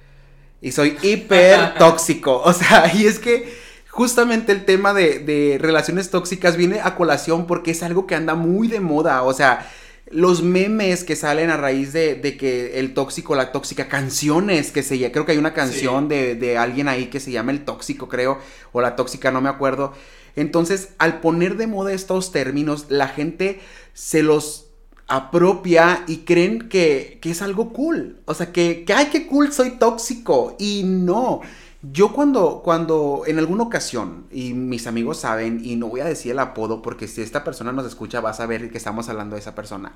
Y 0.62 0.72
soy 0.72 0.98
hiper 1.02 1.76
tóxico. 1.78 2.42
O 2.46 2.54
sea, 2.54 2.92
y 2.94 3.06
es 3.06 3.20
que 3.20 3.54
justamente 3.90 4.52
el 4.52 4.64
tema 4.64 4.94
de, 4.94 5.20
de 5.20 5.58
relaciones 5.60 6.10
tóxicas 6.10 6.56
viene 6.56 6.80
a 6.82 6.96
colación 6.96 7.48
porque 7.48 7.72
es 7.72 7.84
algo 7.84 8.08
que 8.08 8.16
anda 8.16 8.36
muy 8.36 8.68
de 8.68 8.80
moda. 8.80 9.24
O 9.24 9.34
sea, 9.34 9.70
los 10.12 10.44
memes 10.44 11.04
que 11.04 11.16
salen 11.16 11.50
a 11.50 11.58
raíz 11.58 11.94
de, 11.94 12.20
que 12.38 12.80
el 12.80 12.94
tóxico, 12.94 13.36
la 13.36 13.52
tóxica, 13.52 13.88
canciones 13.88 14.72
que 14.72 14.84
se 14.84 15.12
creo 15.12 15.26
que 15.26 15.32
hay 15.32 15.38
una 15.38 15.54
canción 15.54 16.08
de, 16.08 16.36
de, 16.36 16.58
alguien 16.58 16.88
ahí 16.88 17.08
que 17.08 17.20
se 17.20 17.32
llama 17.32 17.52
el 17.52 17.66
tóxico, 17.66 18.10
creo, 18.10 18.40
o 18.72 18.82
la 18.82 18.96
tóxica, 18.96 19.32
no 19.32 19.42
me 19.42 19.50
acuerdo. 19.50 19.94
Entonces, 20.36 20.90
al 20.98 21.22
poner 21.22 21.58
de 21.58 21.68
moda 21.68 21.94
estos 21.94 22.32
términos, 22.32 22.88
la 22.90 23.08
gente 23.08 23.62
se 23.94 24.24
los 24.24 24.68
apropia 25.08 26.04
y 26.08 26.18
creen 26.20 26.70
que, 26.70 27.20
que 27.22 27.32
es 27.32 27.42
algo 27.42 27.72
cool. 27.74 28.18
O 28.26 28.34
sea, 28.34 28.52
que, 28.52 28.84
que, 28.86 28.94
ay, 28.94 29.10
qué 29.12 29.28
cool, 29.28 29.52
soy 29.52 29.72
tóxico. 29.72 30.56
Y 30.60 30.84
no. 30.86 31.42
Yo 31.92 32.14
cuando, 32.14 32.62
cuando 32.64 33.24
en 33.28 33.40
alguna 33.40 33.64
ocasión, 33.64 34.26
y 34.32 34.54
mis 34.54 34.88
amigos 34.88 35.20
saben, 35.20 35.60
y 35.66 35.76
no 35.76 35.88
voy 35.88 36.00
a 36.00 36.06
decir 36.06 36.32
el 36.32 36.40
apodo 36.40 36.82
porque 36.82 37.10
si 37.10 37.22
esta 37.22 37.44
persona 37.44 37.74
nos 37.74 37.86
escucha 37.86 38.22
va 38.22 38.30
a 38.30 38.34
saber 38.34 38.72
que 38.72 38.78
estamos 38.78 39.10
hablando 39.10 39.36
de 39.36 39.42
esa 39.42 39.54
persona, 39.54 39.94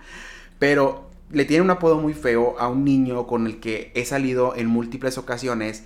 pero 0.60 1.10
le 1.32 1.46
tiene 1.46 1.64
un 1.64 1.70
apodo 1.70 1.98
muy 1.98 2.14
feo 2.14 2.56
a 2.60 2.68
un 2.68 2.84
niño 2.84 3.26
con 3.26 3.48
el 3.48 3.62
que 3.62 3.92
he 3.96 4.04
salido 4.04 4.54
en 4.56 4.68
múltiples 4.68 5.18
ocasiones 5.18 5.84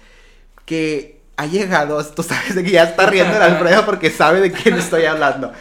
que 0.66 1.22
ha 1.38 1.46
llegado, 1.46 2.04
tú 2.16 2.24
sabes 2.24 2.56
de 2.56 2.64
que 2.64 2.72
ya 2.72 2.84
está 2.84 3.06
riendo 3.06 3.36
el 3.36 3.42
Alfredo 3.44 3.86
porque 3.86 4.10
sabe 4.10 4.42
de 4.42 4.52
quién 4.52 4.76
estoy 4.76 5.06
hablando, 5.06 5.52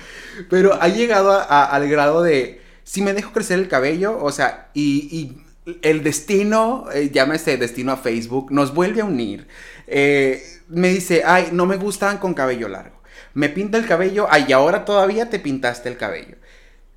pero 0.49 0.81
ha 0.81 0.89
llegado 0.89 1.39
al 1.49 1.87
grado 1.87 2.23
de, 2.23 2.63
si 2.85 3.03
me 3.03 3.13
dejo 3.13 3.33
crecer 3.33 3.59
el 3.59 3.69
cabello, 3.69 4.19
o 4.23 4.33
sea, 4.33 4.71
y, 4.73 5.37
el 5.83 6.03
destino, 6.03 6.87
eh, 6.93 7.11
llámese 7.13 7.57
destino 7.57 7.93
a 7.93 7.97
Facebook, 7.97 8.51
nos 8.51 8.75
vuelve 8.75 9.01
a 9.01 9.05
unir. 9.05 9.47
Eh, 9.87 10.43
me 10.69 10.89
dice, 10.89 11.23
ay, 11.25 11.49
no 11.53 11.67
me 11.67 11.77
gustan 11.77 12.19
con 12.19 12.35
cabello 12.35 12.69
largo. 12.69 13.01
Me 13.35 13.49
pinta 13.49 13.79
el 13.79 13.87
cabello, 13.87 14.27
ay, 14.31 14.53
ahora 14.53 14.85
todavía 14.85 15.31
te 15.31 15.39
pintaste 15.39 15.89
el 15.89 15.97
cabello. 15.97 16.37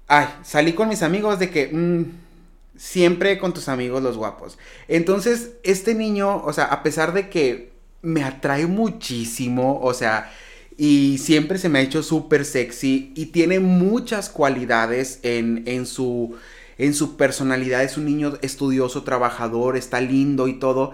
Ay, 0.08 0.28
salí 0.44 0.74
con 0.74 0.90
mis 0.90 1.04
amigos 1.04 1.40
de 1.40 1.50
que, 1.50 1.68
mm, 1.72 2.04
siempre 2.76 3.38
con 3.38 3.54
tus 3.54 3.70
amigos 3.70 4.02
los 4.02 4.18
guapos. 4.18 4.58
Entonces, 4.88 5.52
este 5.64 5.96
niño, 5.96 6.44
o 6.44 6.54
sea, 6.54 6.66
a 6.66 6.84
pesar 6.84 7.14
de 7.14 7.30
que 7.30 7.74
me 8.02 8.24
atrae 8.24 8.66
muchísimo, 8.68 9.80
o 9.82 9.94
sea, 9.94 10.32
y 10.78 11.18
siempre 11.20 11.58
se 11.58 11.70
me 11.70 11.80
ha 11.80 11.82
hecho 11.84 12.04
súper 12.04 12.46
sexy 12.46 13.14
y 13.16 13.28
tiene 13.28 13.60
muchas 13.60 14.30
cualidades 14.30 15.20
en, 15.24 15.64
en, 15.68 15.86
su, 15.86 16.36
en 16.78 16.94
su 16.94 17.18
personalidad. 17.18 17.84
Es 17.84 17.98
un 17.98 18.06
niño 18.06 18.34
estudioso, 18.42 19.04
trabajador, 19.04 19.78
está 19.78 20.02
lindo 20.02 20.48
y 20.48 20.60
todo 20.60 20.94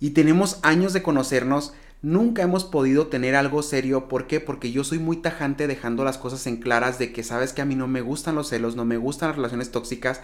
y 0.00 0.10
tenemos 0.10 0.58
años 0.62 0.94
de 0.94 1.02
conocernos, 1.02 1.74
nunca 2.00 2.42
hemos 2.42 2.64
podido 2.64 3.08
tener 3.08 3.36
algo 3.36 3.62
serio. 3.62 4.08
¿Por 4.08 4.26
qué? 4.26 4.40
Porque 4.40 4.72
yo 4.72 4.82
soy 4.82 4.98
muy 4.98 5.18
tajante 5.18 5.66
dejando 5.66 6.04
las 6.04 6.16
cosas 6.16 6.46
en 6.46 6.56
claras 6.56 6.98
de 6.98 7.12
que 7.12 7.22
sabes 7.22 7.52
que 7.52 7.60
a 7.60 7.66
mí 7.66 7.74
no 7.74 7.86
me 7.86 8.00
gustan 8.00 8.34
los 8.34 8.48
celos, 8.48 8.74
no 8.74 8.86
me 8.86 8.96
gustan 8.96 9.28
las 9.28 9.36
relaciones 9.36 9.70
tóxicas, 9.70 10.22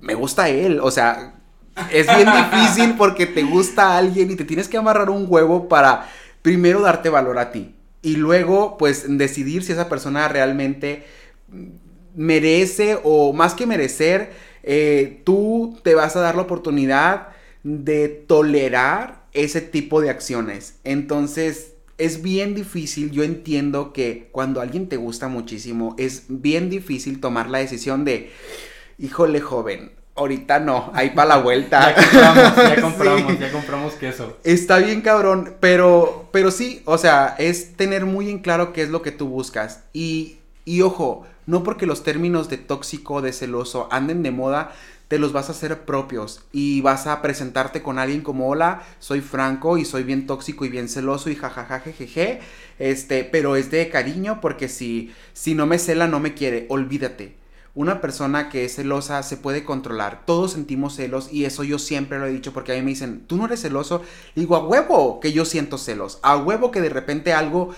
me 0.00 0.14
gusta 0.14 0.48
él, 0.48 0.80
o 0.82 0.90
sea, 0.90 1.36
es 1.92 2.06
bien 2.14 2.28
difícil 2.50 2.94
porque 2.98 3.26
te 3.26 3.44
gusta 3.44 3.96
alguien 3.96 4.30
y 4.32 4.36
te 4.36 4.44
tienes 4.44 4.68
que 4.68 4.76
amarrar 4.76 5.08
un 5.08 5.26
huevo 5.28 5.68
para 5.68 6.10
primero 6.42 6.80
darte 6.80 7.08
valor 7.08 7.38
a 7.38 7.52
ti 7.52 7.76
y 8.02 8.16
luego 8.16 8.76
pues 8.76 9.04
decidir 9.08 9.62
si 9.62 9.72
esa 9.72 9.88
persona 9.88 10.26
realmente 10.28 11.06
merece 12.16 12.98
o 13.04 13.32
más 13.32 13.54
que 13.54 13.66
merecer, 13.66 14.32
eh, 14.62 15.22
tú 15.24 15.78
te 15.84 15.94
vas 15.94 16.16
a 16.16 16.20
dar 16.20 16.34
la 16.34 16.42
oportunidad 16.42 17.28
de 17.62 18.08
tolerar 18.08 19.26
ese 19.32 19.60
tipo 19.60 20.00
de 20.00 20.10
acciones. 20.10 20.76
Entonces, 20.82 21.74
es 21.98 22.22
bien 22.22 22.54
difícil, 22.54 23.10
yo 23.10 23.22
entiendo 23.22 23.92
que 23.92 24.28
cuando 24.32 24.60
alguien 24.60 24.88
te 24.88 24.96
gusta 24.96 25.28
muchísimo, 25.28 25.94
es 25.98 26.24
bien 26.28 26.68
difícil 26.68 27.20
tomar 27.20 27.48
la 27.48 27.58
decisión 27.58 28.04
de, 28.04 28.30
híjole 28.98 29.40
joven, 29.40 29.92
ahorita 30.14 30.58
no, 30.60 30.90
ahí 30.94 31.10
para 31.10 31.28
la 31.28 31.38
vuelta. 31.38 31.94
ya 31.94 32.10
compramos, 32.10 32.56
ya 32.56 32.80
compramos, 32.80 33.38
ya 33.38 33.52
compramos 33.52 33.94
queso. 33.94 34.36
Está 34.44 34.78
bien 34.78 35.00
cabrón, 35.00 35.54
pero, 35.60 36.28
pero 36.32 36.50
sí, 36.50 36.82
o 36.84 36.98
sea, 36.98 37.34
es 37.38 37.74
tener 37.76 38.04
muy 38.04 38.30
en 38.30 38.40
claro 38.40 38.72
qué 38.72 38.82
es 38.82 38.90
lo 38.90 39.02
que 39.02 39.12
tú 39.12 39.28
buscas. 39.28 39.84
Y, 39.92 40.38
y 40.66 40.82
ojo, 40.82 41.24
no 41.46 41.62
porque 41.62 41.86
los 41.86 42.02
términos 42.02 42.50
de 42.50 42.58
tóxico, 42.58 43.22
de 43.22 43.32
celoso 43.32 43.88
anden 43.90 44.22
de 44.22 44.32
moda, 44.32 44.72
te 45.08 45.20
los 45.20 45.32
vas 45.32 45.48
a 45.48 45.52
hacer 45.52 45.84
propios 45.84 46.42
y 46.52 46.80
vas 46.80 47.06
a 47.06 47.22
presentarte 47.22 47.82
con 47.82 48.00
alguien 48.00 48.22
como 48.22 48.48
hola, 48.48 48.82
soy 48.98 49.20
Franco 49.20 49.78
y 49.78 49.84
soy 49.84 50.02
bien 50.02 50.26
tóxico 50.26 50.64
y 50.64 50.68
bien 50.68 50.88
celoso 50.88 51.30
y 51.30 51.36
jajaja 51.36 51.78
jejeje, 51.78 52.40
este, 52.80 53.22
pero 53.22 53.54
es 53.54 53.70
de 53.70 53.88
cariño 53.88 54.40
porque 54.40 54.68
si 54.68 55.12
si 55.32 55.54
no 55.54 55.66
me 55.66 55.78
cela 55.78 56.08
no 56.08 56.18
me 56.18 56.34
quiere, 56.34 56.66
olvídate. 56.68 57.36
Una 57.76 58.00
persona 58.00 58.48
que 58.48 58.64
es 58.64 58.76
celosa 58.76 59.22
se 59.22 59.36
puede 59.36 59.62
controlar. 59.62 60.22
Todos 60.24 60.52
sentimos 60.52 60.96
celos 60.96 61.28
y 61.30 61.44
eso 61.44 61.62
yo 61.62 61.78
siempre 61.78 62.18
lo 62.18 62.24
he 62.24 62.32
dicho 62.32 62.54
porque 62.54 62.72
a 62.72 62.74
mí 62.74 62.80
me 62.80 62.88
dicen, 62.88 63.24
"¿Tú 63.26 63.36
no 63.36 63.44
eres 63.44 63.60
celoso?" 63.60 64.02
digo, 64.34 64.56
"A 64.56 64.66
huevo 64.66 65.20
que 65.20 65.32
yo 65.32 65.44
siento 65.44 65.76
celos. 65.76 66.18
A 66.22 66.38
huevo 66.38 66.70
que 66.70 66.80
de 66.80 66.88
repente 66.88 67.34
algo 67.34 67.74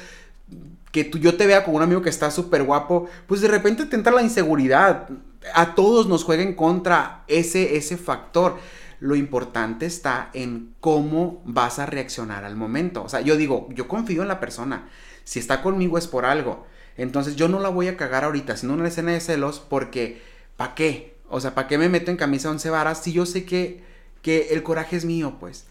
que 0.92 1.04
tú, 1.04 1.18
yo 1.18 1.36
te 1.36 1.46
vea 1.46 1.64
como 1.64 1.76
un 1.76 1.82
amigo 1.82 2.02
que 2.02 2.08
está 2.08 2.30
súper 2.30 2.62
guapo, 2.62 3.08
pues 3.26 3.40
de 3.40 3.48
repente 3.48 3.86
te 3.86 3.96
entra 3.96 4.12
la 4.12 4.22
inseguridad 4.22 5.08
a 5.54 5.74
todos 5.74 6.06
nos 6.06 6.24
juega 6.24 6.42
en 6.42 6.54
contra 6.54 7.24
ese, 7.28 7.76
ese 7.76 7.96
factor. 7.96 8.58
Lo 9.00 9.14
importante 9.14 9.86
está 9.86 10.30
en 10.32 10.74
cómo 10.80 11.42
vas 11.44 11.78
a 11.78 11.86
reaccionar 11.86 12.44
al 12.44 12.56
momento. 12.56 13.02
O 13.02 13.08
sea, 13.08 13.20
yo 13.20 13.36
digo, 13.36 13.68
yo 13.70 13.86
confío 13.86 14.22
en 14.22 14.28
la 14.28 14.40
persona. 14.40 14.88
Si 15.24 15.38
está 15.38 15.62
conmigo 15.62 15.98
es 15.98 16.08
por 16.08 16.24
algo. 16.24 16.66
Entonces 16.96 17.36
yo 17.36 17.48
no 17.48 17.60
la 17.60 17.68
voy 17.68 17.88
a 17.88 17.96
cagar 17.96 18.24
ahorita, 18.24 18.56
sino 18.56 18.74
una 18.74 18.88
escena 18.88 19.12
de 19.12 19.20
celos, 19.20 19.60
porque 19.60 20.20
¿para 20.56 20.74
qué? 20.74 21.16
O 21.28 21.40
sea, 21.40 21.54
¿para 21.54 21.68
qué 21.68 21.78
me 21.78 21.88
meto 21.88 22.10
en 22.10 22.16
camisa 22.16 22.50
once 22.50 22.70
varas 22.70 23.02
si 23.02 23.12
yo 23.12 23.24
sé 23.24 23.44
que, 23.44 23.84
que 24.20 24.48
el 24.50 24.64
coraje 24.64 24.96
es 24.96 25.04
mío, 25.04 25.36
pues? 25.38 25.66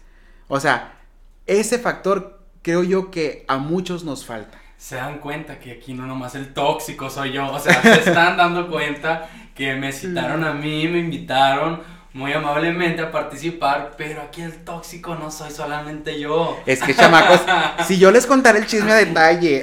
O 0.46 0.58
sea, 0.58 0.98
ese 1.46 1.78
factor 1.78 2.40
creo 2.62 2.82
yo 2.82 3.10
que 3.10 3.44
a 3.48 3.58
muchos 3.58 4.04
nos 4.04 4.24
falta. 4.24 4.58
Se 4.78 4.94
dan 4.94 5.18
cuenta 5.18 5.58
que 5.58 5.72
aquí 5.72 5.92
no 5.92 6.06
nomás 6.06 6.34
el 6.36 6.54
tóxico 6.54 7.10
soy 7.10 7.32
yo, 7.32 7.52
o 7.52 7.58
sea, 7.58 7.82
se 7.82 7.98
están 7.98 8.36
dando 8.36 8.70
cuenta 8.70 9.28
que 9.54 9.74
me 9.74 9.92
citaron 9.92 10.44
a 10.44 10.52
mí, 10.54 10.86
me 10.86 11.00
invitaron 11.00 11.82
muy 12.14 12.32
amablemente 12.32 13.02
a 13.02 13.10
participar, 13.10 13.94
pero 13.98 14.22
aquí 14.22 14.40
el 14.40 14.64
tóxico 14.64 15.14
no 15.14 15.30
soy 15.30 15.50
solamente 15.50 16.18
yo. 16.18 16.58
Es 16.64 16.82
que 16.82 16.94
chamacos, 16.94 17.40
si 17.86 17.98
yo 17.98 18.10
les 18.10 18.24
contara 18.24 18.58
el 18.58 18.66
chisme 18.66 18.92
a 18.92 18.96
detalle, 18.96 19.62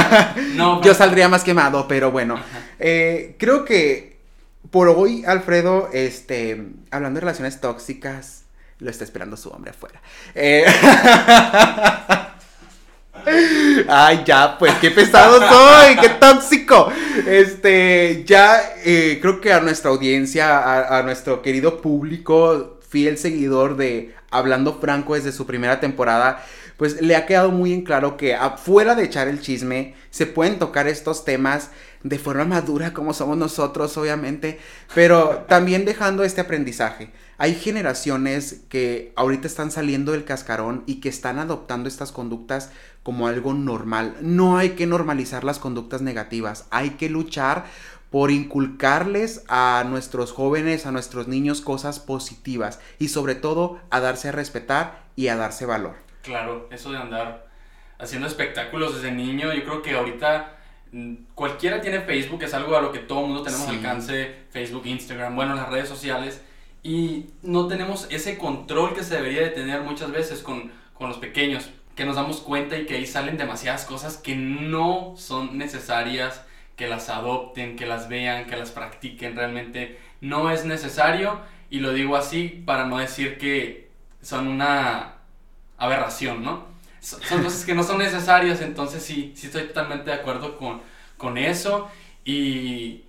no, 0.54 0.76
yo 0.76 0.82
pues, 0.82 0.96
saldría 0.96 1.28
más 1.28 1.44
quemado, 1.44 1.86
pero 1.86 2.10
bueno, 2.10 2.40
eh, 2.78 3.36
creo 3.38 3.64
que 3.64 4.18
por 4.70 4.88
hoy, 4.88 5.24
Alfredo, 5.26 5.88
este, 5.92 6.72
hablando 6.90 7.18
de 7.18 7.26
relaciones 7.26 7.60
tóxicas, 7.60 8.44
lo 8.78 8.90
está 8.90 9.04
esperando 9.04 9.36
su 9.36 9.50
hombre 9.50 9.70
afuera. 9.70 10.00
Eh, 10.34 10.64
Ay, 13.88 14.22
ya, 14.24 14.56
pues 14.58 14.74
qué 14.80 14.90
pesado 14.90 15.38
soy, 15.38 15.96
qué 15.96 16.08
tóxico. 16.10 16.92
Este, 17.26 18.24
ya 18.26 18.60
eh, 18.84 19.18
creo 19.20 19.40
que 19.40 19.52
a 19.52 19.60
nuestra 19.60 19.90
audiencia, 19.90 20.98
a, 20.98 21.02
nuestro 21.02 21.42
querido 21.42 21.80
público, 21.80 22.80
fiel 22.88 23.18
seguidor 23.18 23.76
de 23.76 24.14
Hablando 24.30 24.78
Franco 24.80 25.14
desde 25.14 25.32
su 25.32 25.46
primera 25.46 25.80
temporada, 25.80 26.44
pues 26.76 27.00
le 27.00 27.16
ha 27.16 27.26
quedado 27.26 27.50
muy 27.50 27.72
en 27.72 27.82
claro 27.82 28.16
que 28.16 28.34
afuera 28.34 28.94
de 28.94 29.04
echar 29.04 29.28
el 29.28 29.40
chisme, 29.40 29.94
se 30.10 30.26
pueden 30.26 30.58
tocar 30.58 30.88
estos 30.88 31.24
temas 31.24 31.70
de 32.02 32.18
forma 32.18 32.44
madura 32.44 32.92
como 32.92 33.14
somos 33.14 33.36
nosotros, 33.36 33.96
obviamente, 33.96 34.58
pero 34.94 35.44
también 35.48 35.84
dejando 35.84 36.24
este 36.24 36.40
aprendizaje. 36.40 37.10
Hay 37.36 37.54
generaciones 37.54 38.64
que 38.68 39.12
ahorita 39.16 39.46
están 39.46 39.70
saliendo 39.70 40.12
del 40.12 40.24
cascarón 40.24 40.84
y 40.86 41.00
que 41.00 41.08
están 41.08 41.38
adoptando 41.38 41.88
estas 41.88 42.12
conductas 42.12 42.70
como 43.02 43.26
algo 43.26 43.54
normal. 43.54 44.16
No 44.20 44.56
hay 44.56 44.70
que 44.70 44.86
normalizar 44.86 45.44
las 45.44 45.58
conductas 45.58 46.00
negativas, 46.00 46.66
hay 46.70 46.90
que 46.90 47.08
luchar 47.08 47.64
por 48.10 48.30
inculcarles 48.30 49.44
a 49.48 49.84
nuestros 49.88 50.30
jóvenes, 50.30 50.86
a 50.86 50.92
nuestros 50.92 51.26
niños 51.26 51.60
cosas 51.60 51.98
positivas 51.98 52.78
y 53.00 53.08
sobre 53.08 53.34
todo 53.34 53.80
a 53.90 53.98
darse 53.98 54.28
a 54.28 54.32
respetar 54.32 55.02
y 55.16 55.26
a 55.26 55.36
darse 55.36 55.66
valor. 55.66 55.96
Claro, 56.22 56.68
eso 56.70 56.92
de 56.92 56.98
andar 56.98 57.48
haciendo 57.98 58.28
espectáculos 58.28 58.94
desde 58.94 59.10
niño, 59.10 59.52
yo 59.52 59.64
creo 59.64 59.82
que 59.82 59.96
ahorita 59.96 60.56
mm, 60.92 61.14
cualquiera 61.34 61.80
tiene 61.80 62.02
Facebook, 62.02 62.44
es 62.44 62.54
algo 62.54 62.76
a 62.76 62.80
lo 62.80 62.92
que 62.92 63.00
todo 63.00 63.22
el 63.22 63.26
mundo 63.26 63.42
tenemos 63.42 63.66
alcance, 63.66 64.44
Facebook, 64.50 64.86
Instagram, 64.86 65.34
bueno, 65.34 65.56
las 65.56 65.68
redes 65.68 65.88
sociales, 65.88 66.40
y 66.84 67.30
no 67.42 67.66
tenemos 67.66 68.06
ese 68.10 68.36
control 68.38 68.94
que 68.94 69.02
se 69.02 69.16
debería 69.16 69.40
de 69.40 69.48
tener 69.48 69.80
muchas 69.80 70.12
veces 70.12 70.40
con, 70.40 70.70
con 70.92 71.08
los 71.08 71.16
pequeños 71.16 71.70
que 71.96 72.04
nos 72.04 72.16
damos 72.16 72.40
cuenta 72.40 72.76
y 72.76 72.84
que 72.84 72.96
ahí 72.96 73.06
salen 73.06 73.38
demasiadas 73.38 73.86
cosas 73.86 74.18
que 74.18 74.36
no 74.36 75.14
son 75.16 75.56
necesarias, 75.56 76.42
que 76.76 76.86
las 76.86 77.08
adopten, 77.08 77.76
que 77.76 77.86
las 77.86 78.08
vean, 78.08 78.46
que 78.46 78.56
las 78.56 78.70
practiquen, 78.70 79.34
realmente 79.34 79.98
no 80.20 80.50
es 80.50 80.66
necesario 80.66 81.40
y 81.70 81.80
lo 81.80 81.94
digo 81.94 82.16
así 82.16 82.62
para 82.66 82.84
no 82.84 82.98
decir 82.98 83.38
que 83.38 83.88
son 84.20 84.46
una 84.46 85.14
aberración, 85.78 86.44
¿no? 86.44 86.66
Son 87.00 87.42
cosas 87.42 87.64
que 87.64 87.74
no 87.74 87.82
son 87.82 87.98
necesarias, 87.98 88.60
entonces 88.60 89.02
sí, 89.02 89.32
sí 89.36 89.46
estoy 89.46 89.64
totalmente 89.64 90.10
de 90.10 90.16
acuerdo 90.16 90.58
con, 90.58 90.80
con 91.16 91.36
eso. 91.36 91.88
Y, 92.24 93.04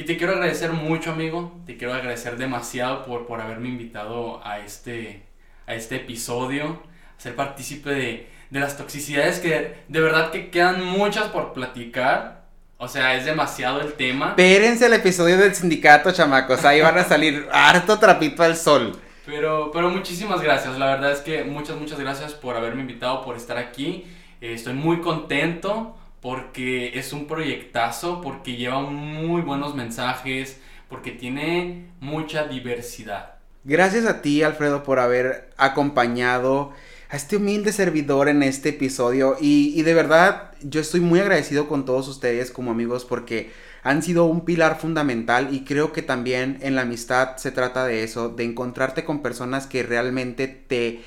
y 0.00 0.04
te 0.04 0.16
quiero 0.16 0.32
agradecer 0.32 0.72
mucho, 0.72 1.10
amigo. 1.10 1.52
Te 1.66 1.76
quiero 1.76 1.92
agradecer 1.92 2.38
demasiado 2.38 3.04
por, 3.04 3.26
por 3.26 3.42
haberme 3.42 3.68
invitado 3.68 4.40
a 4.42 4.60
este, 4.60 5.26
a 5.66 5.74
este 5.74 5.96
episodio, 5.96 6.82
a 7.18 7.20
ser 7.20 7.36
partícipe 7.36 7.90
de, 7.90 8.30
de 8.48 8.60
las 8.60 8.78
toxicidades 8.78 9.40
que 9.40 9.74
de 9.88 10.00
verdad 10.00 10.30
que 10.30 10.48
quedan 10.48 10.82
muchas 10.82 11.28
por 11.28 11.52
platicar. 11.52 12.46
O 12.78 12.88
sea, 12.88 13.14
es 13.14 13.26
demasiado 13.26 13.82
el 13.82 13.92
tema. 13.92 14.30
Espérense 14.30 14.86
el 14.86 14.94
episodio 14.94 15.36
del 15.36 15.54
sindicato, 15.54 16.12
chamacos. 16.12 16.64
Ahí 16.64 16.80
van 16.80 16.96
a 16.96 17.04
salir 17.04 17.46
harto 17.52 17.98
trapito 17.98 18.42
al 18.42 18.56
sol. 18.56 18.98
Pero, 19.26 19.70
pero 19.70 19.90
muchísimas 19.90 20.40
gracias. 20.40 20.78
La 20.78 20.86
verdad 20.86 21.12
es 21.12 21.20
que 21.20 21.44
muchas, 21.44 21.76
muchas 21.76 22.00
gracias 22.00 22.32
por 22.32 22.56
haberme 22.56 22.80
invitado, 22.80 23.22
por 23.22 23.36
estar 23.36 23.58
aquí. 23.58 24.06
Eh, 24.40 24.54
estoy 24.54 24.72
muy 24.72 25.02
contento 25.02 25.94
porque 26.20 26.98
es 26.98 27.12
un 27.12 27.26
proyectazo, 27.26 28.20
porque 28.20 28.56
lleva 28.56 28.80
muy 28.80 29.42
buenos 29.42 29.74
mensajes, 29.74 30.58
porque 30.88 31.12
tiene 31.12 31.86
mucha 32.00 32.46
diversidad. 32.46 33.36
Gracias 33.64 34.06
a 34.06 34.22
ti, 34.22 34.42
Alfredo, 34.42 34.82
por 34.82 34.98
haber 34.98 35.50
acompañado 35.56 36.72
a 37.10 37.16
este 37.16 37.36
humilde 37.36 37.72
servidor 37.72 38.28
en 38.28 38.42
este 38.42 38.70
episodio. 38.70 39.36
Y, 39.40 39.72
y, 39.76 39.82
de 39.82 39.94
verdad, 39.94 40.52
yo 40.62 40.80
estoy 40.80 41.00
muy 41.00 41.20
agradecido 41.20 41.68
con 41.68 41.84
todos 41.84 42.08
ustedes 42.08 42.50
como 42.50 42.70
amigos 42.70 43.04
porque 43.04 43.50
han 43.82 44.02
sido 44.02 44.26
un 44.26 44.44
pilar 44.44 44.78
fundamental 44.78 45.54
y 45.54 45.64
creo 45.64 45.92
que 45.92 46.02
también 46.02 46.58
en 46.60 46.74
la 46.74 46.82
amistad 46.82 47.36
se 47.36 47.50
trata 47.50 47.86
de 47.86 48.02
eso, 48.02 48.28
de 48.28 48.44
encontrarte 48.44 49.04
con 49.04 49.22
personas 49.22 49.66
que 49.66 49.82
realmente 49.82 50.48
te 50.48 51.00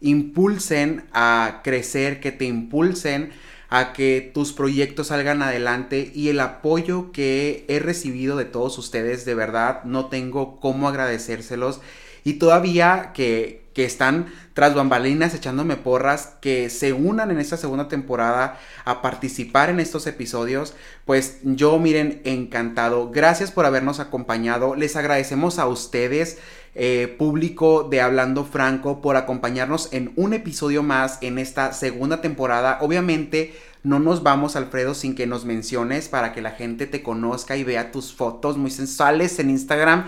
impulsen 0.00 1.06
a 1.12 1.60
crecer, 1.64 2.20
que 2.20 2.32
te 2.32 2.44
impulsen 2.44 3.32
a 3.70 3.92
que 3.92 4.30
tus 4.32 4.52
proyectos 4.52 5.08
salgan 5.08 5.42
adelante 5.42 6.10
y 6.14 6.28
el 6.28 6.40
apoyo 6.40 7.12
que 7.12 7.64
he 7.68 7.78
recibido 7.78 8.36
de 8.36 8.46
todos 8.46 8.78
ustedes, 8.78 9.24
de 9.24 9.34
verdad, 9.34 9.84
no 9.84 10.06
tengo 10.06 10.58
cómo 10.58 10.88
agradecérselos. 10.88 11.80
Y 12.24 12.34
todavía 12.34 13.12
que, 13.14 13.68
que 13.74 13.84
están 13.84 14.26
tras 14.54 14.74
bambalinas 14.74 15.34
echándome 15.34 15.76
porras, 15.76 16.34
que 16.40 16.68
se 16.68 16.92
unan 16.92 17.30
en 17.30 17.38
esta 17.38 17.56
segunda 17.56 17.86
temporada 17.86 18.58
a 18.84 19.02
participar 19.02 19.70
en 19.70 19.78
estos 19.78 20.06
episodios, 20.06 20.74
pues 21.04 21.38
yo 21.44 21.78
miren, 21.78 22.20
encantado. 22.24 23.10
Gracias 23.10 23.52
por 23.52 23.66
habernos 23.66 24.00
acompañado. 24.00 24.74
Les 24.74 24.96
agradecemos 24.96 25.58
a 25.58 25.66
ustedes. 25.66 26.38
Eh, 26.80 27.16
público 27.18 27.88
de 27.90 28.00
Hablando 28.00 28.44
Franco 28.44 29.00
por 29.00 29.16
acompañarnos 29.16 29.88
en 29.92 30.12
un 30.14 30.32
episodio 30.32 30.84
más 30.84 31.18
en 31.22 31.38
esta 31.38 31.72
segunda 31.72 32.20
temporada. 32.20 32.78
Obviamente 32.82 33.54
no 33.82 33.98
nos 34.00 34.22
vamos, 34.22 34.54
Alfredo, 34.54 34.94
sin 34.94 35.14
que 35.14 35.26
nos 35.26 35.44
menciones 35.44 36.08
para 36.08 36.32
que 36.32 36.42
la 36.42 36.50
gente 36.50 36.86
te 36.86 37.02
conozca 37.02 37.56
y 37.56 37.64
vea 37.64 37.90
tus 37.90 38.12
fotos 38.12 38.58
muy 38.58 38.70
sensuales 38.70 39.38
en 39.38 39.50
Instagram. 39.50 40.06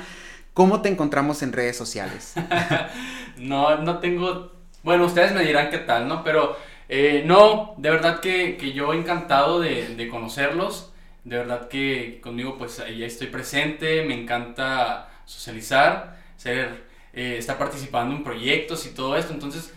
¿Cómo 0.55 0.83
te 0.83 0.89
encontramos 0.89 1.43
en 1.43 1.53
redes 1.53 1.77
sociales? 1.77 2.35
no, 3.37 3.79
no 3.79 3.99
tengo... 3.99 4.53
Bueno, 4.83 5.07
ustedes 5.07 5.33
me 5.33 5.45
dirán 5.45 5.71
qué 5.71 5.79
tal, 5.79 6.09
¿no? 6.09 6.25
Pero 6.25 6.57
eh, 6.89 7.23
no, 7.25 7.75
de 7.77 7.89
verdad 7.91 8.19
que, 8.21 8.57
que 8.57 8.73
yo 8.73 8.93
encantado 8.93 9.61
de, 9.61 9.95
de, 9.95 10.09
conocerlos. 10.09 10.93
De 11.23 11.37
verdad 11.37 11.69
que 11.69 12.21
conmigo 12.21 12.59
pues 12.59 12.81
ahí 12.81 13.05
estoy 13.05 13.29
presente, 13.29 14.03
me 14.05 14.15
encanta 14.21 15.09
socializar, 15.25 16.19
ser, 16.37 16.87
eh, 17.13 17.37
estar 17.39 17.59
participando 17.59 18.17
en 18.17 18.25
proyectos 18.25 18.87
y 18.87 18.95
todo 18.95 19.17
esto. 19.17 19.33
Entonces, 19.33 19.73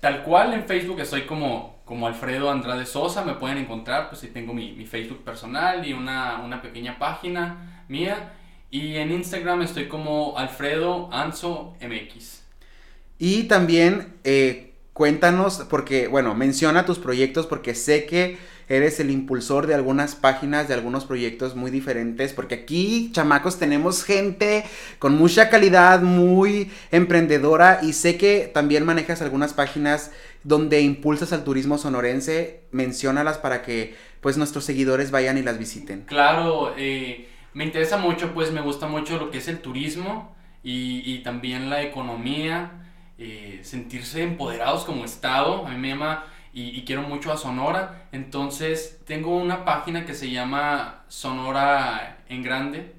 tal 0.00 0.24
cual 0.24 0.52
en 0.54 0.64
Facebook 0.64 0.98
estoy 1.00 1.22
como, 1.22 1.78
como 1.84 2.08
Alfredo 2.08 2.50
Andrade 2.50 2.86
Sosa, 2.86 3.22
me 3.24 3.34
pueden 3.34 3.58
encontrar, 3.58 4.08
pues 4.08 4.22
ahí 4.24 4.30
tengo 4.30 4.52
mi, 4.52 4.72
mi 4.72 4.86
Facebook 4.86 5.22
personal 5.22 5.86
y 5.86 5.92
una, 5.92 6.40
una 6.40 6.60
pequeña 6.60 6.98
página 6.98 7.84
mía. 7.86 8.32
Y 8.70 8.96
en 8.96 9.10
Instagram 9.10 9.62
estoy 9.62 9.88
como 9.88 10.38
Alfredo 10.38 11.12
Anso 11.12 11.74
MX. 11.80 12.42
Y 13.18 13.44
también 13.44 14.14
eh, 14.22 14.72
cuéntanos, 14.92 15.66
porque, 15.68 16.06
bueno, 16.06 16.34
menciona 16.34 16.86
tus 16.86 16.98
proyectos, 16.98 17.46
porque 17.46 17.74
sé 17.74 18.06
que 18.06 18.38
eres 18.68 19.00
el 19.00 19.10
impulsor 19.10 19.66
de 19.66 19.74
algunas 19.74 20.14
páginas, 20.14 20.68
de 20.68 20.74
algunos 20.74 21.04
proyectos 21.04 21.56
muy 21.56 21.72
diferentes, 21.72 22.32
porque 22.32 22.54
aquí, 22.54 23.10
chamacos, 23.12 23.58
tenemos 23.58 24.04
gente 24.04 24.64
con 25.00 25.16
mucha 25.18 25.50
calidad, 25.50 26.02
muy 26.02 26.70
emprendedora, 26.92 27.80
y 27.82 27.92
sé 27.94 28.16
que 28.16 28.48
también 28.54 28.86
manejas 28.86 29.20
algunas 29.20 29.52
páginas 29.52 30.12
donde 30.44 30.80
impulsas 30.80 31.32
al 31.32 31.42
turismo 31.42 31.76
sonorense, 31.76 32.60
menciónalas 32.70 33.38
para 33.38 33.62
que, 33.62 33.96
pues, 34.20 34.36
nuestros 34.36 34.64
seguidores 34.64 35.10
vayan 35.10 35.38
y 35.38 35.42
las 35.42 35.58
visiten. 35.58 36.04
Claro, 36.06 36.72
eh 36.78 37.29
me 37.54 37.64
interesa 37.64 37.96
mucho, 37.96 38.32
pues 38.32 38.52
me 38.52 38.60
gusta 38.60 38.86
mucho 38.86 39.18
lo 39.18 39.30
que 39.30 39.38
es 39.38 39.48
el 39.48 39.60
turismo 39.60 40.34
y, 40.62 41.02
y 41.04 41.18
también 41.22 41.70
la 41.70 41.82
economía, 41.82 42.72
eh, 43.18 43.60
sentirse 43.62 44.22
empoderados 44.22 44.84
como 44.84 45.04
Estado. 45.04 45.66
A 45.66 45.70
mí 45.70 45.76
me 45.76 45.88
llama 45.88 46.24
y, 46.52 46.82
quiero 46.82 47.02
mucho 47.02 47.32
a 47.32 47.36
Sonora. 47.36 48.08
Entonces 48.12 49.00
tengo 49.06 49.36
una 49.36 49.64
página 49.64 50.04
que 50.04 50.14
se 50.14 50.30
llama 50.30 51.04
Sonora 51.08 52.24
en 52.28 52.42
Grande, 52.42 52.94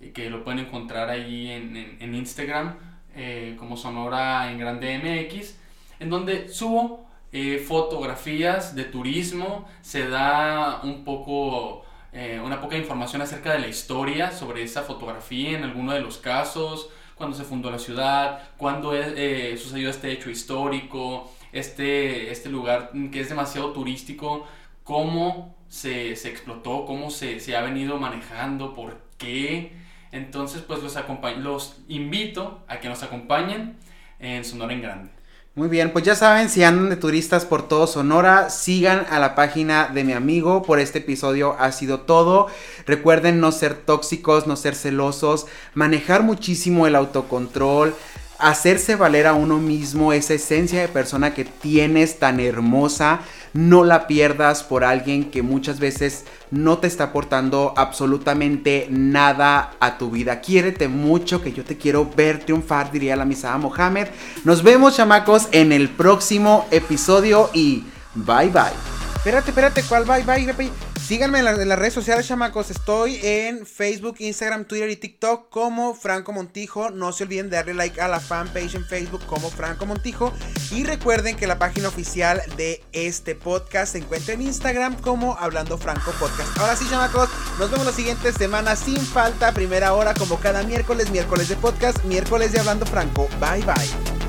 eh, 0.00 0.12
que 0.12 0.30
lo 0.30 0.44
pueden 0.44 0.60
encontrar 0.60 1.10
ahí 1.10 1.50
en, 1.50 1.76
en, 1.76 1.96
en 2.00 2.14
Instagram 2.14 2.76
eh, 3.16 3.56
como 3.58 3.76
Sonora 3.76 4.50
en 4.50 4.58
Grande 4.58 4.98
MX, 4.98 5.56
en 5.98 6.10
donde 6.10 6.48
subo 6.48 7.06
eh, 7.32 7.58
fotografías 7.58 8.74
de 8.74 8.84
turismo, 8.84 9.68
se 9.82 10.08
da 10.08 10.80
un 10.82 11.04
poco 11.04 11.84
eh, 12.12 12.40
una 12.44 12.60
poca 12.60 12.76
información 12.76 13.22
acerca 13.22 13.52
de 13.52 13.60
la 13.60 13.68
historia 13.68 14.32
sobre 14.32 14.62
esa 14.62 14.82
fotografía 14.82 15.56
en 15.56 15.64
alguno 15.64 15.92
de 15.92 16.00
los 16.00 16.18
casos, 16.18 16.90
cuando 17.14 17.36
se 17.36 17.44
fundó 17.44 17.70
la 17.70 17.78
ciudad, 17.78 18.50
cuándo 18.56 18.92
eh, 18.94 19.56
sucedió 19.58 19.90
este 19.90 20.10
hecho 20.10 20.30
histórico, 20.30 21.30
este, 21.52 22.30
este 22.30 22.48
lugar 22.48 22.92
que 23.12 23.20
es 23.20 23.28
demasiado 23.28 23.72
turístico, 23.72 24.46
cómo 24.84 25.54
se, 25.68 26.16
se 26.16 26.30
explotó, 26.30 26.84
cómo 26.84 27.10
se, 27.10 27.38
se, 27.40 27.56
ha 27.56 27.62
venido 27.62 27.98
manejando, 27.98 28.74
por 28.74 29.00
qué. 29.18 29.72
Entonces, 30.12 30.62
pues 30.62 30.82
los, 30.82 30.96
los 31.38 31.80
invito 31.88 32.64
a 32.66 32.80
que 32.80 32.88
nos 32.88 33.02
acompañen 33.02 33.76
en 34.18 34.44
Sonora 34.44 34.72
en 34.72 34.82
Grande. 34.82 35.19
Muy 35.60 35.68
bien, 35.68 35.92
pues 35.92 36.06
ya 36.06 36.14
saben, 36.14 36.48
si 36.48 36.64
andan 36.64 36.88
de 36.88 36.96
turistas 36.96 37.44
por 37.44 37.68
todo 37.68 37.86
Sonora, 37.86 38.48
sigan 38.48 39.04
a 39.10 39.18
la 39.18 39.34
página 39.34 39.90
de 39.92 40.04
mi 40.04 40.14
amigo. 40.14 40.62
Por 40.62 40.80
este 40.80 41.00
episodio 41.00 41.54
ha 41.58 41.70
sido 41.70 42.00
todo. 42.00 42.46
Recuerden 42.86 43.40
no 43.40 43.52
ser 43.52 43.74
tóxicos, 43.74 44.46
no 44.46 44.56
ser 44.56 44.74
celosos, 44.74 45.46
manejar 45.74 46.22
muchísimo 46.22 46.86
el 46.86 46.96
autocontrol, 46.96 47.94
hacerse 48.40 48.96
valer 48.96 49.26
a 49.26 49.34
uno 49.34 49.58
mismo 49.58 50.12
esa 50.12 50.34
esencia 50.34 50.80
de 50.80 50.88
persona 50.88 51.34
que 51.34 51.44
tienes 51.44 52.18
tan 52.18 52.40
hermosa. 52.40 53.20
No 53.52 53.84
la 53.84 54.06
pierdas 54.06 54.62
por 54.62 54.84
alguien 54.84 55.30
que 55.30 55.42
muchas 55.42 55.80
veces 55.80 56.24
no 56.50 56.78
te 56.78 56.86
está 56.86 57.04
aportando 57.04 57.74
absolutamente 57.76 58.86
nada 58.90 59.72
a 59.80 59.98
tu 59.98 60.10
vida. 60.10 60.40
Quiérete 60.40 60.88
mucho, 60.88 61.42
que 61.42 61.52
yo 61.52 61.64
te 61.64 61.76
quiero 61.76 62.08
ver 62.16 62.44
triunfar, 62.44 62.92
diría 62.92 63.16
la 63.16 63.24
misada 63.24 63.58
Mohamed. 63.58 64.08
Nos 64.44 64.62
vemos, 64.62 64.96
chamacos, 64.96 65.48
en 65.50 65.72
el 65.72 65.88
próximo 65.88 66.66
episodio 66.70 67.50
y 67.52 67.84
bye 68.14 68.50
bye. 68.50 68.72
Espérate, 69.16 69.50
espérate, 69.50 69.82
¿cuál 69.82 70.04
bye 70.04 70.22
bye? 70.22 70.52
bye? 70.52 70.89
Síganme 71.10 71.40
en, 71.40 71.44
la, 71.44 71.50
en, 71.50 71.68
las 71.68 71.76
redes 71.76 71.92
sociales, 71.92 72.28
chamacos. 72.28 72.70
Estoy 72.70 73.18
en 73.20 73.66
Facebook, 73.66 74.14
Instagram, 74.20 74.64
Twitter 74.64 74.88
y 74.90 74.94
TikTok 74.94 75.50
como 75.50 75.92
Franco 75.92 76.30
Montijo. 76.30 76.90
No 76.90 77.12
se 77.12 77.24
olviden 77.24 77.50
de 77.50 77.56
darle 77.56 77.74
like 77.74 78.00
a 78.00 78.06
la 78.06 78.20
fanpage 78.20 78.76
en 78.76 78.86
Facebook 78.86 79.26
como 79.26 79.50
Franco 79.50 79.86
Montijo. 79.86 80.32
Y 80.70 80.84
recuerden 80.84 81.34
que 81.34 81.48
la 81.48 81.58
página 81.58 81.88
oficial 81.88 82.40
de 82.56 82.84
este 82.92 83.34
podcast 83.34 83.90
se 83.90 83.98
encuentra 83.98 84.34
en 84.34 84.42
Instagram 84.42 85.00
como 85.00 85.36
Hablando 85.36 85.78
Franco 85.78 86.12
Podcast. 86.12 86.56
Ahora 86.58 86.76
sí, 86.76 86.86
chamacos, 86.88 87.28
nos 87.58 87.72
vemos 87.72 87.86
la 87.86 87.92
siguiente 87.92 88.32
semana 88.32 88.76
sin 88.76 89.00
falta. 89.00 89.50
Primera 89.50 89.94
hora 89.94 90.14
como 90.14 90.38
cada 90.38 90.62
miércoles, 90.62 91.10
miércoles 91.10 91.48
de 91.48 91.56
podcast, 91.56 92.04
miércoles 92.04 92.52
de 92.52 92.60
Hablando 92.60 92.86
Franco. 92.86 93.28
Bye 93.40 93.64
bye. 93.64 94.19